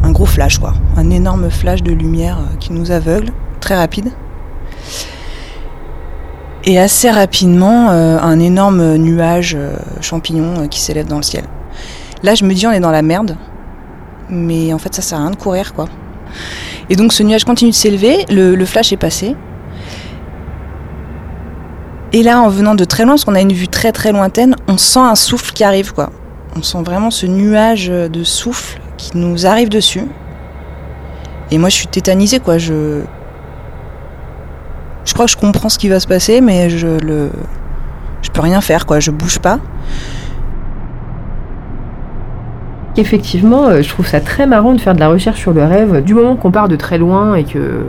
un, 0.03 0.13
gros 0.13 0.27
flash, 0.27 0.59
quoi. 0.59 0.73
Un 0.97 1.11
énorme 1.11 1.51
flash 1.51 1.83
de 1.83 1.93
lumière 1.93 2.39
euh, 2.39 2.57
qui 2.61 2.73
nous 2.73 2.91
aveugle, 2.91 3.33
très 3.61 3.77
rapide. 3.77 4.13
Et 6.67 6.79
assez 6.79 7.11
rapidement, 7.11 7.91
euh, 7.91 8.19
un 8.19 8.41
énorme 8.41 8.97
nuage 8.97 9.55
euh, 9.55 9.77
champignon 10.01 10.63
euh, 10.63 10.67
qui 10.67 10.81
s'élève 10.81 11.07
dans 11.07 11.19
le 11.19 11.23
ciel. 11.23 11.45
Là, 12.23 12.35
je 12.35 12.45
me 12.45 12.55
dis, 12.55 12.67
on 12.67 12.73
est 12.73 12.81
dans 12.81 12.91
la 12.91 13.03
merde. 13.03 13.37
Mais 14.31 14.73
en 14.73 14.79
fait, 14.79 14.95
ça 14.95 15.03
sert 15.03 15.19
à 15.19 15.23
rien 15.23 15.31
de 15.31 15.37
courir, 15.37 15.75
quoi. 15.75 15.87
Et 16.89 16.97
donc, 16.97 17.13
ce 17.13 17.23
nuage 17.23 17.45
continue 17.45 17.71
de 17.71 17.77
s'élever, 17.77 18.25
le, 18.31 18.65
flash 18.65 18.93
est 18.95 18.97
passé. 18.97 19.37
Et 22.15 22.23
là, 22.23 22.41
en 22.41 22.49
venant 22.49 22.75
de 22.75 22.85
très 22.85 23.05
loin, 23.05 23.13
parce 23.13 23.27
qu'on 23.27 23.35
a 23.35 23.43
une 23.43 23.53
vue 23.53 23.69
très 23.69 23.93
très 23.93 24.13
lointaine, 24.13 24.57
on 24.67 24.79
sent 24.79 25.01
un 25.01 25.17
souffle 25.17 25.53
qui 25.53 25.65
arrive, 25.65 25.93
quoi. 25.93 26.11
On 26.57 26.63
sent 26.63 26.83
vraiment 26.83 27.11
ce 27.11 27.27
nuage 27.27 27.89
de 27.89 28.25
souffle 28.25 28.81
qui 28.97 29.11
nous 29.19 29.47
arrive 29.47 29.69
dessus. 29.69 30.07
Et 31.51 31.59
moi, 31.59 31.69
je 31.69 31.75
suis 31.75 31.89
tétanisée, 31.89 32.41
quoi. 32.41 32.57
Je. 32.57 33.03
Je 35.05 35.13
crois 35.13 35.27
que 35.27 35.33
je 35.33 35.37
comprends 35.37 35.69
ce 35.69 35.79
qui 35.79 35.89
va 35.89 36.01
se 36.01 36.07
passer, 36.07 36.41
mais 36.41 36.71
je 36.71 36.87
le. 36.87 37.31
Je 38.23 38.31
peux 38.31 38.41
rien 38.41 38.61
faire, 38.61 38.87
quoi. 38.87 39.01
Je 39.01 39.11
bouge 39.11 39.39
pas. 39.39 39.59
Effectivement, 42.97 43.67
euh, 43.67 43.83
je 43.83 43.89
trouve 43.89 44.07
ça 44.07 44.21
très 44.21 44.47
marrant 44.47 44.73
de 44.73 44.81
faire 44.81 44.95
de 44.95 45.01
la 45.01 45.09
recherche 45.09 45.41
sur 45.41 45.53
le 45.53 45.65
rêve. 45.65 46.03
Du 46.03 46.15
moment 46.15 46.37
qu'on 46.37 46.53
part 46.53 46.69
de 46.69 46.77
très 46.77 46.97
loin 46.97 47.35
et 47.35 47.45
que 47.45 47.85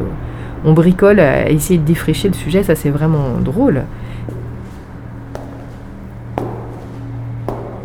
on 0.66 0.74
bricole 0.74 1.20
à 1.20 1.50
essayer 1.50 1.78
de 1.78 1.86
défricher 1.86 2.28
le 2.28 2.34
sujet, 2.34 2.64
ça 2.64 2.74
c'est 2.76 2.90
vraiment 2.90 3.40
drôle. 3.40 3.84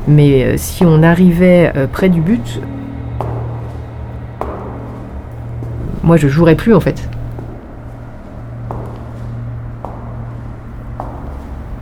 Mais 0.09 0.45
euh, 0.45 0.55
si 0.57 0.85
on 0.85 1.03
arrivait 1.03 1.73
euh, 1.77 1.87
près 1.87 2.09
du 2.09 2.23
but, 2.23 2.61
moi 6.03 6.17
je 6.17 6.27
jouerais 6.27 6.57
plus 6.57 6.75
en 6.75 6.81
fait. 6.81 7.09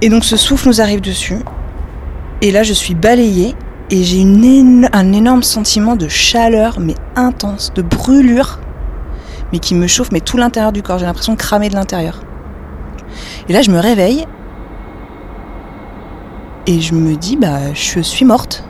Et 0.00 0.08
donc, 0.08 0.24
ce 0.24 0.36
souffle 0.36 0.68
nous 0.68 0.80
arrive 0.80 1.00
dessus. 1.00 1.38
Et 2.40 2.52
là, 2.52 2.62
je 2.62 2.72
suis 2.72 2.94
balayée. 2.94 3.54
Et 3.90 4.04
j'ai 4.04 4.20
un 4.20 5.12
énorme 5.14 5.42
sentiment 5.42 5.96
de 5.96 6.08
chaleur, 6.08 6.78
mais 6.78 6.94
intense, 7.16 7.72
de 7.74 7.80
brûlure, 7.80 8.60
mais 9.50 9.60
qui 9.60 9.74
me 9.74 9.86
chauffe, 9.86 10.12
mais 10.12 10.20
tout 10.20 10.36
l'intérieur 10.36 10.72
du 10.72 10.82
corps. 10.82 10.98
J'ai 10.98 11.06
l'impression 11.06 11.32
de 11.32 11.38
cramer 11.38 11.70
de 11.70 11.74
l'intérieur. 11.74 12.20
Et 13.48 13.54
là, 13.54 13.62
je 13.62 13.70
me 13.70 13.78
réveille. 13.78 14.26
Et 16.66 16.82
je 16.82 16.94
me 16.94 17.16
dis, 17.16 17.36
bah, 17.36 17.72
je 17.72 18.00
suis 18.00 18.26
morte. 18.26 18.62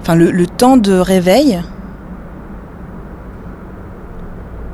Enfin, 0.00 0.16
le, 0.16 0.46
temps 0.46 0.76
de 0.76 0.92
réveil, 0.92 1.62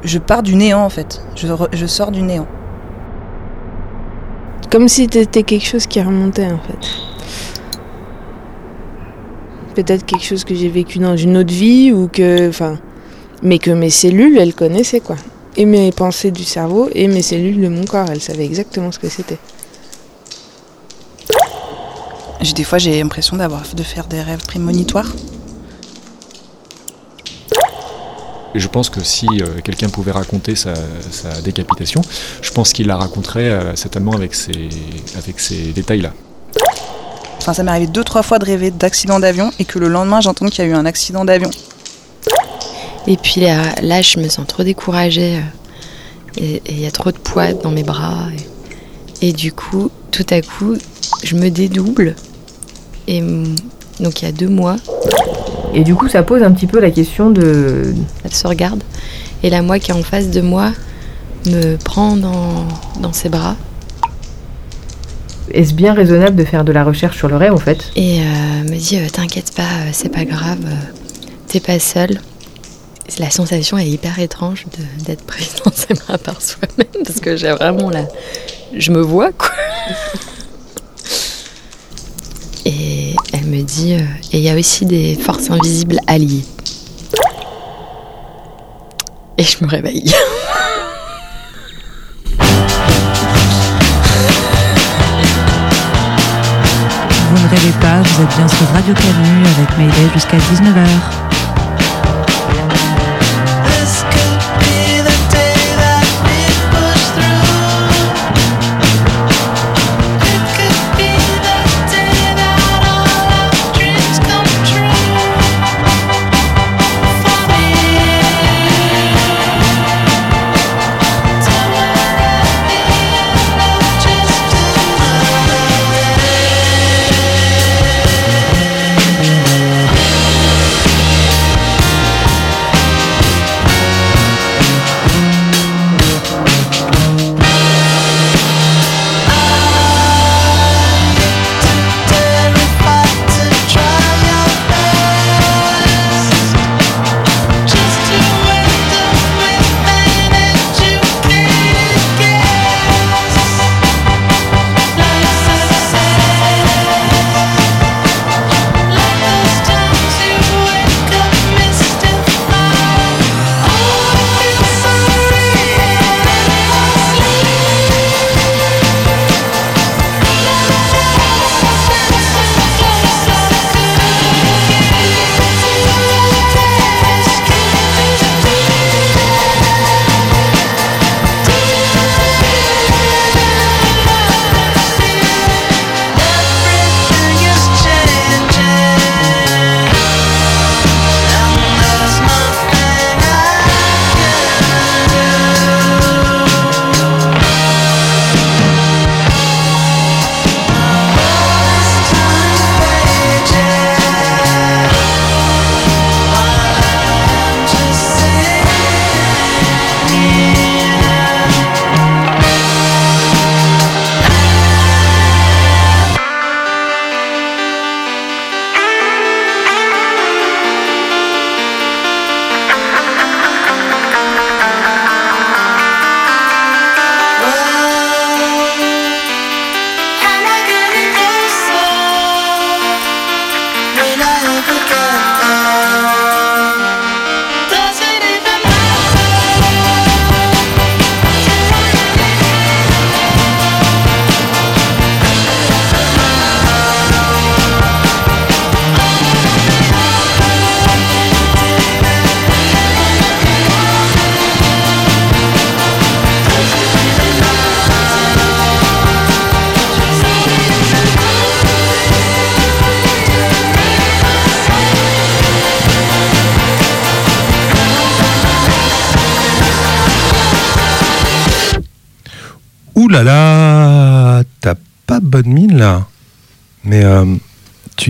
je 0.02 0.18
pars 0.18 0.42
du 0.42 0.54
néant 0.54 0.82
en 0.82 0.88
fait. 0.88 1.22
Je 1.36 1.86
sors 1.86 2.10
du 2.10 2.22
néant. 2.22 2.46
Comme 4.72 4.88
si 4.88 5.06
t'étais 5.06 5.42
quelque 5.42 5.66
chose 5.66 5.86
qui 5.86 6.00
remontait 6.00 6.46
en 6.46 6.58
fait. 6.58 6.78
Peut-être 9.74 10.06
quelque 10.06 10.24
chose 10.24 10.44
que 10.44 10.54
j'ai 10.54 10.70
vécu 10.70 10.98
dans 10.98 11.14
une 11.14 11.36
autre 11.36 11.52
vie 11.52 11.92
ou 11.92 12.08
que. 12.08 12.48
Enfin. 12.48 12.78
Mais 13.42 13.58
que 13.58 13.70
mes 13.70 13.90
cellules, 13.90 14.38
elles 14.38 14.54
connaissaient 14.54 15.00
quoi. 15.00 15.16
Et 15.58 15.66
mes 15.66 15.92
pensées 15.92 16.30
du 16.30 16.44
cerveau 16.44 16.88
et 16.94 17.06
mes 17.06 17.20
cellules 17.20 17.60
de 17.60 17.68
mon 17.68 17.84
corps, 17.84 18.08
elles 18.10 18.22
savaient 18.22 18.46
exactement 18.46 18.90
ce 18.90 18.98
que 18.98 19.10
c'était. 19.10 19.38
Des 22.56 22.64
fois 22.64 22.78
j'ai 22.78 22.98
l'impression 22.98 23.36
d'avoir 23.36 23.62
de 23.74 23.82
faire 23.82 24.06
des 24.06 24.22
rêves 24.22 24.44
prémonitoires. 24.46 25.12
Et 28.54 28.60
je 28.60 28.68
pense 28.68 28.90
que 28.90 29.02
si 29.02 29.26
euh, 29.26 29.60
quelqu'un 29.64 29.88
pouvait 29.88 30.12
raconter 30.12 30.54
sa, 30.56 30.74
sa 31.10 31.40
décapitation, 31.40 32.02
je 32.42 32.50
pense 32.50 32.72
qu'il 32.72 32.86
la 32.86 32.96
raconterait 32.96 33.48
euh, 33.48 33.74
certainement 33.76 34.12
avec 34.12 34.34
ces, 34.34 34.68
avec 35.16 35.40
ces 35.40 35.72
détails-là. 35.72 36.12
Enfin, 37.38 37.54
ça 37.54 37.62
m'est 37.62 37.70
arrivé 37.70 37.86
deux 37.88 38.04
trois 38.04 38.22
fois 38.22 38.38
de 38.38 38.44
rêver 38.44 38.70
d'accident 38.70 39.18
d'avion 39.18 39.50
et 39.58 39.64
que 39.64 39.78
le 39.78 39.88
lendemain 39.88 40.20
j'entends 40.20 40.46
qu'il 40.46 40.64
y 40.64 40.68
a 40.68 40.70
eu 40.70 40.74
un 40.74 40.86
accident 40.86 41.24
d'avion. 41.24 41.50
Et 43.06 43.16
puis 43.16 43.40
là, 43.40 43.74
là, 43.82 44.00
je 44.00 44.18
me 44.20 44.28
sens 44.28 44.46
trop 44.46 44.62
découragée. 44.62 45.38
euh, 45.38 45.40
Et 46.36 46.62
il 46.68 46.80
y 46.80 46.86
a 46.86 46.90
trop 46.90 47.10
de 47.10 47.18
poids 47.18 47.52
dans 47.52 47.70
mes 47.72 47.82
bras. 47.82 48.28
Et, 49.20 49.28
et 49.28 49.32
du 49.32 49.52
coup, 49.52 49.90
tout 50.10 50.26
à 50.30 50.40
coup, 50.40 50.76
je 51.24 51.34
me 51.36 51.48
dédouble. 51.48 52.14
Et 53.08 53.20
hum, 53.22 53.56
donc 53.98 54.22
il 54.22 54.26
y 54.26 54.28
a 54.28 54.32
deux 54.32 54.48
mois. 54.48 54.76
Et 55.74 55.84
du 55.84 55.94
coup, 55.94 56.08
ça 56.08 56.22
pose 56.22 56.42
un 56.42 56.52
petit 56.52 56.66
peu 56.66 56.80
la 56.80 56.90
question 56.90 57.30
de. 57.30 57.94
Elle 58.24 58.34
se 58.34 58.46
regarde. 58.46 58.82
Et 59.42 59.50
la 59.50 59.62
moi 59.62 59.78
qui 59.78 59.90
est 59.90 59.94
en 59.94 60.02
face 60.02 60.30
de 60.30 60.40
moi 60.40 60.72
me 61.46 61.76
prend 61.76 62.16
dans, 62.16 62.66
dans 63.00 63.12
ses 63.12 63.28
bras 63.28 63.56
Est-ce 65.50 65.74
bien 65.74 65.94
raisonnable 65.94 66.36
de 66.36 66.44
faire 66.44 66.64
de 66.64 66.72
la 66.72 66.84
recherche 66.84 67.16
sur 67.16 67.28
le 67.28 67.36
rêve 67.36 67.52
en 67.52 67.58
fait? 67.58 67.90
Et 67.96 68.20
euh, 68.20 68.24
me 68.64 68.76
dit 68.76 68.98
euh, 68.98 69.08
T'inquiète 69.10 69.52
pas, 69.54 69.62
euh, 69.62 69.90
c'est 69.92 70.10
pas 70.10 70.24
grave, 70.24 70.60
t'es 71.48 71.60
pas 71.60 71.78
seule. 71.78 72.20
La 73.18 73.30
sensation 73.30 73.76
est 73.78 73.88
hyper 73.88 74.18
étrange 74.20 74.66
d'être 75.04 75.24
prise 75.24 75.54
dans 75.64 75.72
ses 75.72 75.94
bras 75.94 76.18
par 76.18 76.40
soi-même 76.40 77.04
parce 77.04 77.20
que 77.20 77.36
j'ai 77.36 77.50
vraiment 77.50 77.90
la. 77.90 78.06
Je 78.76 78.90
me 78.92 79.00
vois 79.00 79.32
quoi. 79.32 79.50
Et 82.64 83.16
elle 83.32 83.46
me 83.46 83.62
dit 83.62 83.94
euh, 83.94 84.00
Et 84.32 84.38
il 84.38 84.44
y 84.44 84.50
a 84.50 84.54
aussi 84.54 84.84
des 84.84 85.14
forces 85.14 85.50
invisibles 85.50 85.98
alliées. 86.06 86.44
Et 89.38 89.42
je 89.42 89.64
me 89.64 89.68
réveille. 89.68 90.12
Vous 97.30 97.38
ne 97.38 97.48
rêvez 97.48 97.72
pas, 97.80 98.02
vous 98.02 98.22
êtes 98.22 98.36
bien 98.36 98.48
sur 98.48 98.66
Radio 98.68 98.94
Canu 98.94 99.46
avec 99.56 99.78
Mayday 99.78 100.12
jusqu'à 100.14 100.36
19h. 100.36 101.41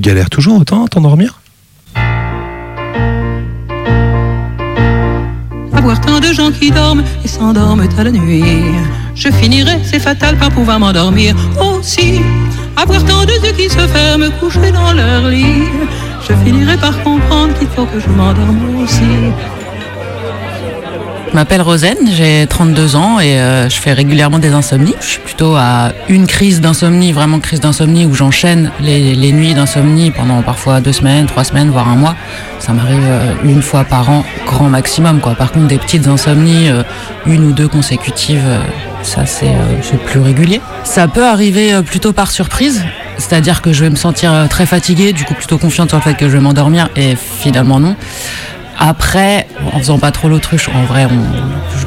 Galères 0.03 0.29
toujours 0.29 0.61
autant 0.61 0.85
à 0.85 0.89
t'endormir? 0.89 1.41
Avoir 5.73 6.01
tant 6.01 6.21
de 6.21 6.33
gens 6.33 6.51
qui 6.51 6.71
dorment 6.71 7.05
et 7.25 7.29
s'endorment 7.29 7.87
à 7.99 8.05
la 8.05 8.11
nuit. 8.11 8.65
Je 9.15 9.31
finirai, 9.31 9.79
c'est 9.85 10.01
fatal, 10.01 10.37
par 10.37 10.51
pouvoir 10.51 10.79
m'endormir 10.81 11.35
aussi. 11.61 12.21
Avoir 12.77 13.05
tant 13.05 13.25
de 13.25 13.35
yeux 13.45 13.55
qui 13.57 13.69
se 13.71 13.85
ferment, 13.95 14.31
couchés 14.41 14.73
dans 14.73 14.93
leur 14.93 15.29
lit. 15.29 15.69
Je 16.27 16.35
finirai 16.45 16.77
par 16.77 17.01
comprendre 17.03 17.57
qu'il 17.59 17.69
faut 17.69 17.87
que 17.87 18.01
je 18.01 18.09
m'endorme 18.09 18.83
aussi. 18.83 19.15
Je 21.33 21.37
m'appelle 21.39 21.63
Rosane, 21.63 22.11
j'ai 22.11 22.47
32 22.47 22.95
ans 22.95 23.19
et 23.19 23.41
euh, 23.41 23.67
je 23.71 23.81
fais 23.81 23.95
régulièrement 23.95 24.39
des 24.39 24.53
insomnies. 24.53 24.95
Je 25.01 25.07
suis 25.07 25.21
plutôt 25.21 25.55
à 25.57 25.93
une 26.11 26.27
crise 26.27 26.61
d'insomnie, 26.61 27.13
vraiment 27.13 27.41
crise 27.41 27.59
d'insomnie, 27.59 28.05
où 28.05 28.13
j'enchaîne 28.13 28.71
les, 28.81 29.33
nuits 29.33 29.55
d'insomnie 29.55 30.11
pendant 30.11 30.43
parfois 30.43 30.83
deux 30.83 30.93
semaines, 30.93 31.25
trois 31.25 31.45
semaines, 31.45 31.71
voire 31.71 31.89
un 31.89 31.97
mois. 31.97 32.17
Ça 32.59 32.75
m'arrive 32.75 33.01
euh, 33.03 33.33
une 33.45 33.63
fois 33.63 33.85
par 33.85 34.11
an, 34.11 34.27
grand 34.45 34.69
maximum. 34.69 35.21
Par 35.21 35.53
contre, 35.53 35.69
des 35.69 35.79
petites 35.79 36.07
insomnies, 36.07 36.69
euh, 36.69 36.83
une 37.25 37.47
ou 37.47 37.53
deux 37.53 37.67
consécutives, 37.69 38.45
ça 39.03 39.25
c'est 39.25 39.55
plus 40.05 40.21
régulier. 40.21 40.61
Ça 40.85 41.09
peut 41.09 41.25
arriver 41.25 41.81
plutôt 41.83 42.13
par 42.13 42.31
surprise, 42.31 42.85
c'est-à-dire 43.17 43.63
que 43.63 43.73
je 43.73 43.85
vais 43.85 43.91
me 43.91 43.97
sentir 43.97 44.49
très 44.51 44.67
fatiguée, 44.67 45.15
du 45.15 45.25
coup 45.25 45.33
plutôt 45.33 45.57
confiante 45.57 45.89
sur 45.89 45.97
le 45.97 46.03
fait 46.03 46.15
que 46.15 46.29
je 46.29 46.35
vais 46.35 46.41
m'endormir, 46.41 46.91
et 46.95 47.17
finalement 47.17 47.81
non. 47.81 47.97
Après, 48.85 49.47
en 49.73 49.79
faisant 49.79 50.01
pas 50.01 50.11
trop 50.11 50.29
l'autruche, 50.29 50.69
en 50.69 50.83
vrai, 50.83 51.07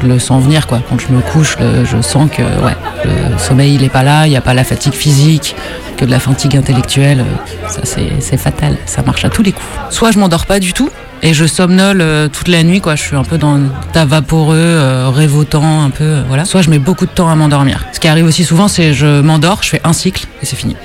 je 0.02 0.08
le 0.08 0.18
sens 0.18 0.42
venir 0.42 0.66
quoi. 0.66 0.82
Quand 0.90 0.98
je 0.98 1.14
me 1.14 1.20
couche, 1.20 1.58
je 1.60 2.02
sens 2.02 2.30
que 2.32 2.42
ouais, 2.42 2.76
le 3.04 3.38
sommeil 3.38 3.76
il 3.76 3.84
est 3.84 3.90
pas 3.90 4.02
là, 4.04 4.28
il 4.28 4.30
n'y 4.30 4.38
a 4.38 4.42
pas 4.42 4.54
la 4.54 4.64
fatigue 4.64 4.94
physique, 4.94 5.58
que 5.98 6.06
de 6.06 6.10
la 6.12 6.20
fatigue 6.20 6.56
intellectuelle. 6.56 7.20
euh, 7.20 7.68
Ça 7.68 7.82
c'est 7.84 8.38
fatal, 8.38 8.78
ça 8.86 9.02
marche 9.02 9.26
à 9.26 9.30
tous 9.30 9.44
les 9.44 9.52
coups. 9.52 9.68
Soit 9.90 10.12
je 10.12 10.20
m'endors 10.20 10.46
pas 10.46 10.60
du 10.62 10.72
tout 10.72 10.90
et 11.22 11.34
je 11.34 11.46
somnole 11.46 12.00
euh, 12.00 12.30
toute 12.30 12.48
la 12.48 12.64
nuit 12.64 12.80
quoi. 12.80 12.96
Je 12.96 13.02
suis 13.02 13.18
un 13.18 13.26
peu 13.26 13.38
dans 13.38 13.60
tas 13.92 14.06
vaporeux, 14.06 14.56
euh, 14.58 15.08
un 15.10 15.90
peu, 15.90 16.04
euh, 16.06 16.24
voilà. 16.30 16.46
Soit 16.46 16.62
je 16.62 16.70
mets 16.70 16.80
beaucoup 16.80 17.06
de 17.06 17.12
temps 17.12 17.30
à 17.30 17.36
m'endormir. 17.36 17.84
Ce 17.92 18.00
qui 18.00 18.08
arrive 18.08 18.26
aussi 18.26 18.46
souvent, 18.46 18.70
c'est 18.70 18.94
je 18.94 19.20
m'endors, 19.20 19.64
je 19.64 19.70
fais 19.70 19.82
un 19.84 19.92
cycle 19.92 20.28
et 20.42 20.46
c'est 20.46 20.56
fini. 20.56 20.78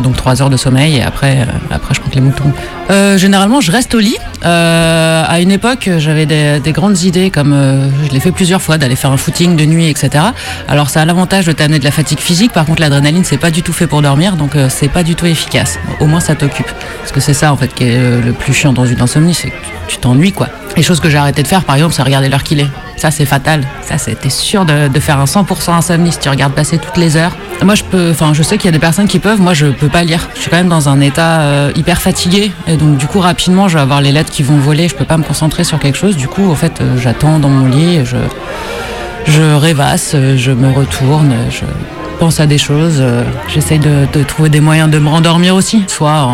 Donc 0.00 0.16
trois 0.16 0.40
heures 0.40 0.50
de 0.50 0.56
sommeil 0.56 0.96
et 0.96 1.02
après, 1.02 1.38
euh, 1.40 1.44
après 1.74 1.94
je 1.94 2.00
compte 2.00 2.14
les 2.14 2.20
moutons. 2.20 2.52
Euh, 2.90 3.18
généralement, 3.18 3.60
je 3.60 3.70
reste 3.70 3.94
au 3.94 3.98
lit. 3.98 4.16
Euh, 4.44 5.24
à 5.26 5.40
une 5.40 5.50
époque, 5.50 5.88
j'avais 5.98 6.26
des, 6.26 6.60
des 6.60 6.72
grandes 6.72 7.00
idées, 7.02 7.30
comme 7.30 7.52
euh, 7.52 7.88
je 8.06 8.10
l'ai 8.12 8.20
fait 8.20 8.32
plusieurs 8.32 8.60
fois, 8.60 8.78
d'aller 8.78 8.96
faire 8.96 9.12
un 9.12 9.16
footing 9.16 9.54
de 9.56 9.64
nuit, 9.64 9.88
etc. 9.88 10.24
Alors, 10.68 10.90
ça 10.90 11.02
a 11.02 11.04
l'avantage 11.04 11.46
de 11.46 11.52
t'amener 11.52 11.78
de 11.78 11.84
la 11.84 11.90
fatigue 11.90 12.18
physique. 12.18 12.52
Par 12.52 12.64
contre, 12.64 12.80
l'adrénaline, 12.80 13.24
c'est 13.24 13.36
pas 13.38 13.50
du 13.50 13.62
tout 13.62 13.72
fait 13.72 13.86
pour 13.86 14.02
dormir, 14.02 14.36
donc 14.36 14.56
euh, 14.56 14.68
c'est 14.68 14.88
pas 14.88 15.02
du 15.02 15.14
tout 15.14 15.26
efficace. 15.26 15.78
Au 16.00 16.06
moins, 16.06 16.20
ça 16.20 16.34
t'occupe. 16.34 16.70
Parce 17.00 17.12
que 17.12 17.20
c'est 17.20 17.34
ça, 17.34 17.52
en 17.52 17.56
fait, 17.56 17.72
qui 17.72 17.84
est 17.84 18.20
le 18.20 18.32
plus 18.32 18.52
chiant 18.52 18.72
dans 18.72 18.86
une 18.86 19.00
insomnie, 19.00 19.34
c'est 19.34 19.48
que 19.50 19.54
tu- 19.56 19.94
tu 19.94 19.96
t'ennuies, 19.98 20.32
quoi. 20.32 20.48
Les 20.76 20.82
choses 20.82 21.00
que 21.00 21.10
j'ai 21.10 21.18
arrêté 21.18 21.42
de 21.42 21.48
faire, 21.48 21.64
par 21.64 21.76
exemple, 21.76 21.92
c'est 21.94 22.02
regarder 22.02 22.28
l'heure 22.30 22.42
qu'il 22.42 22.60
est. 22.60 22.66
Ça, 22.96 23.10
c'est 23.10 23.26
fatal. 23.26 23.62
Ça, 23.82 23.98
c'était 23.98 24.30
sûr 24.30 24.64
de, 24.64 24.88
de 24.88 25.00
faire 25.00 25.18
un 25.18 25.24
100% 25.26 25.72
insomnie 25.74 26.12
si 26.12 26.18
tu 26.18 26.28
regardes 26.28 26.52
passer 26.54 26.78
toutes 26.78 26.96
les 26.96 27.16
heures. 27.16 27.32
Moi, 27.62 27.74
je 27.74 27.82
peux, 27.84 28.10
enfin, 28.10 28.32
je 28.32 28.42
sais 28.42 28.56
qu'il 28.56 28.66
y 28.66 28.68
a 28.68 28.72
des 28.72 28.78
personnes 28.78 29.06
qui 29.08 29.18
peuvent. 29.18 29.40
Moi, 29.40 29.54
je 29.54 29.66
peux 29.82 29.88
pas 29.88 30.04
lire. 30.04 30.28
Je 30.36 30.40
suis 30.42 30.48
quand 30.50 30.58
même 30.58 30.68
dans 30.68 30.88
un 30.88 31.00
état 31.00 31.40
euh, 31.40 31.72
hyper 31.74 32.00
fatigué. 32.00 32.52
Et 32.68 32.76
donc, 32.76 32.98
du 32.98 33.08
coup, 33.08 33.18
rapidement, 33.18 33.66
je 33.66 33.74
vais 33.74 33.82
avoir 33.82 34.00
les 34.00 34.12
lettres 34.12 34.30
qui 34.30 34.44
vont 34.44 34.56
voler. 34.56 34.86
Je 34.86 34.94
peux 34.94 35.04
pas 35.04 35.16
me 35.16 35.24
concentrer 35.24 35.64
sur 35.64 35.80
quelque 35.80 35.98
chose. 35.98 36.16
Du 36.16 36.28
coup, 36.28 36.48
en 36.48 36.54
fait, 36.54 36.80
euh, 36.80 36.96
j'attends 36.98 37.40
dans 37.40 37.48
mon 37.48 37.66
lit. 37.66 37.98
Je, 38.04 38.16
je 39.26 39.42
rêvasse, 39.42 40.12
euh, 40.14 40.36
je 40.36 40.52
me 40.52 40.70
retourne, 40.70 41.34
je 41.50 41.64
pense 42.20 42.38
à 42.38 42.46
des 42.46 42.58
choses. 42.58 43.02
J'essaye 43.48 43.80
de, 43.80 44.22
trouver 44.22 44.50
des 44.50 44.60
moyens 44.60 44.88
de 44.88 45.00
me 45.00 45.08
rendormir 45.08 45.56
aussi. 45.56 45.82
Soit 45.88 46.28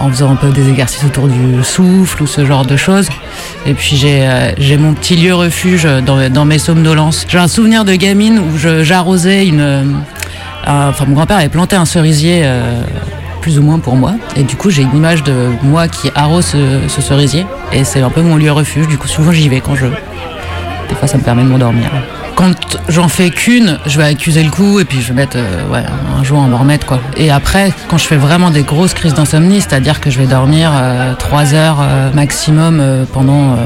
en, 0.00 0.10
faisant 0.10 0.32
un 0.32 0.36
peu 0.36 0.48
des 0.48 0.68
exercices 0.68 1.04
autour 1.04 1.28
du 1.28 1.62
souffle 1.62 2.24
ou 2.24 2.26
ce 2.26 2.44
genre 2.44 2.66
de 2.66 2.76
choses. 2.76 3.08
Et 3.66 3.74
puis 3.74 3.96
j'ai 3.96 4.76
mon 4.76 4.94
petit 4.94 5.14
lieu 5.14 5.34
refuge 5.34 5.86
dans, 6.04 6.28
dans 6.28 6.44
mes 6.44 6.58
somnolences. 6.58 7.24
J'ai 7.28 7.38
un 7.38 7.48
souvenir 7.48 7.84
de 7.84 7.94
gamine 7.94 8.40
où 8.40 8.58
j'arrosais 8.58 9.46
une... 9.46 10.02
un- 10.68 10.88
Enfin, 10.88 11.04
mon 11.06 11.14
grand-père 11.14 11.38
avait 11.38 11.48
planté 11.48 11.76
un 11.76 11.84
cerisier 11.84 12.42
euh, 12.44 12.80
plus 13.40 13.58
ou 13.58 13.62
moins 13.62 13.78
pour 13.78 13.96
moi. 13.96 14.12
Et 14.36 14.42
du 14.42 14.56
coup, 14.56 14.70
j'ai 14.70 14.82
une 14.82 14.94
image 14.96 15.22
de 15.24 15.34
moi 15.62 15.88
qui 15.88 16.10
arrose 16.14 16.44
ce, 16.46 16.58
ce 16.88 17.00
cerisier. 17.00 17.46
Et 17.72 17.84
c'est 17.84 18.02
un 18.02 18.10
peu 18.10 18.22
mon 18.22 18.36
lieu 18.36 18.52
refuge. 18.52 18.86
Du 18.88 18.98
coup, 18.98 19.08
souvent, 19.08 19.32
j'y 19.32 19.48
vais 19.48 19.60
quand 19.60 19.74
je. 19.74 19.86
Des 19.86 20.94
fois, 20.94 21.08
ça 21.08 21.18
me 21.18 21.22
permet 21.22 21.42
de 21.42 21.48
m'endormir. 21.48 21.90
Quand 22.34 22.54
j'en 22.88 23.08
fais 23.08 23.30
qu'une, 23.30 23.78
je 23.86 23.98
vais 23.98 24.04
accuser 24.04 24.44
le 24.44 24.50
coup 24.50 24.78
et 24.78 24.84
puis 24.84 25.00
je 25.02 25.08
vais 25.08 25.14
mettre 25.14 25.36
euh, 25.36 25.68
ouais, 25.72 25.82
un 26.16 26.22
jour 26.22 26.38
en 26.38 26.46
me 26.46 26.54
remettre 26.54 26.86
quoi. 26.86 27.00
Et 27.16 27.32
après, 27.32 27.72
quand 27.88 27.98
je 27.98 28.06
fais 28.06 28.16
vraiment 28.16 28.50
des 28.50 28.62
grosses 28.62 28.94
crises 28.94 29.12
d'insomnie, 29.14 29.60
c'est-à-dire 29.60 30.00
que 30.00 30.08
je 30.08 30.18
vais 30.20 30.26
dormir 30.26 30.70
euh, 30.72 31.14
trois 31.14 31.52
heures 31.52 31.78
euh, 31.82 32.12
maximum 32.14 32.80
pendant 33.12 33.56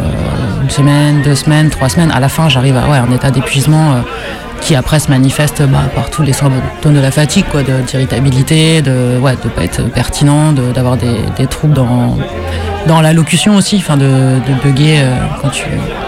une 0.62 0.70
semaine, 0.70 1.20
deux 1.22 1.34
semaines, 1.34 1.68
trois 1.68 1.90
semaines, 1.90 2.10
à 2.12 2.18
la 2.18 2.30
fin 2.30 2.48
j'arrive 2.48 2.78
à 2.78 2.88
ouais, 2.88 2.96
un 2.96 3.12
état 3.12 3.30
d'épuisement 3.30 3.96
qui 4.62 4.74
après 4.76 5.00
se 5.00 5.10
manifeste 5.10 5.62
bah, 5.62 5.82
par 5.94 6.08
tous 6.08 6.22
les 6.22 6.32
symptômes 6.32 6.94
de 6.94 7.00
la 7.00 7.10
fatigue, 7.10 7.44
quoi, 7.50 7.62
d'irritabilité, 7.62 8.80
de 8.80 9.18
ouais, 9.20 9.32
de 9.42 9.48
pas 9.48 9.64
être 9.64 9.82
pertinent, 9.90 10.52
d'avoir 10.52 10.96
des, 10.96 11.16
des 11.36 11.46
troubles 11.46 11.74
dans 11.74 12.16
dans 12.86 13.00
la 13.00 13.12
locution 13.12 13.54
aussi, 13.56 13.78
de, 13.78 13.94
de 13.96 14.62
bugger 14.62 15.00
euh, 15.00 15.14
quand 15.40 15.50
tu 15.50 15.64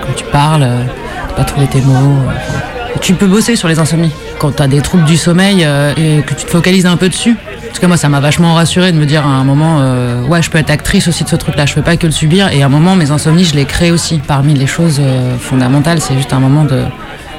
quand 0.07 0.13
tu 0.17 0.25
parles, 0.25 0.63
euh, 0.63 0.83
de 0.85 1.35
pas 1.37 1.45
trouver 1.45 1.67
tes 1.67 1.81
mots. 1.81 1.95
euh, 2.29 2.99
tu 3.01 3.15
peux 3.15 3.27
bosser 3.27 3.57
sur 3.57 3.69
les 3.69 3.79
insomnies 3.79 4.13
quand 4.39 4.53
tu 4.57 4.63
as 4.63 4.67
des 4.69 4.81
troubles 4.81 5.05
du 5.05 5.17
sommeil 5.17 5.63
euh, 5.65 5.93
et 5.97 6.23
que 6.23 6.35
tu 6.35 6.47
te 6.47 6.51
focalises 6.51 6.87
un 6.87 6.97
peu 6.97 7.09
dessus. 7.09 7.37
Parce 7.67 7.79
que 7.81 7.87
moi, 7.87 7.97
ça 7.97 8.09
m'a 8.09 8.21
vachement 8.21 8.55
rassuré 8.55 8.93
de 8.93 8.97
me 8.99 9.05
dire 9.05 9.27
à 9.27 9.31
un 9.31 9.43
moment, 9.43 9.83
ouais, 10.29 10.41
je 10.43 10.49
peux 10.49 10.59
être 10.59 10.71
actrice 10.71 11.09
aussi 11.09 11.25
de 11.25 11.29
ce 11.29 11.35
truc-là, 11.35 11.67
je 11.67 11.73
fais 11.73 11.83
pas 11.83 11.97
que 11.97 12.07
le 12.07 12.13
subir. 12.13 12.49
Et 12.53 12.63
à 12.63 12.67
un 12.67 12.69
moment, 12.69 12.95
mes 12.95 13.11
insomnies, 13.11 13.45
je 13.45 13.57
les 13.57 13.65
crée 13.65 13.91
aussi. 13.91 14.21
Parmi 14.25 14.55
les 14.55 14.69
choses 14.69 15.01
fondamentales, 15.41 16.01
c'est 16.01 16.15
juste 16.15 16.33
un 16.33 16.39
moment 16.39 16.63
de 16.63 16.85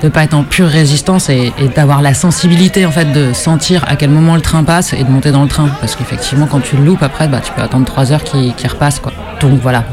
de 0.06 0.10
pas 0.10 0.24
être 0.24 0.36
en 0.36 0.44
pure 0.44 0.68
résistance 0.68 1.30
et, 1.30 1.52
et 1.58 1.68
d'avoir 1.68 2.04
la 2.04 2.14
sensibilité 2.14 2.86
en 2.86 2.92
fait 2.92 3.12
de 3.12 3.34
sentir 3.34 3.84
à 3.88 3.96
quel 3.96 4.12
moment 4.12 4.36
le 4.36 4.42
train 4.42 4.64
passe 4.64 4.94
et 4.94 5.04
de 5.04 5.10
monter 5.10 5.32
dans 5.32 5.42
le 5.42 5.50
train 5.50 5.68
parce 5.82 5.96
qu'effectivement 5.96 6.46
quand 6.46 6.60
tu 6.60 6.78
le 6.78 6.84
loupes 6.84 7.02
après 7.02 7.28
bah 7.28 7.42
tu 7.44 7.52
peux 7.54 7.62
attendre 7.64 7.86
trois 7.86 8.12
heures 8.12 8.24
qu'il 8.24 8.54
repasse 8.70 9.00
quoi 9.00 9.12
donc 9.42 9.60
voilà 9.62 9.84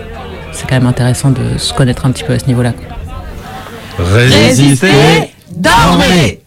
c'est 0.52 0.68
quand 0.68 0.74
même 0.74 0.86
intéressant 0.86 1.30
de 1.30 1.56
se 1.56 1.72
connaître 1.72 2.04
un 2.04 2.10
petit 2.10 2.24
peu 2.24 2.34
à 2.34 2.38
ce 2.38 2.46
niveau 2.46 2.62
là 2.62 2.72
Résistez, 3.98 4.88
dormez. 5.54 6.40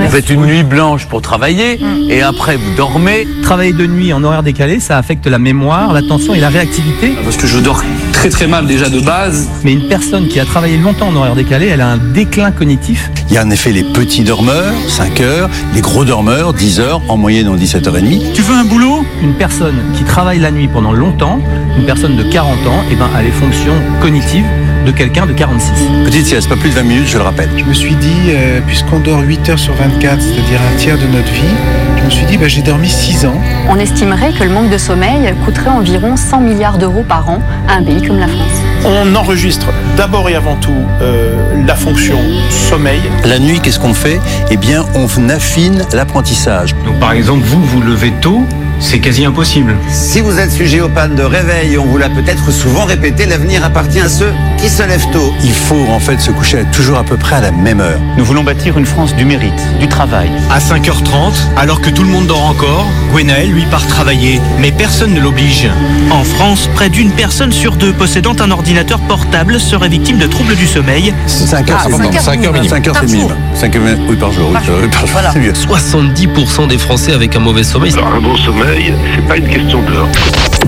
Vous 0.00 0.08
faites 0.10 0.30
une 0.30 0.46
nuit 0.46 0.62
blanche 0.62 1.06
pour 1.06 1.20
travailler 1.20 1.78
et 2.08 2.22
après 2.22 2.56
vous 2.56 2.74
dormez. 2.76 3.26
Travailler 3.42 3.72
de 3.72 3.86
nuit 3.86 4.12
en 4.12 4.24
horaire 4.24 4.42
décalé, 4.42 4.80
ça 4.80 4.96
affecte 4.96 5.26
la 5.26 5.38
mémoire, 5.38 5.92
l'attention 5.92 6.34
et 6.34 6.40
la 6.40 6.48
réactivité. 6.48 7.12
Parce 7.24 7.36
que 7.36 7.46
je 7.46 7.58
dors 7.58 7.82
très 8.12 8.30
très 8.30 8.46
mal 8.46 8.66
déjà 8.66 8.88
de 8.88 9.00
base. 9.00 9.48
Mais 9.64 9.72
une 9.72 9.88
personne 9.88 10.28
qui 10.28 10.40
a 10.40 10.44
travaillé 10.44 10.78
longtemps 10.78 11.08
en 11.08 11.16
horaire 11.16 11.34
décalé, 11.34 11.66
elle 11.66 11.80
a 11.80 11.88
un 11.88 11.98
déclin 11.98 12.50
cognitif. 12.50 13.10
Il 13.28 13.34
y 13.34 13.38
a 13.38 13.44
en 13.44 13.50
effet 13.50 13.72
les 13.72 13.84
petits 13.84 14.22
dormeurs, 14.22 14.72
5 14.88 15.20
heures, 15.20 15.50
les 15.74 15.80
gros 15.80 16.04
dormeurs, 16.04 16.54
10 16.54 16.80
heures, 16.80 17.02
en 17.08 17.16
moyenne 17.16 17.48
en 17.48 17.56
17h30. 17.56 18.32
Tu 18.32 18.42
veux 18.42 18.54
un 18.54 18.64
boulot? 18.64 19.04
Une 19.22 19.34
personne 19.34 19.76
qui 19.96 20.04
travaille 20.04 20.38
la 20.38 20.50
nuit 20.50 20.68
pendant 20.68 20.92
longtemps, 20.92 21.40
une 21.76 21.84
personne 21.84 22.16
de 22.16 22.22
40 22.22 22.66
ans, 22.66 22.84
eh 22.90 22.94
ben, 22.94 23.08
a 23.14 23.22
les 23.22 23.30
fonctions 23.30 23.74
cognitives 24.00 24.46
de 24.88 24.92
quelqu'un 24.92 25.26
de 25.26 25.34
46. 25.34 25.70
Petite 26.06 26.26
sieste, 26.26 26.48
pas 26.48 26.56
plus 26.56 26.70
de 26.70 26.74
20 26.74 26.82
minutes, 26.82 27.08
je 27.08 27.18
le 27.18 27.22
rappelle. 27.22 27.50
Je 27.58 27.64
me 27.64 27.74
suis 27.74 27.94
dit, 27.94 28.30
euh, 28.30 28.60
puisqu'on 28.66 29.00
dort 29.00 29.20
8 29.20 29.50
heures 29.50 29.58
sur 29.58 29.74
24, 29.74 30.20
c'est-à-dire 30.22 30.60
un 30.62 30.76
tiers 30.76 30.96
de 30.96 31.06
notre 31.06 31.30
vie, 31.30 31.54
je 31.98 32.04
me 32.04 32.10
suis 32.10 32.24
dit, 32.24 32.38
bah, 32.38 32.48
j'ai 32.48 32.62
dormi 32.62 32.88
6 32.88 33.26
ans. 33.26 33.38
On 33.68 33.78
estimerait 33.78 34.32
que 34.32 34.44
le 34.44 34.50
manque 34.50 34.70
de 34.70 34.78
sommeil 34.78 35.34
coûterait 35.44 35.68
environ 35.68 36.16
100 36.16 36.40
milliards 36.40 36.78
d'euros 36.78 37.04
par 37.06 37.28
an 37.28 37.42
à 37.68 37.74
un 37.74 37.82
pays 37.82 38.00
comme 38.00 38.18
la 38.18 38.28
France. 38.28 38.62
On 38.86 39.14
enregistre 39.14 39.66
d'abord 39.98 40.30
et 40.30 40.34
avant 40.34 40.56
tout 40.56 40.72
euh, 41.02 41.34
la 41.66 41.74
fonction 41.74 42.18
sommeil. 42.48 43.02
La 43.26 43.38
nuit, 43.38 43.60
qu'est-ce 43.60 43.80
qu'on 43.80 43.94
fait? 43.94 44.20
Eh 44.50 44.56
bien, 44.56 44.86
on 44.94 45.28
affine 45.28 45.84
l'apprentissage. 45.92 46.74
Donc 46.86 46.98
par 46.98 47.12
exemple, 47.12 47.42
vous, 47.44 47.62
vous 47.62 47.82
levez 47.82 48.12
tôt, 48.22 48.42
c'est 48.80 49.00
quasi 49.00 49.24
impossible. 49.24 49.74
Si 49.90 50.20
vous 50.20 50.38
êtes 50.38 50.52
sujet 50.52 50.80
aux 50.80 50.88
pannes 50.88 51.14
de 51.14 51.22
réveil, 51.22 51.78
on 51.78 51.84
vous 51.84 51.98
l'a 51.98 52.08
peut-être 52.08 52.50
souvent 52.50 52.84
répété, 52.84 53.26
l'avenir 53.26 53.64
appartient 53.64 54.00
à 54.00 54.08
ceux 54.08 54.32
qui 54.58 54.68
se 54.68 54.82
lèvent 54.82 55.10
tôt. 55.12 55.32
Il 55.44 55.52
faut 55.52 55.86
en 55.88 56.00
fait 56.00 56.20
se 56.20 56.30
coucher 56.30 56.64
toujours 56.72 56.98
à 56.98 57.04
peu 57.04 57.16
près 57.16 57.36
à 57.36 57.40
la 57.40 57.50
même 57.50 57.80
heure. 57.80 57.98
Nous 58.16 58.24
voulons 58.24 58.44
bâtir 58.44 58.78
une 58.78 58.86
France 58.86 59.14
du 59.14 59.24
mérite, 59.24 59.60
du 59.80 59.88
travail. 59.88 60.30
À 60.50 60.58
5h30, 60.58 61.34
alors 61.56 61.80
que 61.80 61.90
tout 61.90 62.02
le 62.02 62.08
monde 62.08 62.26
dort 62.26 62.44
encore, 62.44 62.86
Gwenaël, 63.12 63.50
lui, 63.50 63.64
part 63.66 63.86
travailler. 63.86 64.40
Mais 64.60 64.72
personne 64.72 65.14
ne 65.14 65.20
l'oblige. 65.20 65.68
En 66.10 66.24
France, 66.24 66.68
près 66.74 66.88
d'une 66.88 67.10
personne 67.10 67.52
sur 67.52 67.76
deux 67.76 67.92
possédant 67.92 68.36
un 68.40 68.50
ordinateur 68.50 69.00
portable 69.00 69.60
serait 69.60 69.88
victime 69.88 70.18
de 70.18 70.26
troubles 70.26 70.56
du 70.56 70.66
sommeil. 70.66 71.12
5 71.26 71.70
heures, 71.70 71.80
c'est 71.82 71.90
bon. 71.90 71.98
5 71.98 72.46
heures, 72.46 72.64
5 72.68 72.88
heures, 72.88 72.96
c'est 73.00 73.06
minimum. 73.06 73.36
5 73.54 73.76
heures, 73.76 73.82
oui, 74.08 74.16
par 74.16 74.32
jour. 74.32 74.50
Oui, 74.52 74.88
par 74.88 75.06
jour, 75.06 75.20
c'est 75.32 75.40
mieux. 75.40 75.52
70% 75.52 76.68
des 76.68 76.78
Français 76.78 77.12
avec 77.12 77.34
un 77.36 77.40
mauvais 77.40 77.64
sommeil. 77.64 77.92
un 77.92 78.20
bon 78.20 78.36
sommeil, 78.36 78.67
c'est 78.76 79.26
pas 79.26 79.36
une 79.36 79.48
question 79.48 79.82
d'heure. 79.82 80.08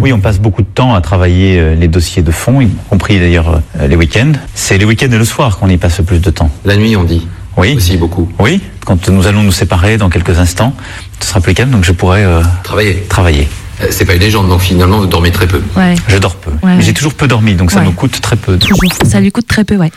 Oui, 0.01 0.13
on 0.13 0.21
passe 0.21 0.39
beaucoup 0.39 0.63
de 0.63 0.67
temps 0.69 0.95
à 0.95 1.01
travailler 1.01 1.59
euh, 1.59 1.75
les 1.75 1.89
dossiers 1.89 2.23
de 2.23 2.31
fond, 2.31 2.61
y 2.61 2.69
compris 2.89 3.19
d'ailleurs 3.19 3.61
euh, 3.79 3.87
les 3.87 3.97
week-ends. 3.97 4.33
C'est 4.55 4.79
les 4.79 4.85
week-ends 4.85 5.11
et 5.11 5.19
le 5.19 5.25
soir 5.25 5.59
qu'on 5.59 5.69
y 5.69 5.77
passe 5.77 5.99
le 5.99 6.05
plus 6.05 6.21
de 6.21 6.31
temps. 6.31 6.51
La 6.65 6.77
nuit, 6.77 6.97
on 6.97 7.05
dit. 7.05 7.27
Oui. 7.57 7.75
Aussi 7.77 7.97
beaucoup. 7.97 8.31
Oui. 8.39 8.61
Quand 8.87 9.09
nous 9.09 9.27
allons 9.27 9.43
nous 9.43 9.53
séparer 9.53 9.99
dans 9.99 10.09
quelques 10.09 10.39
instants, 10.39 10.75
ce 11.21 11.29
sera 11.29 11.41
plus 11.41 11.53
calme, 11.55 11.71
donc 11.71 11.85
je 11.85 11.93
pourrai 11.93 12.25
euh, 12.25 12.43
Travailler. 12.63 13.05
travailler. 13.09 13.49
C'est 13.91 14.05
pas 14.05 14.15
une 14.15 14.21
légende, 14.21 14.49
donc 14.49 14.61
finalement, 14.61 14.99
vous 14.99 15.07
dormez 15.07 15.31
très 15.31 15.47
peu. 15.47 15.63
Ouais. 15.77 15.95
Je 16.07 16.19
dors 16.19 16.37
peu. 16.37 16.51
Ouais. 16.63 16.77
j'ai 16.81 16.93
toujours 16.93 17.15
peu 17.15 17.27
dormi, 17.27 17.55
donc 17.55 17.71
ça 17.71 17.79
Ouais. 17.81 17.87
nous 17.87 17.93
coûte 17.93 18.21
très 18.21 18.37
peu. 18.37 18.59
Toujours. 18.59 18.79
Ça 19.05 19.21
lui 19.21 19.33
coûte 19.33 19.47
très 19.47 19.65
peu, 19.65 19.77
ouais. 19.77 19.91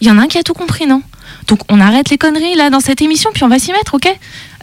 Il 0.00 0.08
y 0.08 0.10
en 0.10 0.18
a 0.18 0.22
un 0.22 0.26
qui 0.28 0.38
a 0.38 0.42
tout 0.42 0.54
compris, 0.54 0.86
non? 0.86 1.02
Donc 1.48 1.60
on 1.70 1.80
arrête 1.80 2.10
les 2.10 2.18
conneries 2.18 2.54
là 2.56 2.70
dans 2.70 2.80
cette 2.80 3.00
émission, 3.02 3.30
puis 3.32 3.42
on 3.44 3.48
va 3.48 3.58
s'y 3.58 3.72
mettre, 3.72 3.94
ok 3.94 4.06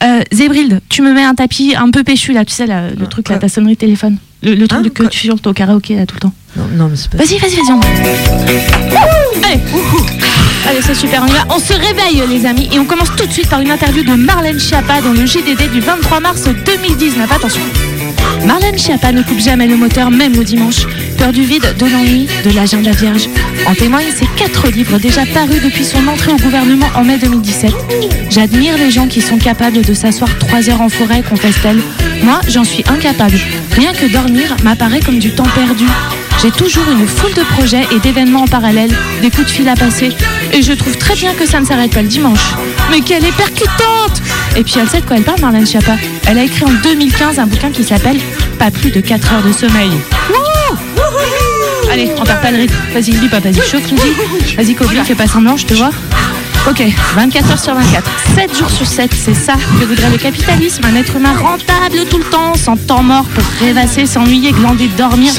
euh, 0.04 0.22
Zébrilde, 0.32 0.82
tu 0.90 1.02
me 1.02 1.14
mets 1.14 1.24
un 1.24 1.34
tapis 1.36 1.74
un 1.76 1.90
peu 1.90 2.04
péchu 2.04 2.32
là, 2.34 2.46
tu 2.46 2.54
sais, 2.54 2.68
là, 2.68 2.90
le 2.98 3.08
truc 3.08 3.30
là, 3.30 3.38
ta 3.38 3.50
sonnerie 3.50 3.74
de 3.74 3.80
téléphone. 3.80 4.18
Le, 4.44 4.54
le 4.54 4.68
truc 4.68 4.94
que 4.94 5.04
tu 5.06 5.28
chantes 5.28 5.48
au 5.48 5.54
karaoké 5.54 5.96
là 5.96 6.06
tout 6.06 6.16
le 6.16 6.20
temps. 6.20 6.34
Non, 6.56 6.66
non 6.76 6.88
mais 6.90 6.96
c'est 6.96 7.10
pas. 7.10 7.18
Vas-y, 7.18 7.38
vas-y, 7.40 7.56
vas-y. 7.56 7.72
on- 7.72 7.80
Allez, 9.44 9.60
Allez, 10.68 10.82
c'est 10.82 10.94
super, 10.96 11.24
on 11.24 11.28
y 11.28 11.32
va. 11.32 11.46
On 11.50 11.60
se 11.60 11.74
réveille, 11.74 12.22
les 12.30 12.46
amis, 12.46 12.68
et 12.72 12.80
on 12.80 12.86
commence 12.86 13.10
tout 13.16 13.26
de 13.26 13.32
suite 13.32 13.48
par 13.50 13.62
une 13.62 13.72
interview 13.72 14.04
de 14.04 14.14
Marlène 14.14 14.60
Schiappa 14.60 15.02
dans 15.02 15.14
le 15.14 15.26
GDD 15.26 15.72
du 15.72 15.80
23 15.80 16.20
mars 16.20 16.44
2019. 16.66 17.32
Attention. 17.32 17.62
Marlène 18.46 18.78
Schiappa 18.78 19.12
ne 19.12 19.22
coupe 19.24 19.40
jamais 19.40 19.68
le 19.68 19.76
moteur, 19.76 20.12
même 20.12 20.34
le 20.34 20.44
dimanche. 20.44 20.86
Peur 21.18 21.32
du 21.32 21.44
vide, 21.44 21.76
de 21.78 21.86
l'ennui, 21.86 22.28
de 22.44 22.52
l'agenda 22.52 22.92
vierge. 22.92 23.30
En 23.66 23.74
témoignent 23.74 24.12
ses 24.12 24.28
quatre 24.38 24.68
livres 24.70 25.00
déjà 25.00 25.26
parus 25.26 25.62
depuis 25.62 25.86
son 25.86 26.08
entrée 26.08 26.32
au 26.34 26.38
gouvernement 26.38 26.88
en 26.96 27.04
mai 27.04 27.18
2017. 27.18 27.74
J'admire 28.30 28.78
les 28.78 28.92
gens 28.92 29.08
qui 29.08 29.22
sont 29.22 29.38
capables 29.38 29.82
de 29.82 29.94
s'asseoir 29.94 30.38
trois 30.38 30.70
heures 30.70 30.82
en 30.82 30.90
forêt, 30.90 31.24
confesse-t-elle. 31.28 31.82
Moi, 32.24 32.40
j'en 32.48 32.64
suis 32.64 32.84
incapable. 32.88 33.38
Rien 33.72 33.94
que 33.94 34.12
dormir 34.12 34.56
m'apparaît 34.64 35.00
comme 35.00 35.20
du 35.20 35.32
temps 35.32 35.48
perdu. 35.56 35.86
J'ai 36.42 36.52
toujours 36.52 36.84
une 36.92 37.08
foule 37.08 37.34
de 37.34 37.42
projets 37.42 37.86
et 37.92 38.00
d'événements 38.00 38.44
en 38.44 38.48
parallèle, 38.48 38.92
des 39.22 39.30
coups 39.30 39.48
de 39.48 39.52
fil 39.52 39.68
à 39.70 39.76
passer. 39.76 40.10
Et 40.54 40.62
je 40.62 40.74
trouve 40.74 40.98
très 40.98 41.16
bien 41.16 41.34
que 41.34 41.46
ça 41.46 41.60
ne 41.60 41.66
s'arrête 41.66 41.92
pas 41.92 42.02
le 42.02 42.08
dimanche. 42.08 42.54
Mais 42.92 43.02
qu'elle 43.02 43.24
est 43.24 43.36
percutante 43.36 44.22
Et 44.56 44.64
puis 44.64 44.76
elle 44.80 44.90
sait 44.90 45.02
de 45.02 45.06
quoi 45.06 45.18
elle 45.18 45.24
parle, 45.24 45.42
Marlène 45.42 45.66
Schiappa. 45.66 45.96
Elle 46.28 46.38
a 46.38 46.44
écrit 46.44 46.64
en 46.66 46.74
2015 46.84 47.40
un 47.40 47.48
bouquin 47.48 47.72
qui 47.72 47.84
s'appelle 47.84 48.20
Pas 48.60 48.72
plus 48.72 48.92
de 48.92 49.02
4 49.02 49.34
heures 49.34 49.44
de 49.44 49.54
sommeil. 49.54 49.92
Allez, 51.92 52.12
on 52.20 52.24
perd 52.24 52.42
pas 52.42 52.52
le 52.52 52.58
rythme. 52.58 52.76
Vas-y, 52.94 53.30
pas, 53.30 53.40
vas-y, 53.40 53.56
chauffe. 53.56 53.84
Vas-y, 54.58 54.76
Kobe, 54.76 54.90
fais 55.06 55.16
pas 55.16 55.28
semblant, 55.28 55.56
je 55.56 55.66
te 55.66 55.74
vois. 55.74 55.92
Ok, 56.68 56.84
24 57.16 57.52
heures 57.52 57.60
sur 57.60 57.76
24, 57.76 58.10
7 58.34 58.58
jours 58.58 58.70
sur 58.72 58.88
7, 58.88 59.12
c'est 59.14 59.36
ça 59.36 59.54
que 59.54 59.86
voudrait 59.86 60.10
le 60.10 60.18
capitalisme. 60.18 60.84
Un 60.86 60.96
être 60.96 61.16
humain 61.16 61.36
rentable 61.38 62.08
tout 62.10 62.18
le 62.18 62.24
temps, 62.24 62.56
sans 62.56 62.76
temps 62.76 63.04
mort 63.04 63.26
pour 63.26 63.44
rêvasser, 63.60 64.08
s'ennuyer, 64.08 64.52
glander, 64.52 64.88
dormir, 64.98 65.32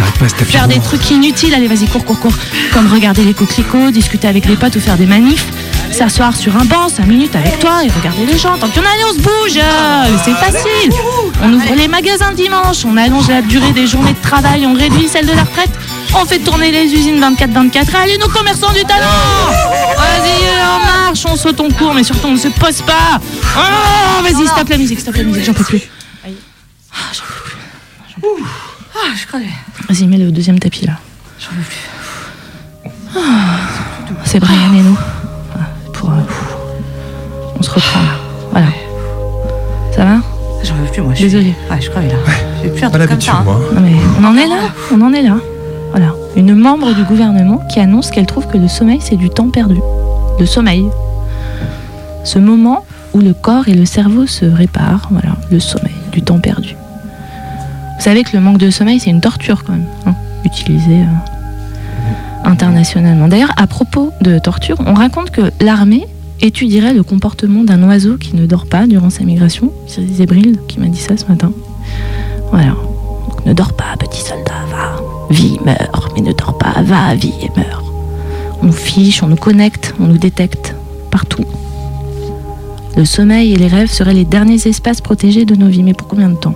faire 0.47 0.69
des 0.69 0.79
trucs 0.79 1.11
inutiles. 1.11 1.53
Allez, 1.53 1.67
vas-y, 1.67 1.89
cours, 1.89 2.05
cours, 2.05 2.21
cours. 2.21 2.35
Comme 2.73 2.87
regarder 2.87 3.25
les 3.25 3.35
coquelicots, 3.35 3.91
discuter 3.91 4.29
avec 4.29 4.47
les 4.47 4.55
potes 4.55 4.77
ou 4.77 4.81
faire 4.81 4.97
des 4.97 5.07
manifs. 5.07 5.47
S'asseoir 5.91 6.37
sur 6.37 6.57
un 6.57 6.65
banc 6.65 6.89
5 6.89 7.07
minutes 7.07 7.35
avec 7.35 7.59
toi 7.59 7.83
et 7.85 7.89
regarder 7.89 8.25
les 8.25 8.39
gens. 8.39 8.57
Tant 8.59 8.69
qu'il 8.69 8.83
y 8.83 8.85
en 8.85 8.89
a, 8.89 8.93
allez, 8.93 9.05
on 9.11 9.15
se 9.15 9.21
bouge 9.21 9.61
C'est 10.25 10.35
facile 10.35 10.93
On 11.43 11.53
ouvre 11.53 11.75
les 11.77 11.89
magasins 11.89 12.33
dimanche, 12.35 12.85
on 12.85 12.97
allonge 12.97 13.29
la 13.29 13.43
durée 13.43 13.73
des 13.73 13.89
journées 13.89 14.13
de 14.13 14.23
travail, 14.23 14.65
on 14.65 14.75
réduit 14.75 15.09
celle 15.09 15.27
de 15.27 15.33
la 15.33 15.43
retraite. 15.43 15.71
On 16.21 16.25
fait 16.25 16.39
tourner 16.39 16.71
les 16.73 16.85
usines 16.93 17.21
24-24. 17.21 17.95
Allez, 18.03 18.19
nos 18.19 18.29
commerçants 18.29 18.73
du 18.73 18.83
talent 18.85 19.07
Vas-y, 19.97 20.45
euh, 20.47 20.77
on 20.77 21.07
marche, 21.07 21.25
on 21.27 21.37
saute 21.37 21.61
en 21.61 21.69
cours, 21.71 21.95
mais 21.95 22.03
surtout 22.03 22.29
on 22.29 22.33
ne 22.33 22.39
se 22.39 22.49
pose 22.49 22.83
pas. 22.83 23.21
Oh, 23.57 24.23
vas-y, 24.23 24.47
stop 24.47 24.69
la 24.69 24.79
musique, 24.79 25.01
stop 25.01 25.15
la 25.15 25.23
musique, 25.25 25.45
j'en 25.45 25.53
peux 25.53 25.65
plus. 25.65 25.83
Ah, 26.25 26.99
j'en 27.13 27.23
peux 27.23 27.43
plus. 27.45 27.57
J'en 28.09 28.21
peux 28.21 28.35
plus. 28.37 28.45
Ah, 28.95 29.15
je 29.21 29.27
crevais. 29.27 29.45
Vas-y, 29.89 30.07
mets 30.07 30.17
le 30.17 30.31
deuxième 30.31 30.59
tapis 30.59 30.87
là. 30.87 30.95
J'en 31.39 31.51
peux 31.51 31.63
plus. 31.63 33.15
Ah, 33.15 33.21
C'est 34.25 34.41
Brian 34.41 34.73
et 34.75 34.83
nous. 34.83 34.99
Ah, 35.55 35.59
Pour, 35.93 36.11
euh, 36.11 36.15
on 37.59 37.63
se 37.63 37.71
reprend 37.71 38.01
là. 38.01 38.09
Voilà. 38.53 38.67
Ça 39.95 40.05
va? 40.05 40.17
J'en 40.65 40.75
veux 40.77 40.87
plus, 40.91 41.03
moi. 41.03 41.13
Je 41.15 41.21
Désolée. 41.23 41.55
Suis... 41.67 41.75
Ouais, 41.75 41.81
je 41.81 41.91
crevais 41.91 42.09
là. 42.09 42.15
J'ai 42.63 42.71
plus 42.71 42.85
un 42.85 42.91
Pas 42.91 42.99
truc 42.99 43.11
comme 43.11 43.19
l'habitude, 43.19 43.33
ça. 43.33 43.39
hein. 43.39 43.43
moi. 43.45 43.61
Non, 43.75 43.81
mais 43.83 43.97
on 44.21 44.25
en 44.25 44.37
est 44.37 44.47
là, 44.47 44.57
on 44.93 45.01
en 45.03 45.13
est 45.13 45.23
là. 45.23 45.37
Voilà. 45.97 46.13
Une 46.37 46.55
membre 46.55 46.93
du 46.95 47.05
gouvernement 47.05 47.63
qui 47.71 47.81
annonce 47.81 48.11
qu'elle 48.11 48.27
trouve 48.27 48.47
que 48.47 48.59
le 48.59 48.69
sommeil, 48.69 48.99
c'est 49.01 49.17
du 49.17 49.31
temps 49.31 49.49
perdu. 49.49 49.79
Le 50.39 50.45
sommeil. 50.45 50.85
Ce 52.23 52.39
moment 52.39 52.85
où 53.15 53.21
le 53.21 53.33
corps 53.33 53.67
et 53.69 53.73
le 53.73 53.87
cerveau 53.87 54.27
se 54.27 54.45
réparent. 54.45 55.09
Voilà, 55.11 55.37
le 55.51 55.59
sommeil, 55.59 55.95
du 56.13 56.21
temps 56.21 56.39
perdu. 56.39 56.77
Vous 57.97 58.05
savez 58.05 58.25
que 58.25 58.37
le 58.37 58.43
manque 58.43 58.59
de 58.59 58.69
sommeil, 58.71 59.01
c'est 59.01 59.09
une 59.09 59.23
torture 59.23 59.65
quand 59.65 59.73
même, 59.73 59.87
hein, 60.05 60.15
utilisée 60.45 61.01
euh, 61.01 62.45
internationalement. 62.45 63.27
D'ailleurs, 63.29 63.55
à 63.57 63.67
propos 63.67 64.13
de 64.21 64.39
torture, 64.39 64.77
on 64.85 64.93
raconte 64.93 65.31
que 65.31 65.51
l'armée 65.63 66.07
étudierait 66.43 66.93
le 66.93 67.05
comportement 67.05 67.65
d'un 67.65 67.83
oiseau 67.89 68.19
qui 68.19 68.37
ne 68.37 68.45
dort 68.45 68.67
pas 68.67 68.87
durant 68.87 69.09
sa 69.09 69.25
migration. 69.25 69.73
C'est 69.87 70.07
Zébril 70.07 70.59
qui 70.69 70.79
m'a 70.79 70.89
dit 70.89 71.01
ça 71.01 71.17
ce 71.17 71.25
matin. 71.25 71.53
Voilà. 72.51 72.73
Donc, 73.31 73.47
ne 73.47 73.55
dors 73.55 73.73
pas, 73.73 73.97
petit 73.99 74.21
soldat, 74.21 74.66
va. 75.29 75.35
Vis, 75.35 75.59
meurs, 75.65 76.09
mais 76.15 76.23
ne 76.23 76.33
dors 76.33 76.57
pas, 76.59 76.83
va, 76.83 77.15
vis 77.15 77.35
et 77.43 77.51
meurs. 77.57 77.83
On 78.63 78.73
fiche, 78.73 79.23
on 79.23 79.29
nous 79.29 79.37
connecte, 79.37 79.95
on 80.01 80.07
nous 80.07 80.19
détecte, 80.19 80.75
partout. 81.11 81.45
Le 82.97 83.05
sommeil 83.05 83.53
et 83.53 83.57
les 83.57 83.67
rêves 83.67 83.91
seraient 83.91 84.15
les 84.15 84.25
derniers 84.25 84.67
espaces 84.67 85.01
protégés 85.01 85.45
de 85.45 85.55
nos 85.55 85.69
vies, 85.69 85.83
mais 85.83 85.93
pour 85.93 86.09
combien 86.09 86.31
de 86.31 86.37
temps? 86.37 86.55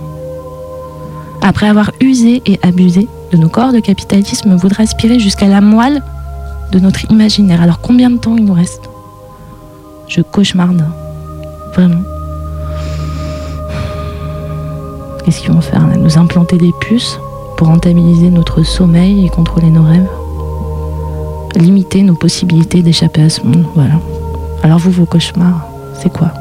Après 1.41 1.67
avoir 1.67 1.91
usé 2.01 2.41
et 2.45 2.59
abusé 2.63 3.07
de 3.31 3.37
nos 3.37 3.49
corps, 3.49 3.71
le 3.71 3.81
capitalisme 3.81 4.55
voudrait 4.55 4.83
aspirer 4.83 5.19
jusqu'à 5.19 5.47
la 5.47 5.61
moelle 5.61 6.03
de 6.71 6.79
notre 6.79 7.09
imaginaire. 7.11 7.61
Alors 7.61 7.81
combien 7.81 8.09
de 8.09 8.17
temps 8.17 8.35
il 8.37 8.45
nous 8.45 8.53
reste? 8.53 8.89
Je 10.07 10.21
cauchemarde. 10.21 10.85
Vraiment. 11.73 12.01
Qu'est-ce 15.23 15.41
qu'ils 15.41 15.51
vont 15.51 15.61
faire 15.61 15.85
Nous 15.97 16.17
implanter 16.17 16.57
des 16.57 16.71
puces? 16.81 17.19
Pour 17.61 17.67
rentabiliser 17.67 18.31
notre 18.31 18.63
sommeil 18.63 19.23
et 19.23 19.29
contrôler 19.29 19.69
nos 19.69 19.83
rêves 19.83 20.09
Limiter 21.55 22.01
nos 22.01 22.15
possibilités 22.15 22.81
d'échapper 22.81 23.21
à 23.21 23.29
ce 23.29 23.43
monde, 23.43 23.67
voilà. 23.75 23.99
Alors 24.63 24.79
vous, 24.79 24.89
vos 24.89 25.05
cauchemars, 25.05 25.67
c'est 26.01 26.11
quoi? 26.11 26.31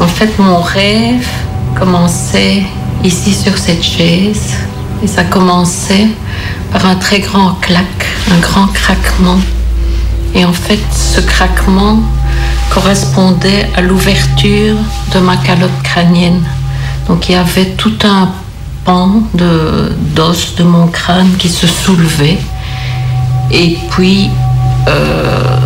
En 0.00 0.06
fait, 0.06 0.38
mon 0.38 0.62
rêve 0.62 1.28
commençait 1.78 2.62
ici 3.04 3.34
sur 3.34 3.58
cette 3.58 3.82
chaise. 3.82 4.54
Et 5.02 5.06
ça 5.06 5.24
commençait 5.24 6.08
par 6.72 6.86
un 6.86 6.94
très 6.94 7.20
grand 7.20 7.56
clac, 7.60 8.06
un 8.32 8.40
grand 8.40 8.68
craquement. 8.68 9.38
Et 10.34 10.46
en 10.46 10.54
fait, 10.54 10.80
ce 10.92 11.20
craquement 11.20 11.98
correspondait 12.72 13.66
à 13.76 13.82
l'ouverture 13.82 14.76
de 15.12 15.20
ma 15.20 15.36
calotte 15.36 15.82
crânienne. 15.82 16.42
Donc 17.08 17.28
il 17.28 17.32
y 17.32 17.34
avait 17.36 17.70
tout 17.70 17.94
un 18.04 18.28
pan 18.84 19.22
de- 19.34 19.92
d'os 20.14 20.54
de, 20.56 20.62
mon 20.62 20.86
crâne 20.88 21.30
qui 21.38 21.48
se 21.48 21.66
soulevait. 21.66 22.38
Et 23.50 23.78
puis, 23.90 24.28
euh, 24.88 25.56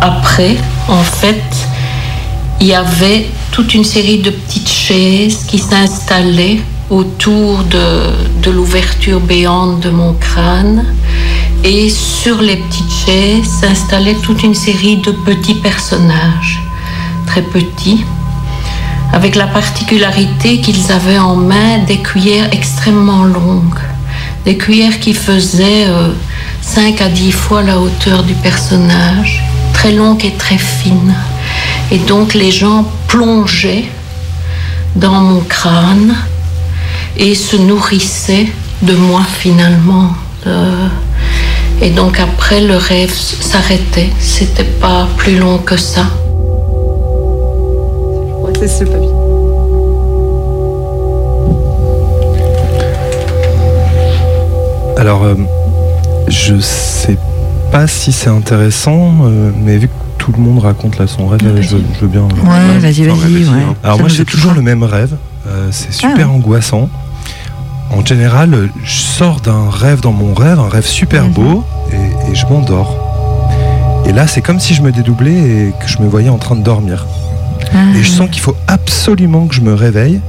après, 0.00 0.56
en 0.88 1.02
fait, 1.02 1.42
il 2.60 2.66
y 2.66 2.74
avait 2.74 3.26
toute 3.52 3.74
une 3.74 3.84
série 3.84 4.18
de 4.18 4.30
petites 4.30 4.68
chaises 4.68 5.44
qui 5.46 5.58
s'installaient 5.58 6.60
autour 6.90 7.62
de, 7.64 8.10
de 8.42 8.50
l'ouverture 8.50 9.20
béante 9.20 9.80
de 9.80 9.90
mon 9.90 10.12
crâne. 10.14 10.84
Et 11.62 11.88
sur 11.90 12.40
les 12.40 12.56
petites 12.56 12.92
chaises 13.06 13.48
s'installait 13.60 14.16
toute 14.22 14.42
une 14.42 14.54
série 14.54 14.96
de 14.96 15.12
petits 15.12 15.54
personnages, 15.54 16.60
très 17.26 17.42
petits, 17.42 18.04
avec 19.12 19.34
la 19.34 19.46
particularité 19.46 20.60
qu'ils 20.60 20.92
avaient 20.92 21.18
en 21.18 21.36
main 21.36 21.78
des 21.86 21.98
cuillères 21.98 22.48
extrêmement 22.52 23.24
longues, 23.24 23.78
des 24.44 24.56
cuillères 24.56 25.00
qui 25.00 25.14
faisaient 25.14 25.86
5 26.62 27.00
à 27.00 27.08
10 27.08 27.32
fois 27.32 27.62
la 27.62 27.78
hauteur 27.78 28.22
du 28.22 28.34
personnage, 28.34 29.42
très 29.72 29.92
longues 29.92 30.24
et 30.24 30.34
très 30.34 30.58
fines. 30.58 31.14
Et 31.90 31.98
donc 31.98 32.34
les 32.34 32.50
gens 32.50 32.84
plongeaient 33.08 33.84
dans 34.96 35.20
mon 35.20 35.40
crâne 35.40 36.14
et 37.16 37.34
se 37.34 37.56
nourrissaient 37.56 38.48
de 38.82 38.94
moi 38.94 39.22
finalement. 39.38 40.14
Euh, 40.46 40.86
et 41.82 41.90
donc 41.90 42.20
après 42.20 42.60
le 42.60 42.76
rêve 42.76 43.12
s'arrêtait, 43.12 44.10
c'était 44.20 44.64
pas 44.64 45.08
plus 45.16 45.38
long 45.38 45.58
que 45.58 45.76
ça. 45.76 46.06
C'est 48.60 48.68
ce 48.68 48.84
papier. 48.84 49.08
Alors, 54.96 55.24
euh, 55.24 55.34
je 56.28 56.58
sais 56.60 57.16
pas 57.72 57.86
si 57.86 58.12
c'est 58.12 58.28
intéressant, 58.28 59.12
euh, 59.24 59.50
mais 59.56 59.78
vu 59.78 59.88
que 59.88 59.92
tout 60.18 60.32
le 60.32 60.38
monde 60.42 60.58
raconte 60.58 60.98
là 60.98 61.06
son 61.06 61.26
rêve, 61.26 61.40
je, 61.60 61.76
veux- 61.76 61.82
je 61.94 62.00
veux 62.00 62.08
bien. 62.08 62.22
Ouais, 62.22 62.78
vas-y, 62.78 63.10
Enfin, 63.10 63.20
vas-y, 63.26 63.44
ouais. 63.44 63.62
Alors 63.82 63.96
Ça 63.96 64.02
moi 64.02 64.08
j'ai 64.08 64.24
toujours 64.24 64.52
le 64.52 64.60
même 64.62 64.82
rêve, 64.82 65.16
euh, 65.48 65.68
c'est 65.70 65.92
super 65.92 66.28
Ah. 66.30 66.34
angoissant. 66.34 66.88
En 67.90 68.04
général, 68.04 68.54
euh, 68.54 68.66
je 68.84 68.98
sors 69.00 69.40
d'un 69.40 69.70
rêve 69.70 70.00
dans 70.00 70.12
mon 70.12 70.34
rêve, 70.34 70.60
un 70.60 70.68
rêve 70.68 70.84
super 70.86 71.24
Mhm. 71.24 71.32
beau, 71.32 71.64
et, 71.92 72.30
et 72.30 72.34
je 72.34 72.46
m'endors. 72.46 72.94
Et 74.06 74.12
là, 74.12 74.26
c'est 74.26 74.42
comme 74.42 74.60
si 74.60 74.74
je 74.74 74.82
me 74.82 74.92
dédoublais 74.92 75.32
et 75.32 75.72
que 75.80 75.88
je 75.88 75.98
me 76.00 76.08
voyais 76.08 76.28
en 76.28 76.38
train 76.38 76.56
de 76.56 76.62
dormir. 76.62 77.06
Ah. 77.74 77.78
Et 77.96 78.02
je 78.02 78.10
sens 78.10 78.28
qu'il 78.30 78.40
faut 78.42 78.56
absolument 78.66 79.46
que 79.46 79.54
je 79.54 79.60
me 79.60 79.74
réveille, 79.74 80.20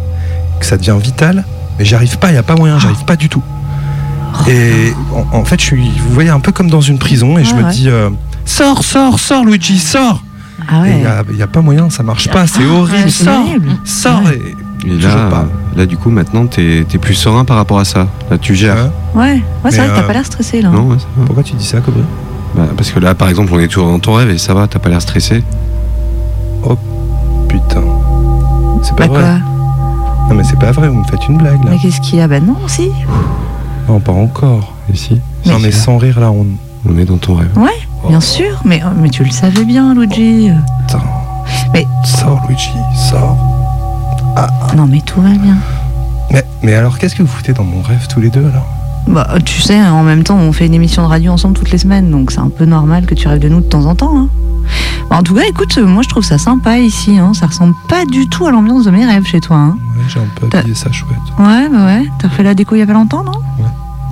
que 0.59 0.65
ça 0.65 0.77
devient 0.77 0.95
vital, 1.01 1.43
mais 1.79 1.85
j'y 1.85 1.95
arrive 1.95 2.17
pas, 2.19 2.29
il 2.29 2.33
n'y 2.33 2.37
a 2.39 2.43
pas 2.43 2.55
moyen, 2.55 2.77
j'arrive 2.79 3.03
pas 3.05 3.15
du 3.15 3.29
tout. 3.29 3.43
Et 4.47 4.93
en, 5.13 5.37
en 5.39 5.45
fait, 5.45 5.59
je 5.59 5.65
suis, 5.65 5.89
vous 6.07 6.13
voyez, 6.13 6.29
un 6.29 6.39
peu 6.39 6.51
comme 6.51 6.69
dans 6.69 6.81
une 6.81 6.97
prison, 6.97 7.37
et 7.37 7.43
je 7.43 7.51
Ah 7.53 7.57
me 7.57 7.63
ouais. 7.63 7.71
dis, 7.71 7.89
euh, 7.89 8.09
sors, 8.45 8.83
sors, 8.83 9.19
sors, 9.19 9.43
Luigi, 9.43 9.77
sors 9.79 10.23
Ah 10.69 10.87
Et 10.87 10.91
il 10.91 10.97
n'y 10.99 11.05
a, 11.05 11.23
il 11.31 11.37
y 11.37 11.41
a 11.41 11.47
pas 11.47 11.61
moyen, 11.61 11.89
ça 11.89 12.03
marche 12.03 12.29
pas, 12.29 12.47
c'est 12.47 12.65
horrible, 12.65 13.09
c'est 13.09 13.25
sors, 13.25 13.39
horrible. 13.41 13.69
sors 13.83 14.23
Ouais. 14.23 14.39
et- 14.85 15.01
là, 15.01 15.27
pas. 15.29 15.45
là, 15.75 15.85
du 15.85 15.97
coup, 15.97 16.09
maintenant, 16.09 16.45
t'es 16.47 16.79
es 16.91 16.97
plus 16.97 17.13
serein 17.15 17.43
par 17.45 17.57
rapport 17.57 17.79
à 17.79 17.85
ça. 17.85 18.07
Là, 18.29 18.37
tu 18.37 18.55
gères. 18.55 18.89
Ouais, 19.13 19.21
ouais 19.23 19.41
c'est 19.69 19.71
Mais, 19.71 19.77
vrai 19.77 19.87
que 19.89 19.95
t'as 19.95 20.03
euh, 20.03 20.07
pas 20.07 20.13
l'air 20.13 20.25
stressé 20.25 20.61
là. 20.61 20.69
Non, 20.69 20.83
ouais, 20.87 20.97
ça 20.99 21.05
va. 21.17 21.25
Pourquoi 21.25 21.43
tu 21.43 21.53
dis 21.53 21.65
ça, 21.65 21.81
Cobry 21.81 22.01
Bah, 22.55 22.63
Parce 22.75 22.89
que 22.91 22.99
là, 22.99 23.13
par 23.13 23.29
exemple, 23.29 23.51
on 23.53 23.59
est 23.59 23.67
toujours 23.67 23.89
dans 23.89 23.99
ton 23.99 24.13
rêve 24.13 24.29
et 24.31 24.37
ça 24.37 24.53
va, 24.53 24.67
t'as 24.67 24.79
pas 24.79 24.89
l'air 24.89 25.01
stressé. 25.01 25.43
C'est 28.81 28.95
pas 28.95 29.07
Bah 29.07 29.13
vrai. 29.13 29.21
quoi 29.21 29.39
Non 30.29 30.35
mais 30.35 30.43
c'est 30.43 30.59
pas 30.59 30.71
vrai, 30.71 30.87
vous 30.89 30.99
me 30.99 31.03
faites 31.05 31.27
une 31.27 31.37
blague 31.37 31.63
là. 31.63 31.71
Mais 31.71 31.77
qu'est-ce 31.77 32.01
qu'il 32.01 32.19
y 32.19 32.21
a 32.21 32.27
Bah 32.27 32.39
non, 32.39 32.55
si. 32.67 32.89
Non, 33.87 33.99
pas 33.99 34.11
encore. 34.11 34.73
Ici 34.93 35.19
Non 35.45 35.59
mais 35.59 35.71
sans 35.71 35.97
rire 35.97 36.19
là, 36.19 36.31
on... 36.31 36.45
On 36.89 36.97
est 36.97 37.05
dans 37.05 37.17
ton 37.17 37.35
rêve. 37.35 37.55
Ouais, 37.57 37.69
bien 38.09 38.19
sûr. 38.19 38.59
Mais, 38.65 38.81
mais 38.99 39.09
tu 39.09 39.23
le 39.23 39.29
savais 39.29 39.63
bien, 39.65 39.93
Luigi. 39.93 40.49
Putain. 40.87 40.99
Mais. 41.73 41.85
Sors 42.03 42.41
Luigi, 42.49 42.71
sors. 42.95 43.37
Non, 44.75 44.87
mais 44.87 44.99
tout 45.01 45.21
va 45.21 45.29
bien. 45.29 45.57
Mais, 46.31 46.43
mais 46.63 46.73
alors 46.73 46.97
qu'est-ce 46.97 47.13
que 47.13 47.21
vous 47.21 47.27
foutez 47.27 47.53
dans 47.53 47.63
mon 47.63 47.83
rêve 47.83 48.07
tous 48.07 48.19
les 48.19 48.29
deux 48.31 48.43
alors 48.47 48.65
Bah, 49.07 49.27
tu 49.45 49.61
sais, 49.61 49.79
en 49.79 50.01
même 50.01 50.23
temps, 50.23 50.37
on 50.37 50.51
fait 50.53 50.65
une 50.65 50.73
émission 50.73 51.03
de 51.03 51.07
radio 51.07 51.31
ensemble 51.33 51.53
toutes 51.55 51.69
les 51.71 51.77
semaines, 51.77 52.09
donc 52.09 52.31
c'est 52.31 52.39
un 52.39 52.49
peu 52.49 52.65
normal 52.65 53.05
que 53.05 53.13
tu 53.13 53.27
rêves 53.27 53.37
de 53.39 53.49
nous 53.49 53.59
de 53.61 53.65
temps 53.67 53.85
en 53.85 53.93
temps. 53.93 54.17
hein. 54.17 54.27
Bah, 55.11 55.17
en 55.17 55.23
tout 55.23 55.35
cas, 55.35 55.43
écoute, 55.45 55.77
euh, 55.77 55.85
moi 55.85 56.03
je 56.03 56.07
trouve 56.07 56.23
ça 56.23 56.37
sympa 56.37 56.79
ici. 56.79 57.17
Hein. 57.17 57.33
Ça 57.33 57.45
ressemble 57.47 57.75
pas 57.89 58.05
du 58.05 58.29
tout 58.29 58.47
à 58.47 58.51
l'ambiance 58.51 58.85
de 58.85 58.91
mes 58.91 59.05
rêves 59.05 59.25
chez 59.25 59.41
toi. 59.41 59.57
Hein. 59.57 59.77
Ouais, 59.97 60.05
j'ai 60.07 60.19
un 60.21 60.27
peu 60.35 60.57
habillé 60.57 60.73
ça 60.73 60.89
chouette. 60.89 61.19
Ouais, 61.37 61.67
bah 61.67 61.85
ouais. 61.85 62.09
T'as 62.17 62.29
refait 62.29 62.43
la 62.43 62.53
déco 62.53 62.75
il 62.75 62.79
y 62.79 62.81
a 62.81 62.87
pas 62.87 62.93
longtemps, 62.93 63.21
non? 63.25 63.33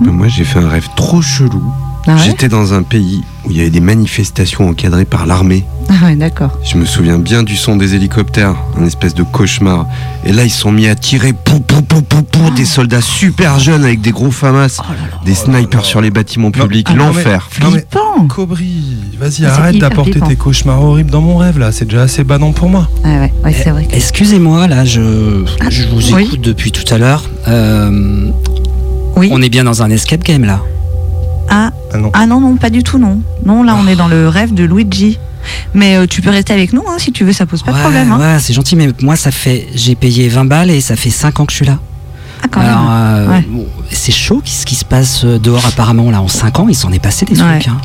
Bah, 0.00 0.10
moi, 0.12 0.28
j'ai 0.28 0.44
fait 0.44 0.58
un 0.58 0.68
rêve 0.68 0.88
trop 0.96 1.22
chelou. 1.22 1.62
Ah 2.06 2.14
ouais 2.16 2.22
J'étais 2.24 2.48
dans 2.48 2.72
un 2.72 2.82
pays 2.82 3.22
où 3.44 3.50
il 3.50 3.56
y 3.56 3.60
avait 3.60 3.70
des 3.70 3.80
manifestations 3.80 4.68
encadrées 4.68 5.04
par 5.04 5.26
l'armée. 5.26 5.64
Ah 5.88 6.06
ouais, 6.06 6.16
d'accord. 6.16 6.50
Je 6.64 6.76
me 6.76 6.84
souviens 6.86 7.18
bien 7.18 7.42
du 7.42 7.56
son 7.56 7.76
des 7.76 7.94
hélicoptères, 7.94 8.54
un 8.80 8.84
espèce 8.86 9.12
de 9.14 9.22
cauchemar. 9.22 9.86
Et 10.24 10.32
là, 10.32 10.44
ils 10.44 10.50
sont 10.50 10.72
mis 10.72 10.86
à 10.86 10.94
tirer 10.94 11.32
pou, 11.32 11.60
pou, 11.60 11.82
pou, 11.82 12.00
pou, 12.02 12.22
pou, 12.22 12.50
des 12.56 12.64
soldats 12.64 13.00
super 13.00 13.58
jeunes 13.58 13.84
avec 13.84 14.00
des 14.00 14.12
gros 14.12 14.30
FAMAS, 14.30 14.78
des 15.24 15.34
snipers 15.34 15.84
sur 15.84 16.00
les 16.00 16.10
bâtiments 16.10 16.50
publics, 16.50 16.86
Ah, 16.90 16.94
l'enfer. 16.94 17.48
mais- 17.72 17.84
Cobry, 18.28 18.82
vas-y, 19.18 19.44
arrête 19.46 19.78
d'apporter 19.78 20.12
flippant. 20.12 20.26
tes 20.28 20.36
cauchemars 20.36 20.82
horribles 20.82 21.10
dans 21.10 21.22
mon 21.22 21.36
rêve 21.38 21.58
là, 21.58 21.72
c'est 21.72 21.86
déjà 21.86 22.02
assez 22.02 22.22
badant 22.24 22.52
pour 22.52 22.68
moi. 22.68 22.88
Ouais, 23.04 23.18
ouais, 23.18 23.32
ouais, 23.44 23.52
c'est 23.52 23.70
vrai. 23.70 23.86
que- 23.86 23.94
Excusez-moi, 23.96 24.66
là, 24.68 24.84
je, 24.84 25.44
je 25.70 25.82
vous 25.88 26.14
oui. 26.14 26.24
écoute 26.24 26.40
depuis 26.42 26.70
tout 26.72 26.84
à 26.94 26.98
l'heure. 26.98 27.24
Euh, 27.48 28.30
On 29.16 29.42
est 29.42 29.48
bien 29.50 29.64
dans 29.64 29.82
un 29.82 29.90
escape 29.90 30.22
game, 30.24 30.44
là. 30.44 30.60
Ah, 31.50 31.70
ah 32.14 32.26
non. 32.26 32.40
non, 32.40 32.56
pas 32.56 32.70
du 32.70 32.82
tout, 32.82 32.98
non. 32.98 33.20
Non, 33.44 33.62
là, 33.62 33.76
on 33.76 33.86
est 33.88 33.96
dans 33.96 34.08
le 34.08 34.28
rêve 34.28 34.54
de 34.54 34.64
Luigi. 34.64 35.18
Mais 35.74 35.96
euh, 35.96 36.06
tu 36.06 36.20
peux 36.22 36.30
rester 36.30 36.52
avec 36.52 36.72
nous, 36.72 36.82
hein, 36.88 36.96
si 36.98 37.12
tu 37.12 37.24
veux, 37.24 37.32
ça 37.32 37.46
pose 37.46 37.62
pas 37.62 37.72
de 37.72 37.78
problème. 37.78 38.12
hein. 38.12 38.18
ouais, 38.34 38.38
c'est 38.40 38.52
gentil, 38.52 38.76
mais 38.76 38.88
moi, 39.02 39.16
ça 39.16 39.30
fait. 39.30 39.66
J'ai 39.74 39.94
payé 39.94 40.28
20 40.28 40.44
balles 40.44 40.70
et 40.70 40.80
ça 40.80 40.96
fait 40.96 41.10
5 41.10 41.40
ans 41.40 41.46
que 41.46 41.52
je 41.52 41.56
suis 41.56 41.66
là. 41.66 41.78
Ah, 42.42 42.46
quand 42.50 42.60
Alors, 42.60 42.80
même. 42.82 42.88
euh, 42.90 43.28
Ouais. 43.30 43.44
bon, 43.48 43.66
c'est 43.90 44.12
chaud 44.12 44.40
ce 44.44 44.64
qui 44.64 44.74
se 44.74 44.84
passe 44.84 45.24
euh, 45.24 45.38
dehors, 45.38 45.64
apparemment, 45.66 46.10
là, 46.10 46.22
en 46.22 46.28
5 46.28 46.58
ans, 46.60 46.66
il 46.68 46.74
s'en 46.74 46.90
est 46.92 46.98
passé 46.98 47.24
des 47.26 47.40
Ouais. 47.40 47.58
trucs. 47.58 47.68
hein. 47.68 47.78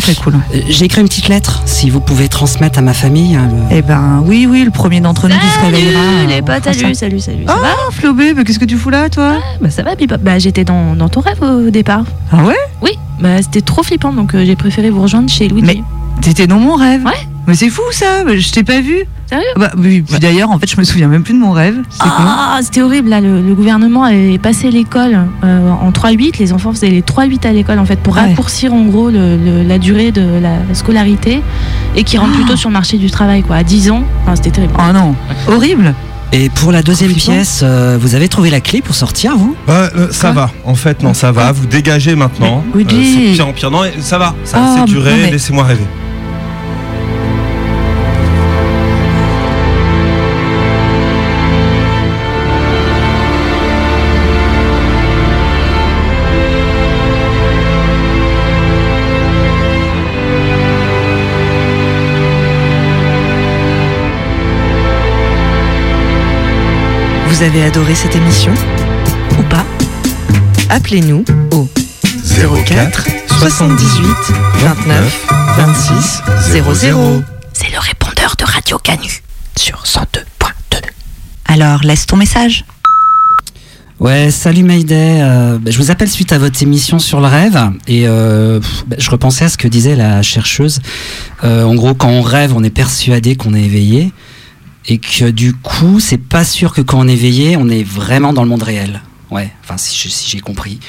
Très 0.00 0.14
cool. 0.14 0.34
Euh, 0.54 0.60
J'ai 0.68 0.86
écrit 0.86 1.00
une 1.00 1.08
petite 1.08 1.28
lettre, 1.28 1.62
si 1.64 1.88
vous 1.90 2.00
pouvez 2.00 2.28
transmettre 2.28 2.78
à 2.78 2.82
ma 2.82 2.94
famille. 2.94 3.36
hein, 3.36 3.48
le- 3.70 3.76
Eh 3.76 3.82
ben, 3.82 4.22
oui, 4.26 4.46
oui, 4.50 4.64
le 4.64 4.70
premier 4.70 5.00
d'entre 5.00 5.28
nous 5.28 5.34
qui 5.34 5.46
se 5.46 5.60
réveillera. 5.64 6.00
les 6.28 6.42
potes, 6.42 6.64
salut, 6.64 6.94
salut, 6.94 7.20
salut. 7.20 7.44
Ça 7.46 7.54
Ah, 7.56 7.60
va 7.62 7.68
Flobé, 7.92 8.34
mais 8.34 8.44
qu'est-ce 8.44 8.58
que 8.58 8.64
tu 8.64 8.76
fous 8.76 8.90
là, 8.90 9.08
toi? 9.08 9.38
Bah 9.60 9.70
ça 9.70 9.82
va, 9.82 9.94
Bebop. 9.94 10.16
Bah 10.22 10.38
j'étais 10.38 10.64
dans, 10.64 10.94
dans 10.96 11.08
ton 11.08 11.20
rêve 11.20 11.42
au 11.42 11.70
départ. 11.70 12.04
Ah 12.32 12.44
ouais? 12.44 12.56
Oui, 12.82 12.90
bah 13.20 13.40
c'était 13.42 13.60
trop 13.62 13.82
flippant, 13.82 14.12
donc 14.12 14.34
euh, 14.34 14.44
j'ai 14.44 14.56
préféré 14.56 14.90
vous 14.90 15.02
rejoindre 15.02 15.28
chez 15.30 15.48
Luigi. 15.48 15.64
Mais 15.66 15.82
t'étais 16.20 16.46
dans 16.46 16.58
mon 16.58 16.74
rêve 16.76 17.04
Ouais. 17.04 17.12
Mais 17.48 17.54
c'est 17.54 17.70
fou 17.70 17.82
ça, 17.90 18.24
je 18.36 18.50
t'ai 18.52 18.62
pas 18.62 18.80
vu. 18.80 19.04
Sérieux 19.28 19.44
bah, 19.56 19.70
oui, 19.76 20.02
puis 20.02 20.18
D'ailleurs, 20.20 20.50
en 20.50 20.58
fait, 20.58 20.70
je 20.70 20.76
me 20.78 20.84
souviens 20.84 21.08
même 21.08 21.22
plus 21.22 21.34
de 21.34 21.38
mon 21.38 21.50
rêve. 21.52 21.76
Quoi 21.98 22.10
Ah, 22.18 22.58
c'était 22.62 22.82
horrible 22.82 23.08
là. 23.08 23.20
Le, 23.20 23.40
le 23.42 23.54
gouvernement 23.54 24.04
avait 24.04 24.38
passé 24.38 24.70
l'école 24.70 25.18
euh, 25.44 25.70
en 25.70 25.90
3-8. 25.90 26.38
Les 26.38 26.52
enfants 26.52 26.72
faisaient 26.72 26.90
les 26.90 27.00
3-8 27.02 27.46
à 27.46 27.52
l'école 27.52 27.78
en 27.78 27.84
fait 27.86 27.98
pour 28.00 28.14
Ouais. 28.14 28.20
raccourcir 28.20 28.72
en 28.74 28.82
gros 28.84 29.10
le- 29.10 29.36
le- 29.36 29.62
la 29.66 29.78
durée 29.78 30.12
de 30.12 30.38
la 30.40 30.58
scolarité 30.74 31.42
et 31.96 32.04
qui 32.04 32.16
rentrent 32.18 32.34
plutôt 32.36 32.56
sur 32.56 32.68
le 32.68 32.74
marché 32.74 32.96
du 32.98 33.10
travail 33.10 33.42
quoi. 33.42 33.56
À 33.56 33.62
10 33.64 33.90
ans, 33.90 34.04
Enfin, 34.24 34.36
c'était 34.36 34.50
terrible. 34.50 34.74
Oh 34.78 34.92
non, 34.92 35.14
horrible. 35.48 35.94
Et 36.32 36.50
pour 36.50 36.70
la 36.72 36.82
deuxième 36.82 37.12
pièce, 37.14 37.60
euh, 37.62 37.96
vous 37.98 38.14
avez 38.14 38.28
trouvé 38.28 38.50
la 38.50 38.60
clé 38.60 38.82
pour 38.82 38.94
sortir, 38.94 39.36
vous? 39.38 39.56
Ouais, 39.66 39.74
euh, 39.96 40.08
ça 40.10 40.30
va. 40.32 40.50
En 40.66 40.74
fait, 40.74 41.02
non, 41.02 41.14
ça 41.14 41.32
va. 41.32 41.50
Vous 41.52 41.64
dégagez 41.66 42.14
maintenant. 42.14 42.62
Euh, 42.76 42.78
c'est 42.86 43.30
de 43.30 43.34
pire 43.34 43.48
en 43.48 43.52
pire. 43.54 43.70
Non, 43.70 43.80
ça 44.00 44.18
va. 44.18 44.34
Ça 44.44 44.58
Oh, 44.60 44.82
a 44.82 44.86
sécuré. 44.86 45.10
non, 45.12 45.16
mais- 45.22 45.30
Laissez-moi 45.30 45.64
rêver. 45.64 45.86
Vous 67.38 67.44
avez 67.44 67.62
adoré 67.62 67.94
cette 67.94 68.16
émission 68.16 68.52
Ou 69.38 69.42
pas? 69.44 69.64
Appelez-nous 70.70 71.24
au 71.52 71.68
04 72.66 73.06
78 73.38 74.08
29 74.54 75.26
26 75.56 76.22
00. 76.50 77.22
C'est 77.52 77.70
le 77.70 77.78
répondeur 77.78 78.34
de 78.36 78.44
Radio 78.44 78.76
Canu 78.78 79.22
sur 79.56 79.84
102.2. 79.84 80.80
Alors, 81.46 81.84
laisse 81.84 82.06
ton 82.06 82.16
message. 82.16 82.64
Ouais, 84.00 84.32
salut 84.32 84.64
Mayday. 84.64 85.20
euh, 85.22 85.58
bah, 85.60 85.70
je 85.70 85.78
vous 85.78 85.92
appelle 85.92 86.08
suite 86.08 86.32
à 86.32 86.38
votre 86.38 86.60
émission 86.60 86.98
sur 86.98 87.20
le 87.20 87.28
rêve 87.28 87.56
et 87.86 88.08
euh, 88.08 88.58
pff, 88.58 88.84
bah, 88.88 88.96
je 88.98 89.10
repensais 89.10 89.44
à 89.44 89.48
ce 89.48 89.56
que 89.56 89.68
disait 89.68 89.94
la 89.94 90.22
chercheuse. 90.22 90.80
Euh, 91.44 91.62
en 91.62 91.76
gros, 91.76 91.94
quand 91.94 92.08
on 92.08 92.22
rêve, 92.22 92.52
on 92.56 92.64
est 92.64 92.70
persuadé 92.70 93.36
qu'on 93.36 93.54
est 93.54 93.62
éveillé 93.62 94.12
et 94.88 94.98
que 94.98 95.30
du 95.30 95.54
coup, 95.54 96.00
c'est 96.00 96.18
pas 96.18 96.44
sûr 96.44 96.72
que 96.72 96.80
quand 96.80 96.98
on 96.98 97.06
est 97.06 97.12
éveillé, 97.12 97.56
on 97.58 97.68
est 97.68 97.84
vraiment 97.84 98.32
dans 98.32 98.42
le 98.42 98.48
monde 98.48 98.62
réel. 98.62 99.02
Ouais, 99.30 99.52
enfin 99.62 99.76
si, 99.76 100.08
j'ai 100.26 100.40
compris. 100.40 100.80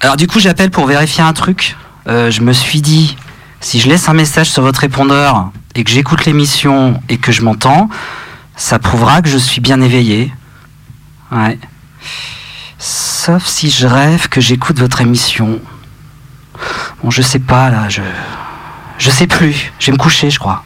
Alors 0.00 0.16
du 0.16 0.26
coup, 0.26 0.38
j'appelle 0.38 0.70
pour 0.70 0.86
vérifier 0.86 1.22
un 1.22 1.32
truc. 1.32 1.76
Euh, 2.06 2.30
je 2.30 2.42
me 2.42 2.52
suis 2.52 2.82
dit, 2.82 3.16
si 3.60 3.80
je 3.80 3.88
laisse 3.88 4.08
un 4.10 4.12
message 4.12 4.50
sur 4.50 4.62
votre 4.62 4.80
répondeur 4.80 5.50
et 5.74 5.82
que 5.82 5.90
j'écoute 5.90 6.26
l'émission 6.26 7.00
et 7.08 7.16
que 7.16 7.32
je 7.32 7.40
m'entends, 7.40 7.88
ça 8.54 8.78
prouvera 8.78 9.22
que 9.22 9.30
je 9.30 9.38
suis 9.38 9.62
bien 9.62 9.80
éveillé. 9.80 10.30
Ouais. 11.32 11.58
Sauf 12.78 13.46
si 13.46 13.70
je 13.70 13.86
rêve 13.86 14.28
que 14.28 14.42
j'écoute 14.42 14.78
votre 14.78 15.00
émission. 15.00 15.58
Bon, 17.02 17.10
je 17.10 17.22
sais 17.22 17.38
pas 17.38 17.70
là, 17.70 17.88
je. 17.88 18.02
Je 18.98 19.10
sais 19.10 19.26
plus. 19.26 19.72
Je 19.78 19.86
vais 19.86 19.92
me 19.92 19.98
coucher, 19.98 20.30
je 20.30 20.38
crois. 20.38 20.64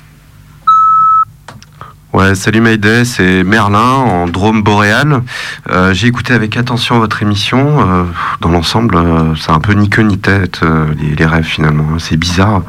Ouais, 2.20 2.34
salut 2.34 2.60
Mayday, 2.60 3.06
c'est 3.06 3.42
Merlin 3.44 3.78
en 3.78 4.26
Drôme 4.26 4.62
boréal. 4.62 5.22
Euh, 5.70 5.94
J'ai 5.94 6.06
écouté 6.08 6.34
avec 6.34 6.54
attention 6.58 6.98
votre 6.98 7.22
émission. 7.22 7.80
Euh, 7.80 8.04
dans 8.42 8.50
l'ensemble, 8.50 8.96
euh, 8.96 9.34
c'est 9.36 9.50
un 9.52 9.58
peu 9.58 9.72
ni 9.72 9.88
queue 9.88 10.02
ni 10.02 10.18
tête, 10.18 10.60
euh, 10.62 10.84
les, 11.00 11.16
les 11.16 11.24
rêves 11.26 11.44
finalement. 11.44 11.84
hein. 11.94 11.96
C'est 11.98 12.18
bizarre. 12.18 12.60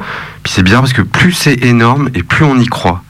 Puis 0.42 0.54
c'est 0.54 0.62
bizarre 0.62 0.80
parce 0.80 0.94
que 0.94 1.02
plus 1.02 1.32
c'est 1.32 1.62
énorme 1.64 2.08
et 2.14 2.22
plus 2.22 2.46
on 2.46 2.58
y 2.58 2.64
croit. 2.66 3.02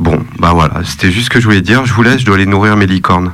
Bon, 0.00 0.24
bah 0.38 0.52
voilà, 0.54 0.76
c'était 0.84 1.10
juste 1.10 1.26
ce 1.26 1.30
que 1.30 1.38
je 1.38 1.44
voulais 1.44 1.60
dire. 1.60 1.84
Je 1.84 1.92
vous 1.92 2.02
laisse, 2.02 2.20
je 2.20 2.24
dois 2.26 2.36
aller 2.36 2.46
nourrir 2.46 2.76
mes 2.78 2.86
licornes. 2.86 3.32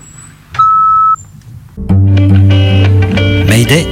Mayday. 3.48 3.86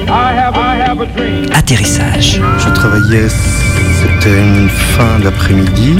Atterrissage. 1.55 2.41
Je 2.59 2.69
travaillais, 2.75 3.29
c'était 3.29 4.41
une 4.43 4.69
fin 4.69 5.21
d'après-midi, 5.23 5.99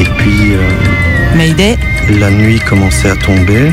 et 0.00 0.04
puis 0.04 0.54
euh, 0.54 0.70
Mayday, 1.34 1.78
la 2.20 2.30
nuit 2.30 2.58
commençait 2.60 3.10
à 3.10 3.16
tomber. 3.16 3.72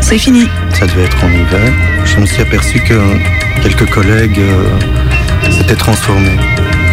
c'est 0.00 0.18
fini. 0.18 0.46
Ça 0.74 0.86
devait 0.86 1.04
être 1.04 1.24
en 1.24 1.30
hiver. 1.30 1.72
Je 2.04 2.20
me 2.20 2.26
suis 2.26 2.42
aperçu 2.42 2.80
que 2.80 2.94
quelques 3.62 3.88
collègues 3.90 4.38
euh, 4.38 5.50
s'étaient 5.50 5.74
transformés. 5.76 6.36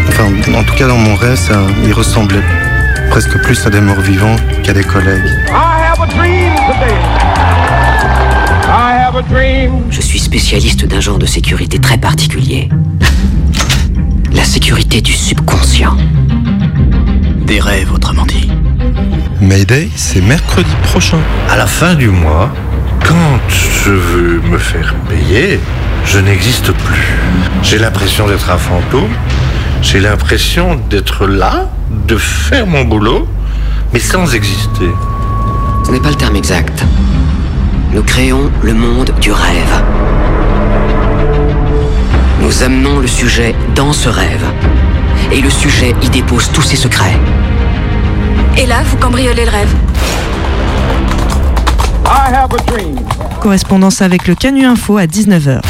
Enfin, 0.07 0.26
en 0.53 0.63
tout 0.63 0.76
cas, 0.76 0.88
dans 0.88 0.97
mon 0.97 1.16
rêve, 1.16 1.38
ça, 1.38 1.61
ils 1.84 1.93
ressemblaient 1.93 2.43
presque 3.09 3.38
plus 3.43 3.66
à 3.66 3.70
des 3.70 3.82
morts 3.82 3.99
vivants 3.99 4.36
qu'à 4.63 4.74
des 4.74 4.84
collègues. 4.84 5.30
Je 9.89 10.01
suis 10.01 10.20
spécialiste 10.20 10.86
d'un 10.86 11.01
genre 11.01 11.20
de 11.20 11.26
sécurité 11.26 11.80
très 11.80 11.97
particulier. 11.97 12.70
La 14.34 14.43
sécurité 14.43 15.01
du 15.01 15.13
subconscient. 15.13 15.95
Des 17.45 17.59
rêves, 17.59 17.91
autrement 17.93 18.26
dit. 18.26 18.49
Mayday, 19.41 19.89
c'est 19.95 20.21
mercredi 20.21 20.69
prochain. 20.83 21.19
À 21.49 21.57
la 21.57 21.67
fin 21.67 21.93
du 21.93 22.09
mois, 22.09 22.49
quand 23.05 23.39
je 23.49 23.91
veux 23.91 24.39
me 24.49 24.57
faire 24.57 24.95
payer, 25.09 25.59
je 26.05 26.19
n'existe 26.19 26.71
plus. 26.71 27.17
J'ai 27.61 27.77
l'impression 27.77 28.27
d'être 28.27 28.49
un 28.49 28.57
fantôme. 28.57 29.11
J'ai 29.81 29.99
l'impression 29.99 30.79
d'être 30.89 31.27
là, 31.27 31.69
de 32.07 32.15
faire 32.15 32.65
mon 32.65 32.86
boulot, 32.86 33.27
mais 33.93 33.99
sans 33.99 34.33
exister. 34.33 34.89
Ce 35.86 35.91
n'est 35.91 35.99
pas 35.99 36.09
le 36.09 36.15
terme 36.15 36.38
exact. 36.38 36.86
Nous 37.91 38.03
créons 38.03 38.49
le 38.63 38.73
monde 38.73 39.11
du 39.19 39.31
rêve. 39.31 39.83
Nous 42.41 42.63
amenons 42.63 42.99
le 42.99 43.07
sujet 43.07 43.53
dans 43.75 43.91
ce 43.91 44.07
rêve. 44.07 44.45
Et 45.31 45.41
le 45.41 45.49
sujet 45.49 45.93
y 46.01 46.09
dépose 46.09 46.49
tous 46.53 46.61
ses 46.61 46.77
secrets. 46.77 47.19
Et 48.58 48.66
là, 48.66 48.84
vous 48.86 48.97
cambriolez 48.97 49.45
le 49.45 49.51
rêve. 49.51 49.74
Correspondance 53.41 54.01
avec 54.01 54.28
le 54.28 54.36
Canu 54.36 54.66
Info 54.66 54.97
à 54.97 55.06
19h. 55.06 55.62